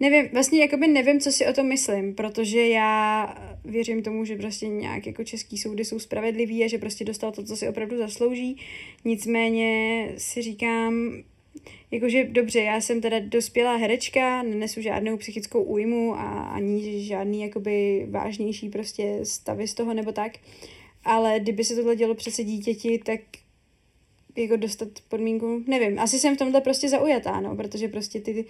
nevím, 0.00 0.28
vlastně 0.32 0.60
jakoby 0.60 0.88
nevím, 0.88 1.20
co 1.20 1.32
si 1.32 1.46
o 1.46 1.52
tom 1.52 1.66
myslím, 1.66 2.14
protože 2.14 2.68
já 2.68 3.34
věřím 3.64 4.02
tomu, 4.02 4.24
že 4.24 4.36
prostě 4.36 4.68
nějak 4.68 5.06
jako 5.06 5.24
český 5.24 5.58
soudy 5.58 5.84
jsou 5.84 5.98
spravedlivý 5.98 6.64
a 6.64 6.68
že 6.68 6.78
prostě 6.78 7.04
dostal 7.04 7.32
to, 7.32 7.44
co 7.44 7.56
si 7.56 7.68
opravdu 7.68 7.98
zaslouží, 7.98 8.56
nicméně 9.04 10.08
si 10.18 10.42
říkám, 10.42 11.22
jakože 11.90 12.24
dobře, 12.24 12.60
já 12.60 12.80
jsem 12.80 13.00
teda 13.00 13.18
dospělá 13.18 13.76
herečka, 13.76 14.42
nenesu 14.42 14.80
žádnou 14.80 15.16
psychickou 15.16 15.62
újmu 15.62 16.14
a 16.14 16.42
ani 16.42 17.04
žádný 17.04 17.42
jakoby 17.42 18.06
vážnější 18.10 18.68
prostě 18.68 19.20
stavy 19.22 19.68
z 19.68 19.74
toho 19.74 19.94
nebo 19.94 20.12
tak, 20.12 20.32
ale 21.04 21.40
kdyby 21.40 21.64
se 21.64 21.76
tohle 21.76 21.96
dělo 21.96 22.14
přece 22.14 22.44
dítěti, 22.44 22.98
tak 22.98 23.20
jako 24.36 24.56
dostat 24.56 24.88
podmínku, 25.08 25.64
nevím, 25.66 25.98
asi 25.98 26.18
jsem 26.18 26.34
v 26.34 26.38
tomhle 26.38 26.60
prostě 26.60 26.88
zaujatá, 26.88 27.40
no, 27.40 27.56
protože 27.56 27.88
prostě 27.88 28.20
ty, 28.20 28.44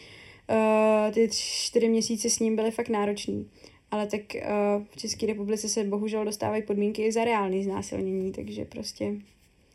uh, 0.51 1.15
ty 1.15 1.29
čtyři 1.33 1.89
měsíce 1.89 2.31
s 2.31 2.39
ním 2.39 2.57
byly 2.57 2.71
fakt 2.71 2.89
náročný. 2.89 3.51
Ale 3.91 4.07
tak 4.07 4.21
uh, 4.35 4.85
v 4.91 4.97
České 4.97 5.27
republice 5.27 5.69
se 5.69 5.85
bohužel 5.85 6.25
dostávají 6.25 6.63
podmínky 6.63 7.03
i 7.03 7.13
za 7.13 7.25
reálný 7.25 7.65
znásilnění, 7.65 8.33
takže 8.33 8.65
prostě 8.65 9.15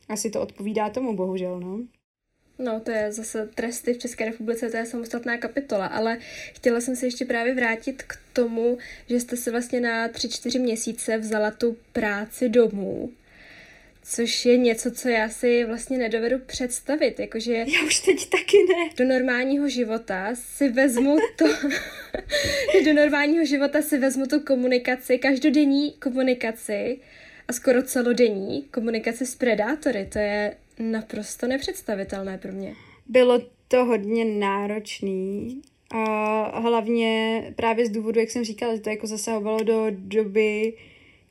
asi 0.09 0.29
to 0.29 0.41
odpovídá 0.41 0.89
tomu, 0.89 1.15
bohužel, 1.15 1.59
no. 1.59 1.79
No, 2.61 2.79
to 2.79 2.91
je 2.91 3.11
zase 3.11 3.49
tresty 3.55 3.93
v 3.93 3.97
České 3.97 4.25
republice, 4.25 4.69
to 4.69 4.77
je 4.77 4.85
samostatná 4.85 5.37
kapitola, 5.37 5.85
ale 5.85 6.17
chtěla 6.53 6.81
jsem 6.81 6.95
se 6.95 7.05
ještě 7.05 7.25
právě 7.25 7.55
vrátit 7.55 8.03
k 8.03 8.17
tomu, 8.33 8.77
že 9.09 9.19
jste 9.19 9.37
se 9.37 9.51
vlastně 9.51 9.79
na 9.79 10.07
tři 10.07 10.29
čtyři 10.29 10.59
měsíce 10.59 11.17
vzala 11.17 11.51
tu 11.51 11.77
práci 11.93 12.49
domů, 12.49 13.11
což 14.03 14.45
je 14.45 14.57
něco, 14.57 14.91
co 14.91 15.09
já 15.09 15.29
si 15.29 15.65
vlastně 15.65 15.97
nedovedu 15.97 16.39
představit, 16.39 17.19
jakože... 17.19 17.53
Já 17.53 17.85
už 17.85 17.99
teď 17.99 18.29
taky 18.29 18.57
ne. 18.57 18.89
Do 18.97 19.05
normálního 19.05 19.69
života 19.69 20.29
si 20.33 20.69
vezmu 20.69 21.17
to... 21.35 21.45
do 22.85 22.93
normálního 22.93 23.45
života 23.45 23.81
si 23.81 23.97
vezmu 23.97 24.27
tu 24.27 24.39
komunikaci, 24.39 25.17
každodenní 25.17 25.91
komunikaci 25.91 26.99
a 27.47 27.53
skoro 27.53 27.83
celodenní 27.83 28.63
komunikaci 28.63 29.25
s 29.25 29.35
predátory, 29.35 30.07
to 30.13 30.19
je 30.19 30.55
naprosto 30.81 31.47
nepředstavitelné 31.47 32.37
pro 32.37 32.51
mě. 32.51 32.73
Bylo 33.07 33.39
to 33.67 33.85
hodně 33.85 34.25
náročný, 34.25 35.61
a 35.91 36.59
hlavně 36.59 37.43
právě 37.55 37.85
z 37.85 37.89
důvodu, 37.89 38.19
jak 38.19 38.31
jsem 38.31 38.43
říkala, 38.43 38.75
že 38.75 38.81
to 38.81 38.89
jako 38.89 39.07
zasahovalo 39.07 39.63
do 39.63 39.85
doby, 39.89 40.73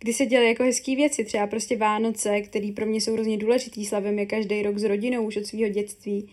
kdy 0.00 0.12
se 0.12 0.26
dělaly 0.26 0.48
jako 0.48 0.62
hezké 0.62 0.96
věci, 0.96 1.24
třeba 1.24 1.46
prostě 1.46 1.76
Vánoce, 1.76 2.40
které 2.40 2.72
pro 2.76 2.86
mě 2.86 3.00
jsou 3.00 3.12
hrozně 3.12 3.38
důležitý, 3.38 3.84
slavím 3.84 4.18
je 4.18 4.26
každý 4.26 4.62
rok 4.62 4.78
s 4.78 4.84
rodinou 4.84 5.26
už 5.26 5.36
od 5.36 5.46
svého 5.46 5.68
dětství. 5.68 6.28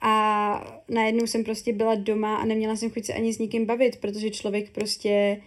A 0.00 0.78
najednou 0.88 1.26
jsem 1.26 1.44
prostě 1.44 1.72
byla 1.72 1.94
doma 1.94 2.36
a 2.36 2.44
neměla 2.44 2.76
jsem 2.76 2.90
chuť 2.90 3.04
se 3.04 3.14
ani 3.14 3.32
s 3.32 3.38
nikým 3.38 3.66
bavit, 3.66 3.96
protože 3.96 4.30
člověk 4.30 4.70
prostě 4.70 5.40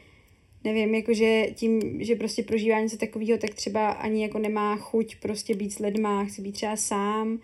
nevím, 0.64 0.96
jakože 0.96 1.48
tím, 1.56 2.04
že 2.04 2.16
prostě 2.16 2.44
prožívá 2.44 2.80
něco 2.80 2.98
takového, 2.98 3.38
tak 3.38 3.54
třeba 3.54 3.90
ani 3.90 4.22
jako 4.24 4.40
nemá 4.40 4.78
chuť 4.78 5.16
prostě 5.16 5.56
být 5.56 5.74
s 5.74 5.80
lidma, 5.80 6.26
chci 6.26 6.42
být 6.42 6.52
třeba 6.52 6.76
sám. 6.76 7.40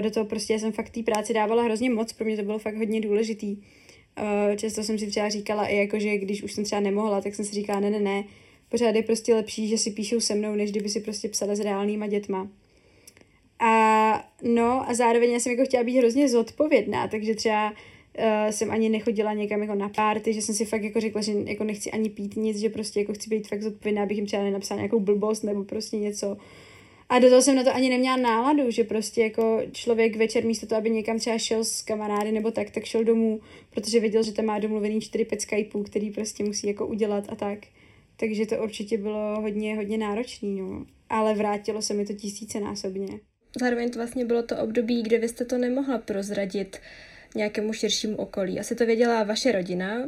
Do 0.00 0.10
toho 0.10 0.26
prostě 0.26 0.52
já 0.52 0.58
jsem 0.58 0.72
fakt 0.72 0.90
té 0.90 1.02
práci 1.02 1.34
dávala 1.34 1.62
hrozně 1.62 1.90
moc, 1.90 2.12
pro 2.12 2.24
mě 2.24 2.36
to 2.36 2.42
bylo 2.42 2.58
fakt 2.58 2.76
hodně 2.76 3.00
důležitý. 3.00 3.56
Často 4.56 4.82
jsem 4.82 4.98
si 4.98 5.06
třeba 5.06 5.28
říkala 5.28 5.66
i 5.66 5.76
jako, 5.76 5.98
že 5.98 6.18
když 6.18 6.42
už 6.42 6.52
jsem 6.52 6.64
třeba 6.64 6.80
nemohla, 6.80 7.20
tak 7.20 7.34
jsem 7.34 7.44
si 7.44 7.54
říkala, 7.54 7.80
ne, 7.80 7.90
ne, 7.90 8.00
ne, 8.00 8.24
pořád 8.68 8.94
je 8.94 9.02
prostě 9.02 9.34
lepší, 9.34 9.68
že 9.68 9.78
si 9.78 9.90
píšou 9.90 10.20
se 10.20 10.34
mnou, 10.34 10.54
než 10.54 10.70
kdyby 10.70 10.88
si 10.88 11.00
prostě 11.00 11.28
psala 11.28 11.54
s 11.54 11.60
reálnýma 11.60 12.06
dětma. 12.06 12.48
A 13.58 14.30
no 14.42 14.90
a 14.90 14.94
zároveň 14.94 15.32
já 15.32 15.40
jsem 15.40 15.52
jako 15.52 15.64
chtěla 15.64 15.84
být 15.84 15.98
hrozně 15.98 16.28
zodpovědná, 16.28 17.08
takže 17.08 17.34
třeba 17.34 17.72
uh, 18.18 18.50
jsem 18.50 18.70
ani 18.70 18.88
nechodila 18.88 19.32
někam 19.32 19.60
jako 19.60 19.74
na 19.74 19.88
párty, 19.88 20.32
že 20.32 20.42
jsem 20.42 20.54
si 20.54 20.64
fakt 20.64 20.82
jako 20.82 21.00
řekla, 21.00 21.20
že 21.20 21.32
jako 21.44 21.64
nechci 21.64 21.90
ani 21.90 22.10
pít 22.10 22.36
nic, 22.36 22.58
že 22.58 22.68
prostě 22.68 23.00
jako 23.00 23.12
chci 23.12 23.30
být 23.30 23.48
fakt 23.48 23.62
zodpovědná, 23.62 24.02
abych 24.02 24.16
jim 24.16 24.26
třeba 24.26 24.42
nenapsala 24.42 24.78
nějakou 24.80 25.00
blbost 25.00 25.42
nebo 25.42 25.64
prostě 25.64 25.96
něco. 25.96 26.36
A 27.08 27.18
do 27.18 27.28
toho 27.28 27.42
jsem 27.42 27.56
na 27.56 27.64
to 27.64 27.74
ani 27.74 27.88
neměla 27.88 28.16
náladu, 28.16 28.70
že 28.70 28.84
prostě 28.84 29.22
jako 29.22 29.60
člověk 29.72 30.16
večer 30.16 30.44
místo 30.44 30.66
toho, 30.66 30.78
aby 30.78 30.90
někam 30.90 31.18
třeba 31.18 31.38
šel 31.38 31.64
s 31.64 31.82
kamarády 31.82 32.32
nebo 32.32 32.50
tak, 32.50 32.70
tak 32.70 32.84
šel 32.84 33.04
domů, 33.04 33.40
protože 33.70 34.00
věděl, 34.00 34.22
že 34.22 34.32
tam 34.32 34.44
má 34.44 34.58
domluvený 34.58 35.00
čtyři 35.00 35.24
pět 35.24 35.40
Skypeů, 35.40 35.82
který 35.82 36.10
prostě 36.10 36.44
musí 36.44 36.66
jako 36.66 36.86
udělat 36.86 37.24
a 37.28 37.34
tak. 37.34 37.58
Takže 38.16 38.46
to 38.46 38.62
určitě 38.62 38.98
bylo 38.98 39.40
hodně, 39.40 39.76
hodně 39.76 39.98
náročný, 39.98 40.60
no. 40.60 40.86
Ale 41.10 41.34
vrátilo 41.34 41.82
se 41.82 41.94
mi 41.94 42.06
to 42.06 42.12
tisícenásobně. 42.12 43.20
Zároveň 43.60 43.90
to 43.90 43.98
vlastně 43.98 44.24
bylo 44.24 44.42
to 44.42 44.56
období, 44.56 45.02
kde 45.02 45.18
vy 45.18 45.28
jste 45.28 45.44
to 45.44 45.58
nemohla 45.58 45.98
prozradit 45.98 46.76
nějakému 47.34 47.72
širšímu 47.72 48.16
okolí. 48.16 48.60
Asi 48.60 48.76
to 48.76 48.86
věděla 48.86 49.22
vaše 49.22 49.52
rodina? 49.52 49.98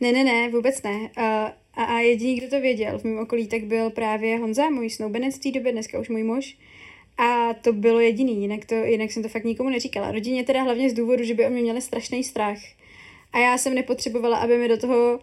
Ne, 0.00 0.12
ne, 0.12 0.24
ne, 0.24 0.48
vůbec 0.48 0.82
ne. 0.82 1.10
A, 1.16 1.44
a, 1.74 1.84
a 1.84 1.98
jediný, 1.98 2.36
kdo 2.36 2.48
to 2.48 2.60
věděl 2.60 2.98
v 2.98 3.04
mém 3.04 3.18
okolí, 3.18 3.48
tak 3.48 3.64
byl 3.64 3.90
právě 3.90 4.38
Honza, 4.38 4.70
můj 4.70 4.90
snoubenec 4.90 5.36
v 5.36 5.38
té 5.38 5.50
době, 5.50 5.72
dneska 5.72 5.98
už 5.98 6.08
můj 6.08 6.22
muž. 6.22 6.58
A 7.18 7.54
to 7.54 7.72
bylo 7.72 8.00
jediný, 8.00 8.40
jinak, 8.40 8.64
to, 8.64 8.74
jinak 8.74 9.10
jsem 9.12 9.22
to 9.22 9.28
fakt 9.28 9.44
nikomu 9.44 9.70
neříkala. 9.70 10.12
Rodině 10.12 10.44
teda 10.44 10.62
hlavně 10.62 10.90
z 10.90 10.92
důvodu, 10.92 11.24
že 11.24 11.34
by 11.34 11.46
o 11.46 11.50
mě 11.50 11.62
měli 11.62 11.80
strašný 11.80 12.24
strach. 12.24 12.58
A 13.32 13.38
já 13.38 13.58
jsem 13.58 13.74
nepotřebovala, 13.74 14.38
aby 14.38 14.58
mi 14.58 14.68
do 14.68 14.76
toho 14.76 15.20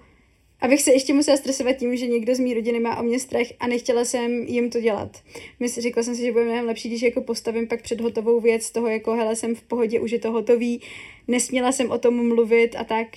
abych 0.62 0.82
se 0.82 0.92
ještě 0.92 1.14
musela 1.14 1.38
stresovat 1.38 1.76
tím, 1.76 1.98
že 1.98 2.08
někdo 2.08 2.36
z 2.36 2.40
mý 2.40 2.54
rodiny 2.54 2.80
má 2.80 3.00
o 3.00 3.04
mě 3.04 3.20
strach 3.20 3.48
a 3.60 3.68
nechtěla 3.68 4.06
jsem 4.06 4.32
jim 4.32 4.70
to 4.70 4.82
dělat. 4.82 5.24
Mysl, 5.60 5.82
řekla 5.82 6.04
jsem 6.04 6.16
si, 6.16 6.22
že 6.22 6.32
bude 6.32 6.46
mnohem 6.46 6.66
lepší, 6.66 6.90
když 6.90 7.02
jako 7.02 7.22
postavím 7.22 7.68
pak 7.68 7.82
před 7.82 8.02
hotovou 8.02 8.40
věc 8.40 8.72
toho, 8.72 8.88
jako 8.88 9.16
hele, 9.16 9.36
jsem 9.36 9.56
v 9.56 9.62
pohodě, 9.62 10.00
už 10.00 10.12
je 10.12 10.20
to 10.20 10.32
hotový, 10.32 10.82
nesměla 11.28 11.72
jsem 11.72 11.92
o 11.92 11.98
tom 11.98 12.28
mluvit 12.28 12.76
a 12.76 12.84
tak. 12.84 13.08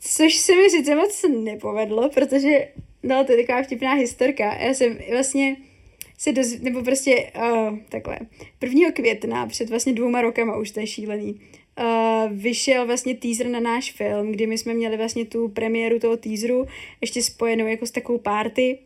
Což 0.00 0.36
se 0.36 0.56
mi 0.56 0.70
sice 0.70 0.94
moc 0.94 1.24
nepovedlo, 1.44 2.10
protože, 2.14 2.68
no 3.02 3.24
to 3.24 3.32
je 3.32 3.38
taková 3.38 3.62
vtipná 3.62 3.92
historka. 3.92 4.54
Já 4.54 4.74
jsem 4.74 4.98
vlastně 5.10 5.56
se 6.18 6.32
doz... 6.32 6.60
nebo 6.60 6.82
prostě 6.82 7.32
uh, 7.36 7.78
takhle. 7.88 8.18
1. 8.62 8.90
května, 8.90 9.46
před 9.46 9.70
vlastně 9.70 9.92
dvouma 9.92 10.22
rokama 10.22 10.56
už 10.56 10.70
to 10.70 10.80
je 10.80 10.86
šílený, 10.86 11.40
uh, 11.78 12.32
vyšel 12.32 12.86
vlastně 12.86 13.14
teaser 13.14 13.46
na 13.46 13.60
náš 13.60 13.92
film, 13.92 14.32
kdy 14.32 14.46
my 14.46 14.58
jsme 14.58 14.74
měli 14.74 14.96
vlastně 14.96 15.24
tu 15.24 15.48
premiéru 15.48 15.98
toho 15.98 16.16
teaseru 16.16 16.66
ještě 17.00 17.22
spojenou 17.22 17.66
jako 17.66 17.86
s 17.86 17.90
takovou 17.90 18.18
party, 18.18 18.78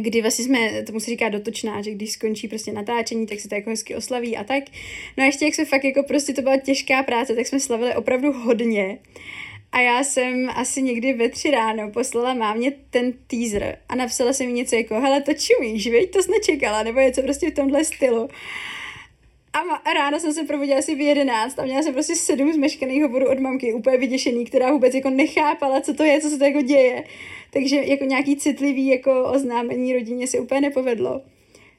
kdy 0.00 0.22
vlastně 0.22 0.44
jsme, 0.44 0.82
tomu 0.82 1.00
se 1.00 1.10
říká 1.10 1.28
dotočná, 1.28 1.82
že 1.82 1.90
když 1.90 2.10
skončí 2.12 2.48
prostě 2.48 2.72
natáčení, 2.72 3.26
tak 3.26 3.40
se 3.40 3.48
to 3.48 3.54
jako 3.54 3.70
hezky 3.70 3.94
oslaví 3.94 4.36
a 4.36 4.44
tak. 4.44 4.64
No 5.16 5.24
a 5.24 5.26
ještě 5.26 5.44
jak 5.44 5.54
jsme 5.54 5.64
fakt 5.64 5.84
jako 5.84 6.02
prostě 6.02 6.32
to 6.32 6.42
byla 6.42 6.56
těžká 6.56 7.02
práce, 7.02 7.34
tak 7.34 7.46
jsme 7.46 7.60
slavili 7.60 7.94
opravdu 7.94 8.32
hodně. 8.32 8.98
A 9.72 9.80
já 9.80 10.04
jsem 10.04 10.50
asi 10.50 10.82
někdy 10.82 11.12
ve 11.12 11.28
tři 11.28 11.50
ráno 11.50 11.90
poslala 11.90 12.34
mámě 12.34 12.72
ten 12.90 13.12
teaser 13.26 13.78
a 13.88 13.94
napsala 13.94 14.32
jsem 14.32 14.46
mi 14.46 14.52
něco 14.52 14.76
jako, 14.76 15.00
hele, 15.00 15.22
to 15.22 15.32
čumíš, 15.34 15.86
veď, 15.86 16.10
to 16.10 16.22
jsi 16.22 16.30
nečekala, 16.30 16.82
nebo 16.82 17.00
něco 17.00 17.22
prostě 17.22 17.50
v 17.50 17.54
tomhle 17.54 17.84
stylu. 17.84 18.28
A 19.54 19.92
ráno 19.92 20.20
jsem 20.20 20.32
se 20.32 20.44
probudila 20.44 20.78
asi 20.78 20.94
v 20.94 21.00
jedenáct 21.00 21.58
a 21.58 21.64
měla 21.64 21.82
jsem 21.82 21.92
prostě 21.92 22.16
sedm 22.16 22.52
zmeškaných 22.52 23.02
hovorů 23.02 23.28
od 23.30 23.38
mamky, 23.38 23.74
úplně 23.74 23.98
vyděšený, 23.98 24.44
která 24.44 24.72
vůbec 24.72 24.94
jako 24.94 25.10
nechápala, 25.10 25.80
co 25.80 25.94
to 25.94 26.04
je, 26.04 26.20
co 26.20 26.30
se 26.30 26.38
to 26.38 26.44
jako 26.44 26.62
děje. 26.62 27.04
Takže 27.50 27.76
jako 27.76 28.04
nějaký 28.04 28.36
citlivý 28.36 28.86
jako 28.86 29.24
oznámení 29.24 29.92
rodině 29.92 30.26
se 30.26 30.40
úplně 30.40 30.60
nepovedlo. 30.60 31.22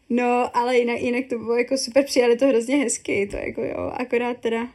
No, 0.09 0.57
ale 0.57 0.77
jinak, 0.77 1.01
jinak 1.01 1.25
to 1.29 1.37
bylo 1.37 1.57
jako 1.57 1.77
super, 1.77 2.05
přijali 2.05 2.37
to 2.37 2.47
hrozně 2.47 2.77
hezky, 2.77 3.27
to 3.31 3.37
jako 3.37 3.61
jo, 3.63 3.91
akorát 3.93 4.37
teda 4.37 4.67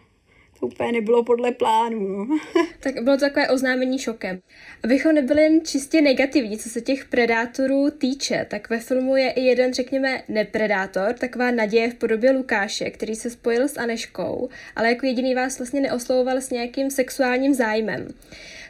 to 0.61 0.67
úplně 0.67 0.93
nebylo 0.93 1.25
podle 1.25 1.53
plánu. 1.53 2.25
No. 2.25 2.39
tak 2.81 3.03
bylo 3.03 3.17
to 3.17 3.21
takové 3.21 3.49
oznámení 3.49 3.99
šokem. 3.99 4.41
Abychom 4.85 5.15
nebyli 5.15 5.43
jen 5.43 5.61
čistě 5.65 6.01
negativní, 6.01 6.59
co 6.59 6.69
se 6.69 6.81
těch 6.81 7.05
predátorů 7.05 7.91
týče, 7.91 8.47
tak 8.51 8.71
ve 8.71 8.79
filmu 8.81 9.17
je 9.17 9.31
i 9.31 9.41
jeden, 9.41 9.75
řekněme, 9.75 10.23
nepredátor, 10.29 11.13
taková 11.13 11.51
naděje 11.51 11.91
v 11.91 11.95
podobě 11.95 12.31
Lukáše, 12.31 12.91
který 12.91 13.15
se 13.15 13.31
spojil 13.31 13.69
s 13.69 13.77
Aneškou, 13.77 14.49
ale 14.77 14.89
jako 14.89 15.07
jediný 15.07 15.35
vás 15.35 15.59
vlastně 15.59 15.81
neoslovoval 15.81 16.37
s 16.37 16.51
nějakým 16.51 16.91
sexuálním 16.91 17.55
zájmem. 17.55 18.09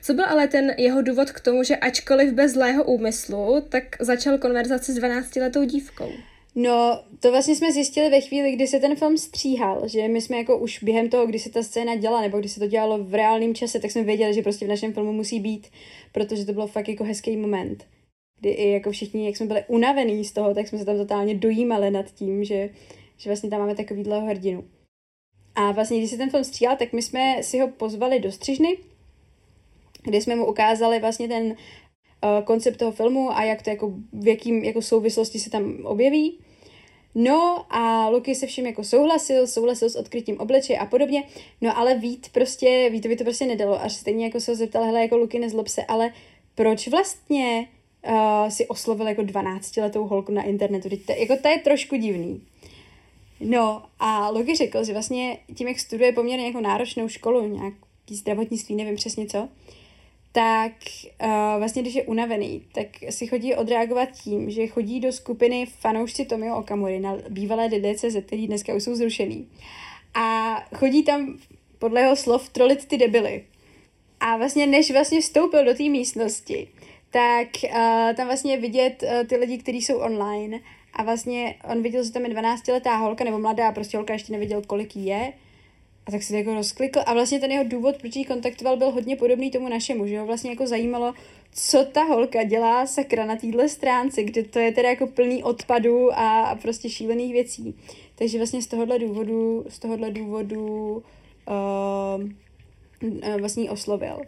Co 0.03 0.15
byl 0.15 0.25
ale 0.25 0.49
ten 0.49 0.75
jeho 0.79 1.03
důvod 1.03 1.31
k 1.31 1.41
tomu, 1.41 1.63
že 1.63 1.77
ačkoliv 1.77 2.33
bez 2.33 2.53
zlého 2.53 2.85
úmyslu, 2.85 3.65
tak 3.69 3.85
začal 4.01 4.39
konverzaci 4.39 4.93
s 4.93 4.99
12-letou 4.99 5.65
dívkou? 5.65 6.13
No, 6.61 7.05
to 7.21 7.31
vlastně 7.31 7.57
jsme 7.57 7.73
zjistili 7.73 8.11
ve 8.11 8.21
chvíli, 8.21 8.53
kdy 8.53 8.67
se 8.67 8.81
ten 8.81 8.97
film 8.97 9.19
stříhal, 9.19 9.89
že 9.89 10.09
my 10.09 10.21
jsme 10.21 10.37
jako 10.37 10.59
už 10.59 10.83
během 10.83 11.09
toho, 11.09 11.27
kdy 11.27 11.39
se 11.39 11.51
ta 11.51 11.63
scéna 11.63 11.97
dělala, 11.97 12.23
nebo 12.23 12.39
kdy 12.39 12.49
se 12.49 12.61
to 12.61 12.67
dělalo 12.67 13.05
v 13.05 13.15
reálném 13.15 13.55
čase, 13.55 13.81
tak 13.81 13.91
jsme 13.91 14.03
věděli, 14.03 14.35
že 14.35 14.43
prostě 14.43 14.67
v 14.67 14.69
našem 14.69 14.93
filmu 14.93 15.13
musí 15.13 15.41
být, 15.41 15.67
protože 16.13 16.45
to 16.45 16.53
bylo 16.53 16.67
fakt 16.67 16.89
jako 16.89 17.05
hezký 17.05 17.37
moment. 17.37 17.87
Kdy 18.41 18.51
i 18.51 18.71
jako 18.71 18.91
všichni, 18.91 19.27
jak 19.27 19.37
jsme 19.37 19.47
byli 19.47 19.65
unavení 19.69 20.25
z 20.25 20.33
toho, 20.33 20.55
tak 20.55 20.69
jsme 20.69 20.79
se 20.79 20.85
tam 20.85 20.97
totálně 20.97 21.35
dojímali 21.35 21.91
nad 21.91 22.11
tím, 22.11 22.45
že, 22.45 22.71
že 23.17 23.31
vlastně 23.31 23.51
tam 23.51 23.61
máme 23.61 23.75
takovýhle 23.75 24.21
hrdinu. 24.21 24.65
A 25.55 25.73
vlastně, 25.73 25.99
když 25.99 26.11
se 26.11 26.17
ten 26.17 26.31
film 26.31 26.45
stříhal, 26.45 26.77
tak 26.77 26.93
my 26.93 27.03
jsme 27.03 27.43
si 27.43 27.59
ho 27.59 27.69
pozvali 27.69 28.21
do 28.21 28.33
střižny, 28.33 28.77
kde 30.03 30.21
jsme 30.21 30.37
mu 30.37 30.47
ukázali 30.47 31.01
vlastně 31.01 31.29
ten 31.29 31.47
uh, 31.47 32.45
koncept 32.45 32.77
toho 32.77 32.93
filmu 32.93 33.31
a 33.33 33.45
jak 33.45 33.63
to 33.63 33.71
jako, 33.71 33.93
v 34.13 34.29
jakým 34.29 34.65
jako 34.65 34.83
souvislosti 34.83 35.39
se 35.39 35.51
tam 35.51 35.79
objeví. 35.85 36.39
No 37.21 37.67
a 37.71 38.09
Luky 38.09 38.35
se 38.35 38.47
vším 38.47 38.67
jako 38.67 38.85
souhlasil, 38.85 39.47
souhlasil 39.47 39.91
s 39.91 39.97
odkrytím 39.97 40.41
obličeje 40.41 40.79
a 40.79 40.87
podobně, 40.87 41.25
no 41.61 41.79
ale 41.79 41.95
Vít 41.95 42.29
prostě, 42.33 42.89
Vítovi 42.93 43.17
to 43.17 43.25
prostě 43.25 43.47
nedalo, 43.47 43.83
až 43.83 43.93
stejně 43.93 44.25
jako 44.25 44.41
se 44.41 44.51
ho 44.51 44.57
zeptal, 44.57 44.85
hele 44.85 45.03
jako 45.03 45.17
Luky 45.17 45.39
nezlob 45.39 45.69
se, 45.69 45.85
ale 45.85 46.13
proč 46.55 46.89
vlastně 46.89 47.69
uh, 48.09 48.49
si 48.49 48.67
oslovil 48.67 49.09
jako 49.09 49.23
12-letou 49.23 50.07
holku 50.07 50.33
na 50.33 50.43
internetu, 50.43 50.89
to, 50.89 51.13
jako 51.13 51.37
to 51.43 51.49
je 51.49 51.59
trošku 51.59 51.97
divný. 51.97 52.43
No 53.41 53.83
a 54.01 54.31
Luky 54.31 54.57
řekl, 54.57 54.85
že 54.85 54.93
vlastně 54.93 55.39
tím, 55.55 55.69
jak 55.69 55.79
studuje 55.79 56.13
poměrně 56.13 56.47
jako 56.47 56.61
náročnou 56.61 57.09
školu, 57.09 57.47
nějaký 57.47 58.17
zdravotnictví, 58.17 58.75
nevím 58.75 58.97
přesně 58.97 59.27
co, 59.27 59.49
tak 60.33 60.73
uh, 61.23 61.29
vlastně, 61.59 61.83
když 61.83 61.95
je 61.95 62.03
unavený, 62.03 62.63
tak 62.73 62.87
si 63.11 63.27
chodí 63.27 63.55
odreagovat 63.55 64.09
tím, 64.23 64.51
že 64.51 64.67
chodí 64.67 65.01
do 65.01 65.13
skupiny 65.13 65.67
fanoušci 65.67 66.25
Tomio 66.25 66.57
Okamury 66.57 67.01
na 67.01 67.17
bývalé 67.29 67.69
DDCZ, 67.69 68.17
který 68.27 68.47
dneska 68.47 68.75
už 68.75 68.83
jsou 68.83 68.95
zrušený. 68.95 69.49
A 70.15 70.57
chodí 70.75 71.03
tam 71.03 71.39
podle 71.79 72.01
jeho 72.01 72.17
slov 72.17 72.49
trolit 72.49 72.87
ty 72.87 72.97
debily. 72.97 73.45
A 74.21 74.37
vlastně 74.37 74.67
než 74.67 74.91
vlastně 74.91 75.21
vstoupil 75.21 75.65
do 75.65 75.75
té 75.75 75.83
místnosti, 75.83 76.69
tak 77.11 77.49
uh, 77.65 77.71
tam 78.17 78.27
vlastně 78.27 78.57
vidět 78.57 79.03
uh, 79.03 79.27
ty 79.27 79.37
lidi, 79.37 79.59
kteří 79.59 79.83
jsou 79.83 79.99
online 79.99 80.61
a 80.93 81.03
vlastně 81.03 81.55
on 81.71 81.83
viděl, 81.83 82.05
že 82.05 82.13
tam 82.13 82.25
je 82.25 82.35
12-letá 82.35 82.97
holka 82.97 83.25
nebo 83.25 83.39
mladá, 83.39 83.73
prostě 83.73 83.97
holka 83.97 84.13
ještě 84.13 84.33
neviděl, 84.33 84.63
kolik 84.67 84.97
je 84.97 85.33
a 86.09 86.11
tak 86.11 86.23
se 86.23 86.33
to 86.33 86.37
jako 86.37 86.55
rozklikl 86.55 87.01
a 87.07 87.15
vlastně 87.15 87.41
ten 87.41 87.53
jeho 87.53 87.65
důvod, 87.65 87.97
proč 87.97 88.17
ji 88.17 88.25
kontaktoval, 88.25 88.77
byl 88.77 88.91
hodně 88.91 89.17
podobný 89.17 89.51
tomu 89.51 89.69
našemu, 89.69 90.07
že 90.07 90.19
ho 90.19 90.27
vlastně 90.27 90.51
jako 90.51 90.67
zajímalo, 90.67 91.15
co 91.53 91.85
ta 91.85 92.03
holka 92.03 92.45
dělá 92.45 92.87
sakra 92.87 93.27
na 93.27 93.37
téhle 93.37 93.69
stránce, 93.69 94.23
kde 94.23 94.43
to 94.43 94.59
je 94.59 94.73
teda 94.73 94.89
jako 94.89 95.07
plný 95.07 95.43
odpadu 95.43 96.13
a, 96.13 96.59
prostě 96.63 96.91
šílených 96.91 97.33
věcí. 97.33 97.75
Takže 98.15 98.39
vlastně 98.39 98.63
z 98.63 98.67
tohohle 98.67 98.99
důvodu, 98.99 99.65
z 99.69 99.79
tohohle 99.79 100.11
důvodu 100.11 101.03
uh, 101.49 102.31
vlastně 103.41 103.71
oslovil. 103.71 104.21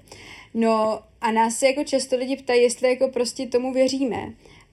No 0.55 1.01
a 1.21 1.33
nás 1.33 1.59
se 1.59 1.67
jako 1.67 1.85
často 1.85 2.17
lidi 2.17 2.37
ptají, 2.37 2.63
jestli 2.63 2.89
jako 2.89 3.09
prostě 3.09 3.47
tomu 3.47 3.73
věříme. 3.73 4.33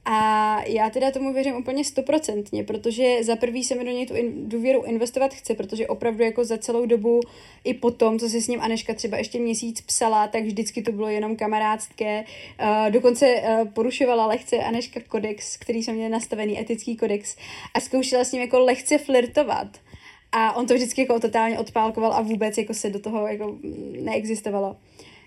A 0.09 0.61
já 0.65 0.89
teda 0.89 1.11
tomu 1.11 1.33
věřím 1.33 1.55
úplně 1.55 1.83
stoprocentně, 1.83 2.63
protože 2.63 3.23
za 3.23 3.35
prvý 3.35 3.63
se 3.63 3.75
mi 3.75 3.85
do 3.85 3.91
něj 3.91 4.05
tu 4.05 4.15
in, 4.15 4.49
důvěru 4.49 4.83
investovat 4.83 5.33
chce, 5.33 5.53
protože 5.53 5.87
opravdu 5.87 6.23
jako 6.23 6.45
za 6.45 6.57
celou 6.57 6.85
dobu 6.85 7.19
i 7.63 7.73
potom, 7.73 8.19
co 8.19 8.29
si 8.29 8.41
s 8.41 8.47
ním 8.47 8.61
Aneška 8.61 8.93
třeba 8.93 9.17
ještě 9.17 9.39
měsíc 9.39 9.81
psala, 9.81 10.27
tak 10.27 10.43
vždycky 10.43 10.81
to 10.81 10.91
bylo 10.91 11.07
jenom 11.07 11.35
kamarádské. 11.35 12.23
Uh, 12.61 12.91
dokonce 12.91 13.35
uh, 13.35 13.67
porušovala 13.67 14.25
lehce 14.25 14.57
Aneška 14.57 14.99
kodex, 15.07 15.57
který 15.57 15.83
jsem 15.83 15.95
měl 15.95 16.09
nastavený, 16.09 16.59
etický 16.59 16.97
kodex 16.97 17.37
a 17.73 17.79
zkoušela 17.79 18.23
s 18.23 18.31
ním 18.31 18.41
jako 18.41 18.59
lehce 18.59 18.97
flirtovat. 18.97 19.67
A 20.31 20.55
on 20.55 20.67
to 20.67 20.73
vždycky 20.73 21.01
jako 21.01 21.19
totálně 21.19 21.59
odpálkoval 21.59 22.13
a 22.13 22.21
vůbec 22.21 22.57
jako 22.57 22.73
se 22.73 22.89
do 22.89 22.99
toho 22.99 23.27
jako 23.27 23.57
neexistovalo. 24.01 24.77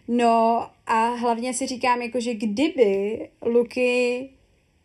No 0.09 0.67
a 0.87 1.09
hlavně 1.09 1.55
si 1.55 1.67
říkám, 1.67 2.03
jako, 2.03 2.21
že 2.21 2.35
kdyby 2.35 3.29
Luky 3.47 4.29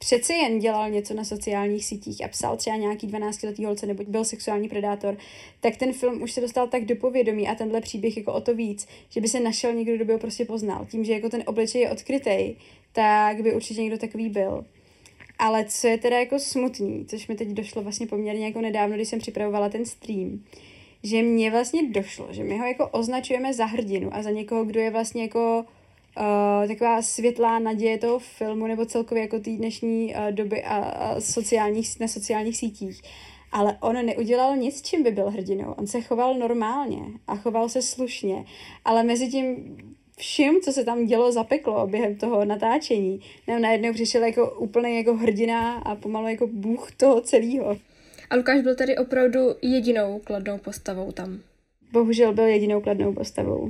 přece 0.06 0.34
jen 0.34 0.60
dělal 0.60 0.90
něco 0.90 1.14
na 1.14 1.24
sociálních 1.24 1.86
sítích 1.86 2.24
a 2.24 2.28
psal 2.28 2.58
třeba 2.58 2.76
nějaký 2.76 3.08
12-letý 3.08 3.66
holce 3.66 3.86
nebo 3.86 4.04
byl 4.08 4.26
sexuální 4.26 4.70
predátor, 4.70 5.18
tak 5.60 5.78
ten 5.78 5.94
film 5.94 6.22
už 6.22 6.32
se 6.32 6.42
dostal 6.42 6.68
tak 6.68 6.86
do 6.86 6.96
povědomí 6.96 7.48
a 7.48 7.56
tenhle 7.56 7.82
příběh 7.82 8.18
jako 8.18 8.34
o 8.34 8.42
to 8.42 8.56
víc, 8.56 8.88
že 9.10 9.22
by 9.22 9.28
se 9.28 9.40
našel 9.40 9.74
někdo, 9.74 9.96
kdo 9.96 10.06
by 10.06 10.14
ho 10.14 10.20
prostě 10.20 10.46
poznal. 10.46 10.86
Tím, 10.86 11.04
že 11.04 11.14
jako 11.14 11.30
ten 11.30 11.44
obličej 11.46 11.82
je 11.82 11.92
odkrytej, 11.92 12.56
tak 12.94 13.42
by 13.42 13.54
určitě 13.54 13.82
někdo 13.82 13.98
takový 13.98 14.30
byl. 14.30 14.66
Ale 15.40 15.66
co 15.66 15.88
je 15.88 15.98
teda 15.98 16.20
jako 16.20 16.40
smutný, 16.40 17.06
což 17.06 17.28
mi 17.28 17.36
teď 17.36 17.48
došlo 17.48 17.82
vlastně 17.82 18.08
poměrně 18.08 18.46
jako 18.46 18.62
nedávno, 18.62 18.96
když 18.96 19.08
jsem 19.08 19.20
připravovala 19.20 19.70
ten 19.70 19.86
stream, 19.86 20.44
že 21.04 21.22
mně 21.22 21.52
vlastně 21.52 21.90
došlo, 21.90 22.28
že 22.32 22.44
my 22.44 22.58
ho 22.58 22.66
jako 22.66 22.88
označujeme 22.88 23.54
za 23.54 23.66
hrdinu 23.66 24.10
a 24.14 24.24
za 24.24 24.32
někoho, 24.32 24.66
kdo 24.66 24.80
je 24.80 24.92
vlastně 24.92 25.22
jako 25.22 25.66
uh, 26.18 26.68
taková 26.68 27.02
světlá 27.02 27.60
naděje 27.60 27.98
toho 27.98 28.20
filmu 28.20 28.68
nebo 28.68 28.86
celkově 28.86 29.22
jako 29.22 29.40
té 29.40 29.50
dnešní 29.50 30.16
uh, 30.16 30.32
doby 30.32 30.64
a, 30.64 30.76
a 30.76 31.22
sociálních, 31.22 32.00
na 32.00 32.08
sociálních 32.08 32.58
sítích. 32.58 33.02
Ale 33.52 33.78
on 33.82 34.06
neudělal 34.06 34.58
nic, 34.58 34.82
čím 34.82 35.04
by 35.04 35.12
byl 35.12 35.30
hrdinou. 35.30 35.72
On 35.78 35.88
se 35.88 36.02
choval 36.02 36.34
normálně 36.34 37.02
a 37.28 37.36
choval 37.36 37.70
se 37.70 37.82
slušně. 37.82 38.46
Ale 38.86 39.04
mezi 39.04 39.28
tím 39.28 39.78
vším, 40.18 40.62
co 40.62 40.72
se 40.72 40.86
tam 40.86 41.06
dělo, 41.06 41.32
zapeklo 41.32 41.88
během 41.88 42.16
toho 42.16 42.46
natáčení, 42.46 43.20
nám 43.48 43.62
najednou 43.62 43.94
přišel 43.94 44.24
jako 44.24 44.52
úplný 44.60 44.98
jako 44.98 45.16
hrdina 45.16 45.76
a 45.76 45.96
pomalu 45.96 46.28
jako 46.28 46.48
bůh 46.48 46.92
toho 46.92 47.22
celého. 47.22 47.78
A 48.30 48.36
Lukáš 48.36 48.62
byl 48.62 48.76
tady 48.76 48.98
opravdu 48.98 49.40
jedinou 49.62 50.22
kladnou 50.24 50.58
postavou 50.58 51.12
tam. 51.12 51.40
Bohužel 51.92 52.34
byl 52.34 52.46
jedinou 52.46 52.82
kladnou 52.82 53.14
postavou. 53.14 53.70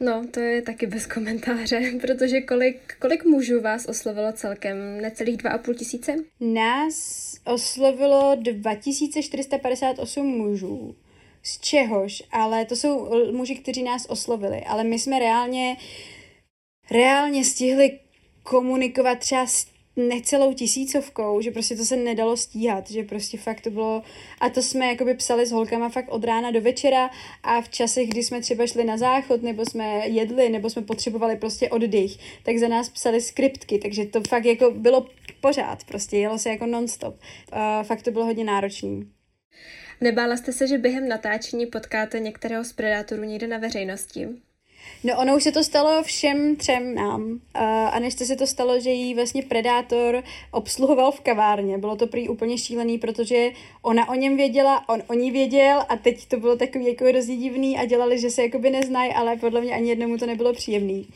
No, 0.00 0.26
to 0.30 0.40
je 0.40 0.62
taky 0.62 0.86
bez 0.86 1.06
komentáře, 1.06 1.80
protože 2.00 2.40
kolik, 2.40 2.96
kolik 3.00 3.24
mužů 3.24 3.60
vás 3.60 3.86
oslovilo 3.86 4.32
celkem? 4.32 5.00
Necelých 5.00 5.36
dva 5.36 5.50
a 5.50 5.58
půl 5.58 5.74
tisíce? 5.74 6.14
Nás 6.40 7.34
oslovilo 7.44 8.36
2458 8.40 10.26
mužů, 10.26 10.96
z 11.42 11.60
čehož, 11.60 12.22
ale 12.30 12.64
to 12.64 12.76
jsou 12.76 13.10
muži, 13.32 13.54
kteří 13.54 13.82
nás 13.82 14.06
oslovili, 14.08 14.60
ale 14.66 14.84
my 14.84 14.98
jsme 14.98 15.18
reálně 15.18 15.76
reálně 16.90 17.44
stihli 17.44 17.98
komunikovat 18.42 19.18
třeba 19.18 19.46
s 19.46 19.73
necelou 19.96 20.54
tisícovkou, 20.54 21.40
že 21.40 21.50
prostě 21.50 21.76
to 21.76 21.84
se 21.84 21.96
nedalo 21.96 22.36
stíhat, 22.36 22.90
že 22.90 23.02
prostě 23.02 23.38
fakt 23.38 23.60
to 23.60 23.70
bylo, 23.70 24.02
a 24.40 24.50
to 24.50 24.62
jsme 24.62 24.86
jakoby 24.86 25.14
psali 25.14 25.46
s 25.46 25.52
holkama 25.52 25.88
fakt 25.88 26.08
od 26.08 26.24
rána 26.24 26.50
do 26.50 26.60
večera 26.60 27.10
a 27.42 27.60
v 27.60 27.68
časech, 27.68 28.08
kdy 28.08 28.22
jsme 28.22 28.40
třeba 28.40 28.66
šli 28.66 28.84
na 28.84 28.96
záchod, 28.96 29.42
nebo 29.42 29.64
jsme 29.66 30.08
jedli, 30.08 30.48
nebo 30.48 30.70
jsme 30.70 30.82
potřebovali 30.82 31.36
prostě 31.36 31.70
oddych, 31.70 32.18
tak 32.42 32.58
za 32.58 32.68
nás 32.68 32.88
psali 32.88 33.20
skriptky, 33.20 33.78
takže 33.78 34.06
to 34.06 34.20
fakt 34.28 34.44
jako 34.44 34.70
bylo 34.70 35.06
pořád, 35.40 35.84
prostě 35.84 36.16
jelo 36.16 36.38
se 36.38 36.50
jako 36.50 36.66
nonstop. 36.66 37.14
Uh, 37.52 37.58
fakt 37.82 38.02
to 38.02 38.10
bylo 38.10 38.24
hodně 38.24 38.44
náročný. 38.44 39.10
Nebála 40.00 40.36
jste 40.36 40.52
se, 40.52 40.66
že 40.66 40.78
během 40.78 41.08
natáčení 41.08 41.66
potkáte 41.66 42.20
některého 42.20 42.64
z 42.64 42.72
predátorů 42.72 43.22
někde 43.22 43.46
na 43.46 43.58
veřejnosti? 43.58 44.28
No 45.04 45.18
ono 45.18 45.36
už 45.36 45.42
se 45.42 45.52
to 45.52 45.64
stalo 45.64 46.02
všem 46.02 46.56
třem 46.56 46.94
nám. 46.94 47.22
Uh, 47.22 47.38
a 47.64 47.98
než 47.98 48.14
se 48.14 48.36
to 48.36 48.46
stalo, 48.46 48.80
že 48.80 48.90
jí 48.90 49.14
vlastně 49.14 49.42
Predátor 49.42 50.22
obsluhoval 50.50 51.12
v 51.12 51.20
kavárně. 51.20 51.78
Bylo 51.78 51.96
to 51.96 52.06
prý 52.06 52.28
úplně 52.28 52.58
šílený, 52.58 52.98
protože 52.98 53.50
ona 53.82 54.08
o 54.08 54.14
něm 54.14 54.36
věděla, 54.36 54.88
on 54.88 55.02
o 55.06 55.14
ní 55.14 55.30
věděl 55.30 55.84
a 55.88 55.96
teď 55.96 56.26
to 56.26 56.36
bylo 56.36 56.56
takový 56.56 56.86
jako 56.86 57.04
hrozně 57.04 57.36
divný 57.36 57.78
a 57.78 57.84
dělali, 57.84 58.18
že 58.18 58.30
se 58.30 58.42
jakoby 58.42 58.70
neznají, 58.70 59.12
ale 59.12 59.36
podle 59.36 59.60
mě 59.60 59.74
ani 59.74 59.88
jednomu 59.88 60.18
to 60.18 60.26
nebylo 60.26 60.52
příjemný. 60.52 61.06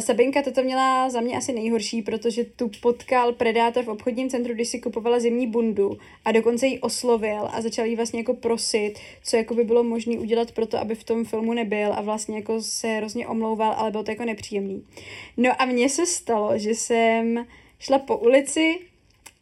Sabinka 0.00 0.42
toto 0.42 0.62
měla 0.62 1.10
za 1.10 1.20
mě 1.20 1.36
asi 1.36 1.52
nejhorší, 1.52 2.02
protože 2.02 2.44
tu 2.44 2.70
potkal 2.82 3.32
predátor 3.32 3.84
v 3.84 3.88
obchodním 3.88 4.30
centru, 4.30 4.54
když 4.54 4.68
si 4.68 4.80
kupovala 4.80 5.20
zimní 5.20 5.46
bundu 5.46 5.98
a 6.24 6.32
dokonce 6.32 6.66
ji 6.66 6.80
oslovil 6.80 7.48
a 7.52 7.60
začal 7.60 7.86
jí 7.86 7.96
vlastně 7.96 8.20
jako 8.20 8.34
prosit, 8.34 8.94
co 9.24 9.36
jako 9.36 9.54
by 9.54 9.64
bylo 9.64 9.84
možné 9.84 10.18
udělat 10.18 10.52
pro 10.52 10.66
to, 10.66 10.78
aby 10.78 10.94
v 10.94 11.04
tom 11.04 11.24
filmu 11.24 11.52
nebyl 11.52 11.92
a 11.92 12.00
vlastně 12.00 12.36
jako 12.36 12.62
se 12.62 12.88
hrozně 12.88 13.26
omlouval, 13.26 13.72
ale 13.76 13.90
bylo 13.90 14.02
to 14.02 14.10
jako 14.10 14.24
nepříjemný. 14.24 14.84
No 15.36 15.62
a 15.62 15.64
mně 15.64 15.88
se 15.88 16.06
stalo, 16.06 16.58
že 16.58 16.70
jsem 16.70 17.46
šla 17.78 17.98
po 17.98 18.16
ulici 18.16 18.78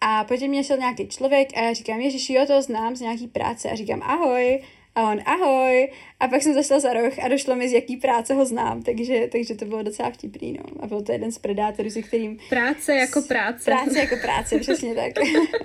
a 0.00 0.24
potom 0.24 0.48
mě 0.48 0.64
šel 0.64 0.76
nějaký 0.76 1.08
člověk 1.08 1.48
a 1.56 1.60
já 1.60 1.72
říkám, 1.72 2.00
ježiš, 2.00 2.30
jo, 2.30 2.46
to 2.46 2.62
znám 2.62 2.96
z 2.96 3.00
nějaký 3.00 3.26
práce 3.28 3.70
a 3.70 3.74
říkám 3.74 4.02
ahoj 4.02 4.60
a 4.94 5.10
on 5.10 5.20
ahoj. 5.26 5.88
A 6.20 6.28
pak 6.28 6.42
jsem 6.42 6.54
zašla 6.54 6.80
za 6.80 6.92
roh 6.92 7.18
a 7.18 7.28
došlo 7.28 7.56
mi, 7.56 7.68
z 7.68 7.72
jaký 7.72 7.96
práce 7.96 8.34
ho 8.34 8.46
znám, 8.46 8.82
takže, 8.82 9.28
takže 9.32 9.54
to 9.54 9.64
bylo 9.64 9.82
docela 9.82 10.10
vtipný, 10.10 10.52
no. 10.52 10.64
A 10.80 10.86
byl 10.86 11.02
to 11.02 11.12
jeden 11.12 11.32
z 11.32 11.38
predátorů, 11.38 11.90
se 11.90 12.02
kterým... 12.02 12.38
Práce 12.48 12.94
jako 12.94 13.22
práce. 13.22 13.64
Práce 13.64 13.98
jako 13.98 14.16
práce, 14.16 14.58
přesně 14.58 14.94
tak. 14.94 15.12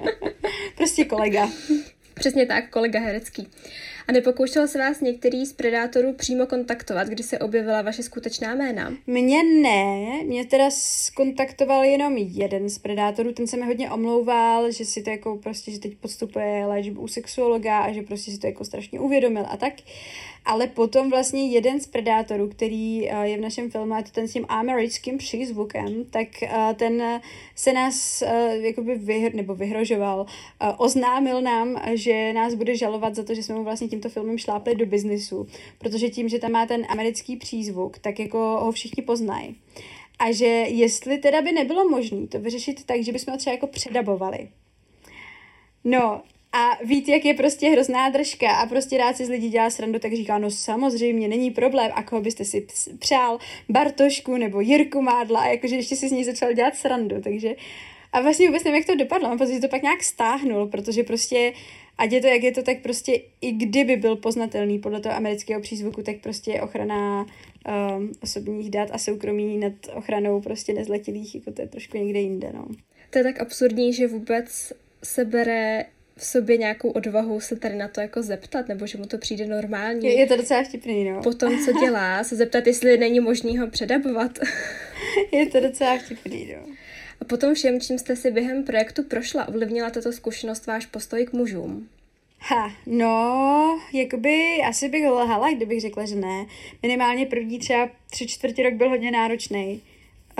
prostě 0.75 1.05
kolega. 1.05 1.49
Přesně 2.13 2.45
tak, 2.45 2.69
kolega 2.69 2.99
herecký. 2.99 3.47
A 4.07 4.11
nepokoušel 4.11 4.67
se 4.67 4.79
vás 4.79 5.01
některý 5.01 5.45
z 5.45 5.53
predátorů 5.53 6.13
přímo 6.13 6.45
kontaktovat, 6.45 7.07
kdy 7.07 7.23
se 7.23 7.39
objevila 7.39 7.81
vaše 7.81 8.03
skutečná 8.03 8.55
jména? 8.55 8.93
Mně 9.07 9.43
ne, 9.43 10.23
mě 10.23 10.45
teda 10.45 10.69
skontaktoval 10.71 11.83
jenom 11.83 12.17
jeden 12.17 12.69
z 12.69 12.77
predátorů, 12.77 13.33
ten 13.33 13.47
se 13.47 13.57
mi 13.57 13.65
hodně 13.65 13.91
omlouval, 13.91 14.71
že 14.71 14.85
si 14.85 15.03
to 15.03 15.09
jako 15.09 15.37
prostě, 15.37 15.71
že 15.71 15.79
teď 15.79 15.95
podstupuje 15.97 16.65
léčbu 16.65 17.01
u 17.01 17.07
sexuologa 17.07 17.79
a 17.79 17.91
že 17.91 18.01
prostě 18.01 18.31
si 18.31 18.39
to 18.39 18.47
jako 18.47 18.65
strašně 18.65 18.99
uvědomil 18.99 19.45
a 19.49 19.57
tak. 19.57 19.73
Ale 20.47 20.67
potom 20.67 21.09
vlastně 21.09 21.49
jeden 21.49 21.79
z 21.79 21.87
predátorů, 21.87 22.49
který 22.49 23.09
uh, 23.09 23.21
je 23.21 23.37
v 23.37 23.41
našem 23.41 23.71
filmu, 23.71 23.93
a 23.93 24.01
to 24.01 24.11
ten 24.11 24.27
s 24.27 24.33
tím 24.33 24.45
americkým 24.49 25.17
přízvukem, 25.17 26.05
tak 26.09 26.27
uh, 26.43 26.73
ten 26.73 27.21
se 27.55 27.73
nás 27.73 28.23
uh, 28.27 28.65
jakoby 28.65 28.95
vyhr, 28.95 29.35
nebo 29.35 29.55
vyhrožoval, 29.55 30.25
oznámil 30.77 31.41
nám, 31.41 31.81
že 31.93 32.33
nás 32.33 32.53
bude 32.53 32.75
žalovat 32.75 33.15
za 33.15 33.23
to, 33.23 33.35
že 33.35 33.43
jsme 33.43 33.55
mu 33.55 33.63
vlastně 33.63 33.87
tímto 33.95 34.09
filmem 34.09 34.37
šlápli 34.37 34.75
do 34.75 34.85
biznisu, 34.85 35.47
protože 35.77 36.09
tím, 36.09 36.29
že 36.29 36.39
tam 36.39 36.51
má 36.51 36.65
ten 36.65 36.85
americký 36.89 37.37
přízvuk, 37.37 37.99
tak 37.99 38.19
jako 38.19 38.37
ho 38.37 38.71
všichni 38.71 39.03
poznají. 39.03 39.55
A 40.19 40.31
že 40.31 40.45
jestli 40.67 41.17
teda 41.17 41.41
by 41.41 41.51
nebylo 41.51 41.89
možné 41.89 42.27
to 42.27 42.39
vyřešit 42.39 42.83
tak, 42.85 43.03
že 43.03 43.11
bychom 43.11 43.31
ho 43.31 43.37
třeba 43.37 43.53
jako 43.53 43.67
předabovali. 43.67 44.47
No, 45.83 46.21
a 46.53 46.77
víte, 46.83 47.11
jak 47.11 47.25
je 47.25 47.33
prostě 47.33 47.69
hrozná 47.69 48.09
držka 48.09 48.51
a 48.51 48.65
prostě 48.65 48.97
rád 48.97 49.17
si 49.17 49.25
z 49.25 49.29
lidí 49.29 49.49
dělá 49.49 49.69
srandu, 49.69 49.99
tak 49.99 50.13
říká, 50.13 50.37
no 50.37 50.51
samozřejmě, 50.51 51.27
není 51.27 51.51
problém, 51.51 51.91
a 51.93 52.03
koho 52.03 52.21
byste 52.21 52.45
si 52.45 52.67
přál, 52.99 53.39
Bartošku 53.69 54.37
nebo 54.37 54.61
Jirku 54.61 55.01
Mádla, 55.01 55.39
a 55.39 55.47
jakože 55.47 55.75
ještě 55.75 55.95
si 55.95 56.09
z 56.09 56.11
ní 56.11 56.23
začal 56.23 56.53
dělat 56.53 56.75
srandu, 56.75 57.21
takže 57.21 57.55
a 58.13 58.21
vlastně 58.21 58.47
vůbec 58.47 58.63
nevím, 58.63 58.77
jak 58.77 58.85
to 58.85 58.95
dopadlo, 58.95 59.37
protože 59.37 59.59
to 59.59 59.67
pak 59.67 59.81
nějak 59.81 60.03
stáhnul, 60.03 60.67
protože 60.67 61.03
prostě 61.03 61.53
ať 61.97 62.11
je 62.11 62.21
to, 62.21 62.27
jak 62.27 62.43
je 62.43 62.51
to, 62.51 62.63
tak 62.63 62.81
prostě 62.81 63.21
i 63.41 63.51
kdyby 63.51 63.95
byl 63.95 64.15
poznatelný 64.15 64.79
podle 64.79 64.99
toho 64.99 65.15
amerického 65.15 65.61
přízvuku, 65.61 66.03
tak 66.03 66.15
prostě 66.21 66.61
ochrana 66.61 67.21
um, 67.21 68.11
osobních 68.23 68.69
dat 68.69 68.89
a 68.91 68.97
soukromí 68.97 69.57
nad 69.57 69.73
ochranou 69.93 70.41
prostě 70.41 70.73
nezletilých, 70.73 71.35
jako 71.35 71.51
to 71.51 71.61
je 71.61 71.67
trošku 71.67 71.97
někde 71.97 72.19
jinde, 72.19 72.51
no. 72.53 72.67
To 73.09 73.17
je 73.17 73.23
tak 73.23 73.41
absurdní, 73.41 73.93
že 73.93 74.07
vůbec 74.07 74.73
se 75.03 75.25
bere 75.25 75.85
v 76.17 76.25
sobě 76.25 76.57
nějakou 76.57 76.89
odvahu 76.89 77.39
se 77.39 77.55
tady 77.55 77.75
na 77.75 77.87
to 77.87 78.01
jako 78.01 78.23
zeptat, 78.23 78.67
nebo 78.67 78.87
že 78.87 78.97
mu 78.97 79.05
to 79.05 79.17
přijde 79.17 79.45
normální. 79.45 80.05
Je, 80.05 80.19
je 80.19 80.27
to 80.27 80.37
docela 80.37 80.63
vtipný, 80.63 81.09
no. 81.09 81.21
Po 81.21 81.33
tom, 81.33 81.65
co 81.65 81.71
dělá, 81.71 82.23
se 82.23 82.35
zeptat, 82.35 82.67
jestli 82.67 82.97
není 82.97 83.19
možný 83.19 83.57
ho 83.57 83.67
předabovat. 83.67 84.39
je 85.31 85.45
to 85.45 85.59
docela 85.59 85.97
vtipný, 85.97 86.55
no. 86.55 86.75
Potom 87.27 87.53
všem, 87.53 87.81
čím 87.81 87.97
jste 87.99 88.15
si 88.15 88.31
během 88.31 88.63
projektu 88.63 89.03
prošla, 89.03 89.47
ovlivnila 89.47 89.89
tato 89.89 90.11
zkušenost 90.11 90.67
váš 90.67 90.85
postoj 90.85 91.25
k 91.25 91.33
mužům? 91.33 91.89
Ha, 92.39 92.71
no, 92.85 93.79
jakoby 93.93 94.61
asi 94.67 94.89
bych 94.89 95.05
lhala, 95.05 95.51
kdybych 95.51 95.81
řekla, 95.81 96.05
že 96.05 96.15
ne. 96.15 96.45
Minimálně 96.83 97.25
první 97.25 97.59
třeba 97.59 97.89
tři 98.09 98.27
čtvrtě 98.27 98.63
rok 98.63 98.73
byl 98.73 98.89
hodně 98.89 99.11
náročný 99.11 99.81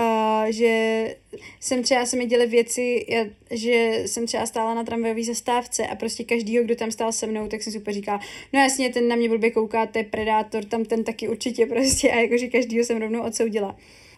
Uh, 0.00 0.50
že 0.50 1.16
jsem 1.60 1.82
třeba 1.82 2.06
se 2.06 2.16
mi 2.16 2.26
děly 2.26 2.46
věci, 2.46 3.06
já, 3.08 3.24
že 3.50 4.02
jsem 4.06 4.26
třeba 4.26 4.46
stála 4.46 4.74
na 4.74 4.84
tramvajové 4.84 5.24
zastávce 5.24 5.86
a 5.86 5.94
prostě 5.94 6.24
každýho, 6.24 6.64
kdo 6.64 6.76
tam 6.76 6.90
stál 6.90 7.12
se 7.12 7.26
mnou, 7.26 7.48
tak 7.48 7.62
jsem 7.62 7.76
úplně 7.76 7.94
říkala, 7.94 8.20
no 8.52 8.60
jasně, 8.60 8.92
ten 8.92 9.08
na 9.08 9.16
mě 9.16 9.28
blbě 9.28 9.50
kouká, 9.50 9.86
to 9.86 9.98
je 9.98 10.04
predátor, 10.04 10.64
tam 10.64 10.84
ten 10.84 11.04
taky 11.04 11.28
určitě 11.28 11.66
prostě 11.66 12.10
a 12.10 12.20
jakože 12.20 12.46
každýho 12.46 12.84
jsem 12.84 12.98
rovnou 12.98 13.22
odsoudila. 13.22 13.76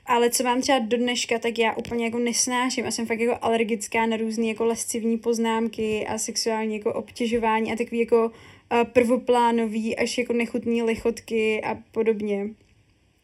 Ale 0.08 0.30
co 0.30 0.44
mám 0.44 0.60
třeba 0.60 0.78
do 0.78 0.96
dneška, 0.96 1.38
tak 1.38 1.58
já 1.58 1.72
úplně 1.72 2.04
jako 2.04 2.18
nesnáším 2.18 2.86
a 2.86 2.90
jsem 2.90 3.06
fakt 3.06 3.20
jako 3.20 3.38
alergická 3.44 4.06
na 4.06 4.16
různé 4.16 4.46
jako 4.46 4.64
lascivní 4.64 5.18
poznámky 5.18 6.06
a 6.06 6.18
sexuální 6.18 6.74
jako 6.74 6.92
obtěžování 6.92 7.72
a 7.72 7.76
takový 7.76 8.00
jako 8.00 8.26
uh, 8.26 8.84
prvoplánový 8.84 9.96
až 9.96 10.18
jako 10.18 10.32
nechutný 10.32 10.82
lichotky 10.82 11.62
a 11.62 11.78
podobně. 11.92 12.48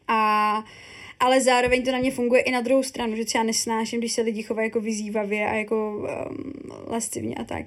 A 0.07 0.57
uh, 0.59 0.65
ale 1.19 1.41
zároveň 1.41 1.83
to 1.83 1.91
na 1.91 1.99
mě 1.99 2.11
funguje 2.11 2.41
i 2.41 2.51
na 2.51 2.61
druhou 2.61 2.83
stranu, 2.83 3.15
že 3.15 3.25
třeba 3.25 3.43
nesnáším, 3.43 3.99
když 3.99 4.11
se 4.11 4.21
lidi 4.21 4.43
chovají 4.43 4.67
jako 4.67 4.81
vyzývavě 4.81 5.47
a 5.47 5.53
jako 5.53 5.97
um, 5.97 6.53
lascivně 6.87 7.35
a 7.35 7.43
tak. 7.43 7.65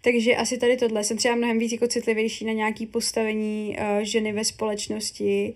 Takže 0.00 0.36
asi 0.36 0.58
tady 0.58 0.76
tohle. 0.76 1.04
Jsem 1.04 1.16
třeba 1.16 1.34
mnohem 1.34 1.58
víc 1.58 1.72
jako 1.72 1.86
citlivější 1.86 2.44
na 2.44 2.52
nějaké 2.52 2.86
postavení 2.86 3.76
uh, 3.78 4.02
ženy 4.02 4.32
ve 4.32 4.44
společnosti 4.44 5.54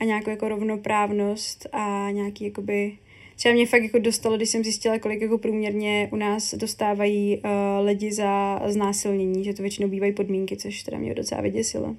a 0.00 0.04
nějakou 0.04 0.30
jako 0.30 0.48
rovnoprávnost 0.48 1.66
a 1.72 2.10
nějaký 2.10 2.44
jakoby 2.44 2.98
třeba 3.36 3.54
mě 3.54 3.66
fakt 3.66 3.82
jako 3.82 3.98
dostalo, 3.98 4.36
když 4.36 4.50
jsem 4.50 4.64
zjistila, 4.64 4.98
kolik 4.98 5.20
jako 5.20 5.38
průměrně 5.38 6.08
u 6.12 6.16
nás 6.16 6.54
dostávají 6.54 7.38
uh, 7.38 7.86
lidi 7.86 8.12
za 8.12 8.62
znásilnění, 8.66 9.44
že 9.44 9.54
to 9.54 9.62
většinou 9.62 9.88
bývají 9.88 10.12
podmínky, 10.12 10.56
což 10.56 10.82
teda 10.82 10.98
mě 10.98 11.14
docela 11.14 11.40
vyděsilo. 11.40 11.96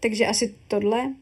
Takže 0.00 0.26
asi 0.26 0.54
tohle. 0.68 1.14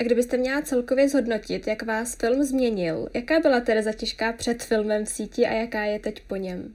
A 0.00 0.02
kdybyste 0.02 0.36
měla 0.36 0.62
celkově 0.62 1.08
zhodnotit, 1.08 1.66
jak 1.66 1.82
vás 1.82 2.16
film 2.16 2.42
změnil, 2.42 3.08
jaká 3.14 3.40
byla 3.40 3.60
Tereza 3.60 3.92
těžká 3.92 4.32
před 4.32 4.62
filmem 4.62 5.04
v 5.04 5.08
síti 5.08 5.46
a 5.46 5.52
jaká 5.52 5.84
je 5.84 5.98
teď 5.98 6.20
po 6.26 6.36
něm? 6.36 6.74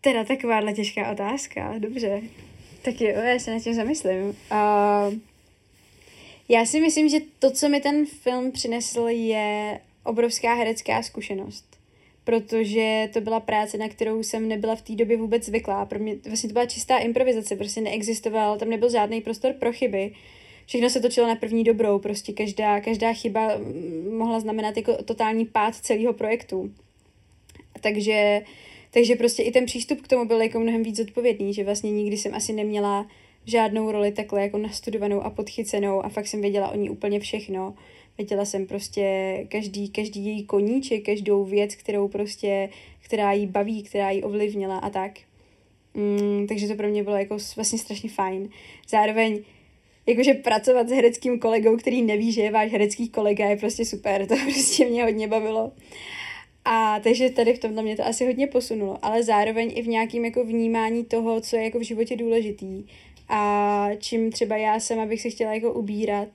Teda 0.00 0.24
takováhle 0.24 0.72
těžká 0.72 1.12
otázka, 1.12 1.74
dobře. 1.78 2.20
Tak 2.82 3.00
jo, 3.00 3.08
já 3.08 3.38
se 3.38 3.50
na 3.50 3.60
tím 3.60 3.74
zamyslím. 3.74 4.24
Uh, 4.24 5.14
já 6.48 6.66
si 6.66 6.80
myslím, 6.80 7.08
že 7.08 7.18
to, 7.38 7.50
co 7.50 7.68
mi 7.68 7.80
ten 7.80 8.06
film 8.06 8.52
přinesl, 8.52 9.06
je 9.08 9.80
obrovská 10.04 10.54
herecká 10.54 11.02
zkušenost. 11.02 11.64
Protože 12.24 13.08
to 13.12 13.20
byla 13.20 13.40
práce, 13.40 13.78
na 13.78 13.88
kterou 13.88 14.22
jsem 14.22 14.48
nebyla 14.48 14.76
v 14.76 14.82
té 14.82 14.92
době 14.92 15.16
vůbec 15.16 15.44
zvyklá. 15.44 15.86
Pro 15.86 15.98
mě 15.98 16.16
vlastně 16.28 16.48
to 16.48 16.52
byla 16.52 16.66
čistá 16.66 16.98
improvizace, 16.98 17.56
prostě 17.56 17.80
neexistoval, 17.80 18.58
tam 18.58 18.68
nebyl 18.68 18.90
žádný 18.90 19.20
prostor 19.20 19.52
pro 19.52 19.72
chyby 19.72 20.12
všechno 20.68 20.90
se 20.90 21.00
točilo 21.00 21.26
na 21.26 21.34
první 21.34 21.64
dobrou, 21.64 21.98
prostě 21.98 22.32
každá, 22.32 22.80
každá 22.80 23.12
chyba 23.12 23.50
mohla 24.10 24.40
znamenat 24.40 24.76
jako 24.76 25.02
totální 25.02 25.46
pád 25.46 25.74
celého 25.74 26.12
projektu. 26.12 26.72
Takže, 27.80 28.42
takže 28.90 29.16
prostě 29.16 29.42
i 29.42 29.50
ten 29.50 29.66
přístup 29.66 30.00
k 30.00 30.08
tomu 30.08 30.24
byl 30.24 30.40
jako 30.40 30.60
mnohem 30.60 30.82
víc 30.82 31.00
odpovědný, 31.00 31.54
že 31.54 31.64
vlastně 31.64 31.90
nikdy 31.90 32.16
jsem 32.16 32.34
asi 32.34 32.52
neměla 32.52 33.06
žádnou 33.48 33.92
roli 33.92 34.12
takhle 34.12 34.42
jako 34.42 34.58
nastudovanou 34.58 35.20
a 35.20 35.30
podchycenou 35.30 36.04
a 36.04 36.08
fakt 36.08 36.26
jsem 36.26 36.40
věděla 36.40 36.68
o 36.68 36.76
ní 36.76 36.90
úplně 36.90 37.20
všechno. 37.20 37.74
Věděla 38.18 38.44
jsem 38.44 38.66
prostě 38.66 39.36
každý, 39.48 39.88
každý 39.88 40.26
její 40.26 40.44
koníček, 40.44 41.04
každou 41.04 41.44
věc, 41.44 41.74
kterou 41.74 42.08
prostě, 42.08 42.68
která 43.00 43.32
jí 43.32 43.46
baví, 43.46 43.82
která 43.82 44.10
jí 44.10 44.22
ovlivnila 44.22 44.78
a 44.78 44.90
tak. 44.90 45.12
Mm, 45.94 46.46
takže 46.46 46.68
to 46.68 46.74
pro 46.74 46.88
mě 46.88 47.04
bylo 47.04 47.16
jako 47.16 47.36
vlastně 47.56 47.78
strašně 47.78 48.10
fajn. 48.10 48.48
Zároveň 48.88 49.42
jakože 50.06 50.34
pracovat 50.34 50.88
s 50.88 50.92
hereckým 50.92 51.38
kolegou, 51.38 51.76
který 51.76 52.02
neví, 52.02 52.32
že 52.32 52.42
je 52.42 52.50
váš 52.50 52.72
herecký 52.72 53.08
kolega, 53.08 53.48
je 53.48 53.56
prostě 53.56 53.84
super, 53.84 54.26
to 54.28 54.34
prostě 54.44 54.86
mě 54.86 55.04
hodně 55.04 55.28
bavilo. 55.28 55.72
A 56.64 57.00
takže 57.00 57.30
tady 57.30 57.54
v 57.54 57.58
tomhle 57.58 57.82
mě 57.82 57.96
to 57.96 58.06
asi 58.06 58.26
hodně 58.26 58.46
posunulo, 58.46 58.98
ale 59.02 59.22
zároveň 59.22 59.72
i 59.74 59.82
v 59.82 59.88
nějakém 59.88 60.24
jako 60.24 60.44
vnímání 60.44 61.04
toho, 61.04 61.40
co 61.40 61.56
je 61.56 61.64
jako 61.64 61.78
v 61.78 61.82
životě 61.82 62.16
důležitý 62.16 62.84
a 63.28 63.88
čím 63.98 64.32
třeba 64.32 64.56
já 64.56 64.80
sama 64.80 65.06
bych 65.06 65.20
se 65.20 65.30
chtěla 65.30 65.54
jako 65.54 65.72
ubírat 65.72 66.28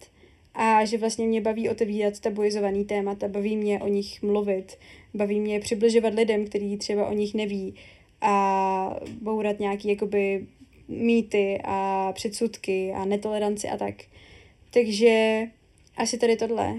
a 0.53 0.85
že 0.85 0.97
vlastně 0.97 1.27
mě 1.27 1.41
baví 1.41 1.69
otevírat 1.69 2.19
tabuizovaný 2.19 2.85
témata, 2.85 3.27
baví 3.27 3.57
mě 3.57 3.79
o 3.79 3.87
nich 3.87 4.21
mluvit, 4.21 4.77
baví 5.13 5.39
mě 5.39 5.59
přibližovat 5.59 6.13
lidem, 6.13 6.45
kteří 6.45 6.77
třeba 6.77 7.07
o 7.07 7.13
nich 7.13 7.33
neví 7.33 7.75
a 8.21 8.99
bourat 9.21 9.59
nějaký 9.59 9.89
jakoby 9.89 10.47
mýty 10.87 11.61
a 11.63 12.11
předsudky 12.15 12.93
a 12.95 13.05
netoleranci 13.05 13.69
a 13.69 13.77
tak. 13.77 13.95
Takže 14.73 15.43
asi 15.97 16.17
tady 16.17 16.35
tohle. 16.35 16.75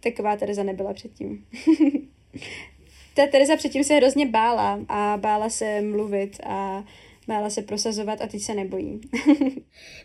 Taková 0.00 0.36
Tereza 0.36 0.62
nebyla 0.62 0.92
předtím. 0.92 1.46
Ta 3.14 3.26
Tereza 3.26 3.56
předtím 3.56 3.84
se 3.84 3.94
hrozně 3.94 4.26
bála 4.26 4.80
a 4.88 5.16
bála 5.16 5.48
se 5.50 5.80
mluvit 5.80 6.40
a 6.44 6.84
bála 7.26 7.50
se 7.50 7.62
prosazovat 7.62 8.20
a 8.20 8.26
teď 8.26 8.42
se 8.42 8.54
nebojí. 8.54 9.00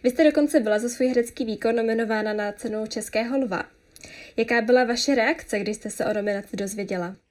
Vy 0.03 0.09
jste 0.09 0.23
dokonce 0.23 0.59
byla 0.59 0.79
za 0.79 0.89
svůj 0.89 1.07
herecký 1.07 1.45
výkon 1.45 1.75
nominována 1.75 2.33
na 2.33 2.51
cenu 2.51 2.87
Českého 2.87 3.37
lva. 3.37 3.63
Jaká 4.37 4.61
byla 4.61 4.83
vaše 4.83 5.15
reakce, 5.15 5.59
když 5.59 5.75
jste 5.75 5.89
se 5.89 6.05
o 6.05 6.13
nominaci 6.13 6.57
dozvěděla? 6.57 7.15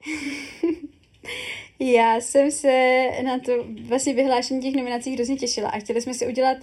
Já 1.81 2.17
jsem 2.17 2.51
se 2.51 3.05
na 3.25 3.39
to 3.39 3.53
vlastně 3.83 4.15
vyhlášení 4.15 4.61
těch 4.61 4.75
nominací 4.75 5.15
hrozně 5.15 5.37
těšila 5.37 5.69
a 5.69 5.79
chtěli 5.79 6.01
jsme 6.01 6.15
si 6.15 6.27
udělat 6.27 6.57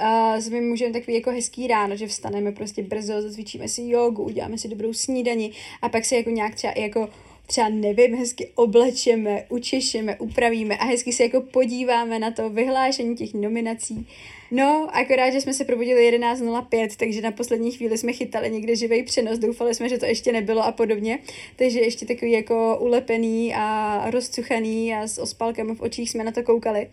uh, 0.00 0.36
s 0.36 0.48
mým 0.48 0.68
mužem 0.68 0.92
takový 0.92 1.14
jako 1.14 1.30
hezký 1.30 1.66
ráno, 1.66 1.96
že 1.96 2.06
vstaneme 2.06 2.52
prostě 2.52 2.82
brzo, 2.82 3.22
zacvičíme 3.22 3.68
si 3.68 3.82
jogu, 3.82 4.22
uděláme 4.22 4.58
si 4.58 4.68
dobrou 4.68 4.92
snídani 4.92 5.52
a 5.82 5.88
pak 5.88 6.04
se 6.04 6.16
jako 6.16 6.30
nějak 6.30 6.54
třeba 6.54 6.72
jako 6.76 7.08
třeba 7.52 7.68
nevím, 7.68 8.16
hezky 8.16 8.50
oblečeme, 8.54 9.44
učešeme, 9.48 10.16
upravíme 10.16 10.76
a 10.76 10.84
hezky 10.84 11.12
se 11.12 11.22
jako 11.22 11.40
podíváme 11.40 12.18
na 12.18 12.30
to 12.30 12.50
vyhlášení 12.50 13.16
těch 13.16 13.34
nominací. 13.34 14.06
No, 14.50 14.88
akorát, 14.92 15.30
že 15.30 15.40
jsme 15.40 15.54
se 15.54 15.64
probudili 15.64 16.18
11.05, 16.18 16.88
takže 16.96 17.20
na 17.20 17.30
poslední 17.30 17.70
chvíli 17.70 17.98
jsme 17.98 18.12
chytali 18.12 18.50
někde 18.50 18.76
živý 18.76 19.02
přenos, 19.02 19.38
doufali 19.38 19.74
jsme, 19.74 19.88
že 19.88 19.98
to 19.98 20.06
ještě 20.06 20.32
nebylo 20.32 20.64
a 20.64 20.72
podobně, 20.72 21.18
takže 21.56 21.80
ještě 21.80 22.06
takový 22.06 22.32
jako 22.32 22.78
ulepený 22.80 23.54
a 23.54 24.02
rozcuchaný 24.10 24.94
a 24.94 25.06
s 25.06 25.18
ospalkami 25.18 25.74
v 25.74 25.80
očích 25.80 26.10
jsme 26.10 26.24
na 26.24 26.32
to 26.32 26.42
koukali. 26.42 26.90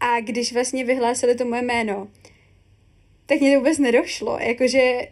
A 0.00 0.20
když 0.20 0.52
vlastně 0.52 0.84
vyhlásili 0.84 1.34
to 1.34 1.44
moje 1.44 1.62
jméno, 1.62 2.08
tak 3.26 3.40
mě 3.40 3.52
to 3.52 3.58
vůbec 3.58 3.78
nedošlo, 3.78 4.38
jakože 4.40 5.08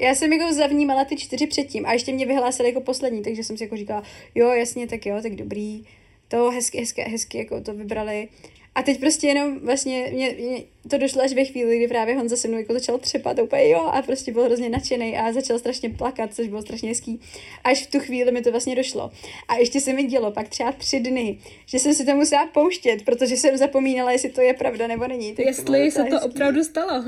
já 0.00 0.14
jsem 0.14 0.32
jako 0.32 0.54
zavnímala 0.54 1.04
ty 1.04 1.16
čtyři 1.16 1.46
předtím 1.46 1.86
a 1.86 1.92
ještě 1.92 2.12
mě 2.12 2.26
vyhlásili 2.26 2.68
jako 2.68 2.80
poslední, 2.80 3.22
takže 3.22 3.44
jsem 3.44 3.56
si 3.56 3.64
jako 3.64 3.76
říkala, 3.76 4.02
jo, 4.34 4.48
jasně, 4.48 4.86
tak 4.86 5.06
jo, 5.06 5.18
tak 5.22 5.34
dobrý, 5.34 5.84
to 6.28 6.50
hezky, 6.50 6.78
hezky, 6.78 7.02
hezky 7.02 7.38
jako 7.38 7.60
to 7.60 7.74
vybrali. 7.74 8.28
A 8.74 8.82
teď 8.82 9.00
prostě 9.00 9.26
jenom 9.26 9.58
vlastně 9.58 10.10
mě, 10.12 10.34
mě 10.38 10.62
to 10.90 10.98
došlo 10.98 11.22
až 11.22 11.32
ve 11.32 11.44
chvíli, 11.44 11.76
kdy 11.76 11.88
právě 11.88 12.16
Honza 12.16 12.36
se 12.36 12.48
mnou 12.48 12.58
jako 12.58 12.72
začal 12.72 12.98
třepat 12.98 13.38
úplně 13.38 13.68
jo 13.68 13.80
a 13.80 14.02
prostě 14.02 14.32
byl 14.32 14.44
hrozně 14.44 14.68
nadšený 14.68 15.16
a 15.16 15.32
začal 15.32 15.58
strašně 15.58 15.90
plakat, 15.90 16.34
což 16.34 16.48
bylo 16.48 16.62
strašně 16.62 16.88
hezký. 16.88 17.20
Až 17.64 17.86
v 17.86 17.90
tu 17.90 18.00
chvíli 18.00 18.32
mi 18.32 18.42
to 18.42 18.50
vlastně 18.50 18.76
došlo. 18.76 19.10
A 19.48 19.56
ještě 19.56 19.80
se 19.80 19.92
mi 19.92 20.02
dělo 20.02 20.32
pak 20.32 20.48
třeba 20.48 20.72
tři 20.72 21.00
dny, 21.00 21.38
že 21.66 21.78
jsem 21.78 21.94
si 21.94 22.04
to 22.04 22.14
musela 22.14 22.46
pouštět, 22.46 23.04
protože 23.04 23.36
jsem 23.36 23.56
zapomínala, 23.56 24.12
jestli 24.12 24.28
to 24.28 24.40
je 24.40 24.54
pravda 24.54 24.86
nebo 24.86 25.06
není. 25.06 25.34
Tak 25.34 25.46
jestli 25.46 25.84
to 25.84 25.90
se 25.90 26.04
to 26.04 26.14
hezký. 26.14 26.30
opravdu 26.30 26.64
stalo. 26.64 27.04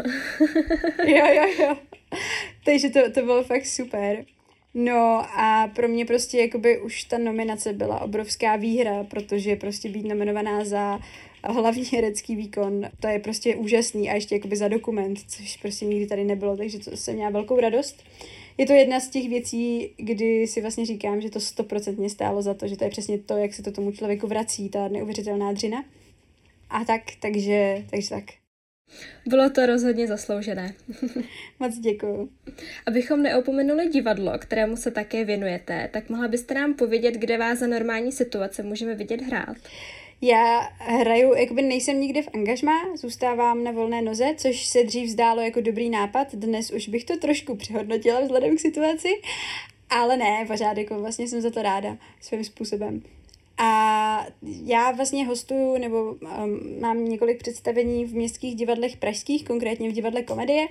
jo, 1.07 1.27
jo, 1.35 1.47
jo. 1.59 1.77
Takže 2.71 2.91
to, 2.91 3.11
to 3.11 3.23
bylo 3.23 3.43
fakt 3.43 3.67
super. 3.67 4.25
No 4.75 5.23
a 5.41 5.71
pro 5.75 5.89
mě 5.89 6.07
prostě 6.07 6.39
jakoby 6.39 6.81
už 6.81 7.05
ta 7.05 7.19
nominace 7.19 7.73
byla 7.73 8.01
obrovská 8.01 8.57
výhra, 8.57 9.05
protože 9.05 9.57
prostě 9.57 9.89
být 9.89 10.07
nominovaná 10.07 10.65
za 10.65 11.01
hlavní 11.45 11.85
herecký 11.85 12.37
výkon, 12.37 12.89
to 13.01 13.09
je 13.09 13.19
prostě 13.19 13.57
úžasný 13.57 14.11
a 14.11 14.15
ještě 14.15 14.35
jakoby 14.35 14.57
za 14.57 14.69
dokument, 14.69 15.19
což 15.29 15.57
prostě 15.57 15.85
nikdy 15.85 16.07
tady 16.07 16.25
nebylo, 16.25 16.57
takže 16.57 16.79
to 16.79 16.97
jsem 16.97 17.15
měla 17.15 17.31
velkou 17.31 17.61
radost. 17.61 18.03
Je 18.59 18.67
to 18.67 18.73
jedna 18.73 19.01
z 19.01 19.09
těch 19.09 19.29
věcí, 19.29 19.95
kdy 19.97 20.47
si 20.47 20.61
vlastně 20.61 20.87
říkám, 20.87 21.21
že 21.21 21.31
to 21.31 21.41
stoprocentně 21.41 22.11
stálo 22.11 22.43
za 22.43 22.55
to, 22.55 22.69
že 22.69 22.77
to 22.77 22.85
je 22.85 22.91
přesně 22.91 23.19
to, 23.19 23.37
jak 23.37 23.55
se 23.55 23.63
to 23.63 23.73
tomu 23.73 23.93
člověku 23.93 24.27
vrací, 24.27 24.69
ta 24.69 24.89
neuvěřitelná 24.89 25.53
dřina. 25.53 25.85
A 26.71 26.85
tak, 26.85 27.03
takže, 27.21 27.85
takže 27.91 28.09
tak. 28.09 28.40
Bylo 29.27 29.51
to 29.51 29.67
rozhodně 29.67 30.07
zasloužené. 30.07 30.75
Moc 31.61 31.79
děkuju. 31.79 32.31
Abychom 32.87 33.23
neopomenuli 33.23 33.89
divadlo, 33.89 34.33
kterému 34.39 34.77
se 34.77 34.91
také 34.91 35.25
věnujete, 35.25 35.89
tak 35.93 36.09
mohla 36.09 36.29
byste 36.29 36.55
nám 36.55 36.75
povědět, 36.75 37.15
kde 37.15 37.39
vás 37.39 37.59
za 37.59 37.67
normální 37.67 38.13
situace 38.13 38.63
můžeme 38.63 38.95
vidět 38.95 39.23
hrát? 39.23 39.57
Já 40.23 40.61
hraju, 40.79 41.35
jakoby 41.35 41.63
nejsem 41.63 42.01
nikde 42.01 42.23
v 42.23 42.29
angažmá, 42.35 42.97
zůstávám 42.97 43.65
na 43.65 43.71
volné 43.71 44.03
noze, 44.03 44.25
což 44.37 44.67
se 44.67 44.85
dřív 44.85 45.11
zdálo 45.11 45.41
jako 45.41 45.61
dobrý 45.61 45.91
nápad, 45.91 46.35
dnes 46.35 46.71
už 46.71 46.89
bych 46.89 47.05
to 47.05 47.17
trošku 47.17 47.57
přehodnotila 47.57 48.21
vzhledem 48.21 48.57
k 48.57 48.61
situaci, 48.61 49.09
ale 49.91 50.17
ne, 50.17 50.45
pořád 50.47 50.77
jako 50.77 51.01
vlastně 51.01 51.29
jsem 51.29 51.41
za 51.41 51.51
to 51.51 51.63
ráda 51.63 51.97
svým 52.21 52.45
způsobem. 52.45 53.03
A 53.63 54.27
já 54.65 54.91
vlastně 54.91 55.27
hostuju, 55.27 55.79
nebo 55.79 56.13
um, 56.13 56.21
mám 56.81 57.05
několik 57.05 57.39
představení 57.39 58.05
v 58.05 58.15
městských 58.15 58.55
divadlech 58.55 58.97
pražských, 58.97 59.45
konkrétně 59.45 59.91
v 59.91 59.93
divadle 59.93 60.23
Komedie. 60.23 60.69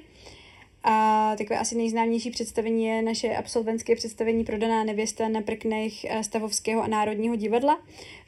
A 0.83 1.35
takové 1.37 1.59
asi 1.59 1.75
nejznámější 1.77 2.31
představení 2.31 2.85
je 2.85 3.01
naše 3.01 3.35
absolventské 3.35 3.95
představení 3.95 4.43
Prodaná 4.43 4.83
nevěsta 4.83 5.27
na 5.27 5.41
prknech 5.41 6.05
eh, 6.05 6.23
Stavovského 6.23 6.81
a 6.81 6.87
Národního 6.87 7.35
divadla. 7.35 7.81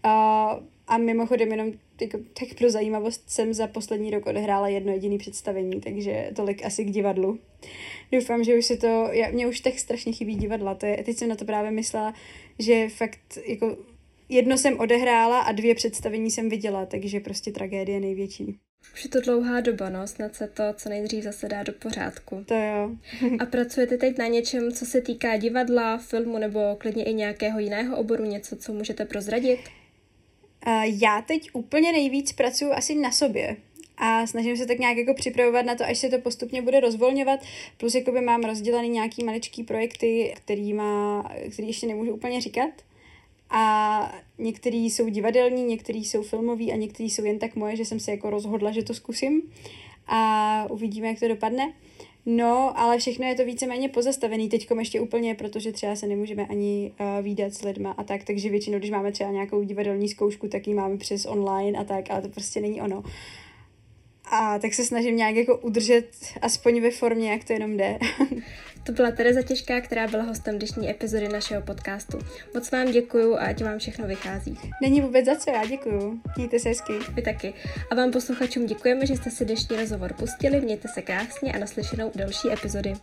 A, 0.04 0.60
a 0.88 0.98
mimochodem 0.98 1.52
jenom 1.52 1.72
jako, 2.02 2.18
tak 2.18 2.58
pro 2.58 2.70
zajímavost 2.70 3.24
jsem 3.28 3.54
za 3.54 3.68
poslední 3.68 4.12
rok 4.12 4.26
odehrála 4.26 4.68
jedno 4.68 4.92
jediné 4.92 5.18
představení, 5.18 5.82
takže 5.82 6.32
tolik 6.36 6.66
asi 6.66 6.86
k 6.86 6.92
divadlu. 6.92 7.40
Doufám, 8.12 8.44
že 8.44 8.58
už 8.58 8.66
se 8.66 8.78
to, 8.78 9.08
já, 9.12 9.32
mě 9.32 9.48
už 9.48 9.60
tak 9.60 9.80
strašně 9.80 10.14
chybí 10.14 10.36
divadla, 10.36 10.76
to 10.76 10.86
je, 10.86 11.04
teď 11.04 11.18
jsem 11.18 11.30
na 11.30 11.36
to 11.36 11.46
právě 11.46 11.72
myslela, 11.72 12.14
že 12.60 12.90
fakt 12.90 13.38
jako 13.46 13.78
jedno 14.32 14.58
jsem 14.58 14.80
odehrála 14.80 15.40
a 15.40 15.52
dvě 15.52 15.76
představení 15.76 16.32
jsem 16.32 16.50
viděla, 16.50 16.86
takže 16.86 17.20
prostě 17.20 17.52
tragédie 17.52 18.00
největší. 18.00 18.58
Už 18.94 19.04
je 19.04 19.10
to 19.10 19.22
dlouhá 19.22 19.62
doba, 19.62 19.90
no, 19.90 20.08
snad 20.08 20.36
se 20.36 20.48
to 20.48 20.64
co 20.76 20.90
nejdřív 20.90 21.24
zase 21.24 21.48
dá 21.48 21.64
do 21.64 21.74
pořádku. 21.74 22.44
To 22.48 22.56
jo. 22.56 22.92
a 23.40 23.46
pracujete 23.52 23.98
teď 23.98 24.18
na 24.18 24.28
něčem, 24.28 24.72
co 24.72 24.86
se 24.86 25.02
týká 25.02 25.38
divadla, 25.38 25.98
filmu 25.98 26.38
nebo 26.38 26.76
klidně 26.78 27.04
i 27.04 27.14
nějakého 27.14 27.60
jiného 27.60 27.98
oboru, 27.98 28.26
něco, 28.26 28.56
co 28.56 28.74
můžete 28.74 29.06
prozradit? 29.06 29.60
Já 30.84 31.22
teď 31.22 31.50
úplně 31.54 31.92
nejvíc 31.92 32.34
pracuji 32.34 32.72
asi 32.72 32.96
na 32.96 33.12
sobě 33.12 33.58
a 33.98 34.28
snažím 34.28 34.58
se 34.58 34.66
tak 34.66 34.80
nějak 34.80 34.98
jako 34.98 35.14
připravovat 35.14 35.66
na 35.66 35.76
to, 35.76 35.84
až 35.84 35.98
se 35.98 36.10
to 36.10 36.20
postupně 36.20 36.62
bude 36.62 36.80
rozvolňovat, 36.80 37.40
plus 37.78 37.96
jakoby 37.96 38.22
mám 38.22 38.44
rozdělený 38.44 38.90
nějaký 38.90 39.24
maličký 39.24 39.64
projekty, 39.64 40.34
který, 40.38 40.74
má, 40.74 41.24
který 41.54 41.68
ještě 41.68 41.88
nemůžu 41.88 42.14
úplně 42.14 42.42
říkat, 42.42 42.70
a 43.52 44.16
některý 44.38 44.90
jsou 44.90 45.10
divadelní, 45.10 45.64
některý 45.64 46.06
jsou 46.06 46.24
filmový 46.24 46.74
a 46.74 46.76
některý 46.76 47.10
jsou 47.10 47.26
jen 47.26 47.40
tak 47.40 47.56
moje, 47.56 47.76
že 47.76 47.86
jsem 47.86 48.00
se 48.00 48.12
jako 48.12 48.30
rozhodla, 48.30 48.72
že 48.72 48.84
to 48.84 48.94
zkusím 48.94 49.42
a 50.08 50.66
uvidíme, 50.70 51.08
jak 51.08 51.20
to 51.20 51.28
dopadne. 51.28 51.74
No, 52.26 52.80
ale 52.80 52.98
všechno 52.98 53.26
je 53.26 53.36
to 53.36 53.46
víceméně 53.46 53.90
pozastavený 53.90 54.50
teďkom 54.50 54.80
ještě 54.80 55.00
úplně, 55.00 55.36
protože 55.36 55.72
třeba 55.72 55.96
se 55.96 56.08
nemůžeme 56.08 56.48
ani 56.48 56.92
uh, 57.00 57.26
výdat 57.26 57.54
s 57.54 57.62
lidma 57.62 57.92
a 57.92 58.04
tak, 58.04 58.24
takže 58.24 58.50
většinou, 58.50 58.78
když 58.80 58.92
máme 58.92 59.12
třeba 59.12 59.32
nějakou 59.32 59.64
divadelní 59.64 60.10
zkoušku, 60.10 60.48
tak 60.48 60.68
ji 60.68 60.74
máme 60.74 60.98
přes 60.98 61.26
online 61.26 61.80
a 61.80 61.84
tak, 61.84 62.12
ale 62.12 62.22
to 62.22 62.30
prostě 62.30 62.62
není 62.62 62.82
ono. 62.82 63.04
A 64.26 64.60
tak 64.60 64.74
se 64.74 64.86
snažím 64.86 65.16
nějak 65.16 65.36
jako 65.36 65.58
udržet 65.58 66.08
aspoň 66.42 66.82
ve 66.82 66.92
formě, 66.92 67.32
jak 67.32 67.44
to 67.44 67.54
jenom 67.54 67.78
jde. 67.78 68.00
To 68.84 68.92
byla 68.92 69.12
Tereza 69.12 69.42
Těžká, 69.42 69.82
která 69.82 70.08
byla 70.08 70.24
hostem 70.24 70.58
dnešní 70.58 70.90
epizody 70.90 71.28
našeho 71.28 71.62
podcastu. 71.62 72.20
Moc 72.54 72.72
vám 72.72 72.92
děkuju 72.92 73.36
a 73.36 73.40
ať 73.40 73.64
vám 73.64 73.80
všechno 73.80 74.08
vychází. 74.08 74.60
Není 74.82 75.02
vůbec 75.02 75.26
za 75.26 75.36
co, 75.36 75.52
já 75.52 75.66
děkuju. 75.66 76.22
Mějte 76.38 76.60
se 76.60 76.70
hezky. 76.70 76.94
Vy 77.14 77.22
taky. 77.22 77.54
A 77.92 77.96
vám 77.96 78.12
posluchačům 78.12 78.66
děkujeme, 78.66 79.06
že 79.06 79.16
jste 79.16 79.32
si 79.32 79.46
dnešní 79.46 79.76
rozhovor 79.76 80.14
pustili. 80.14 80.62
Mějte 80.62 80.88
se 80.88 81.02
krásně 81.02 81.54
a 81.54 81.60
naslyšenou 81.60 82.12
další 82.16 82.52
epizody. 82.52 82.94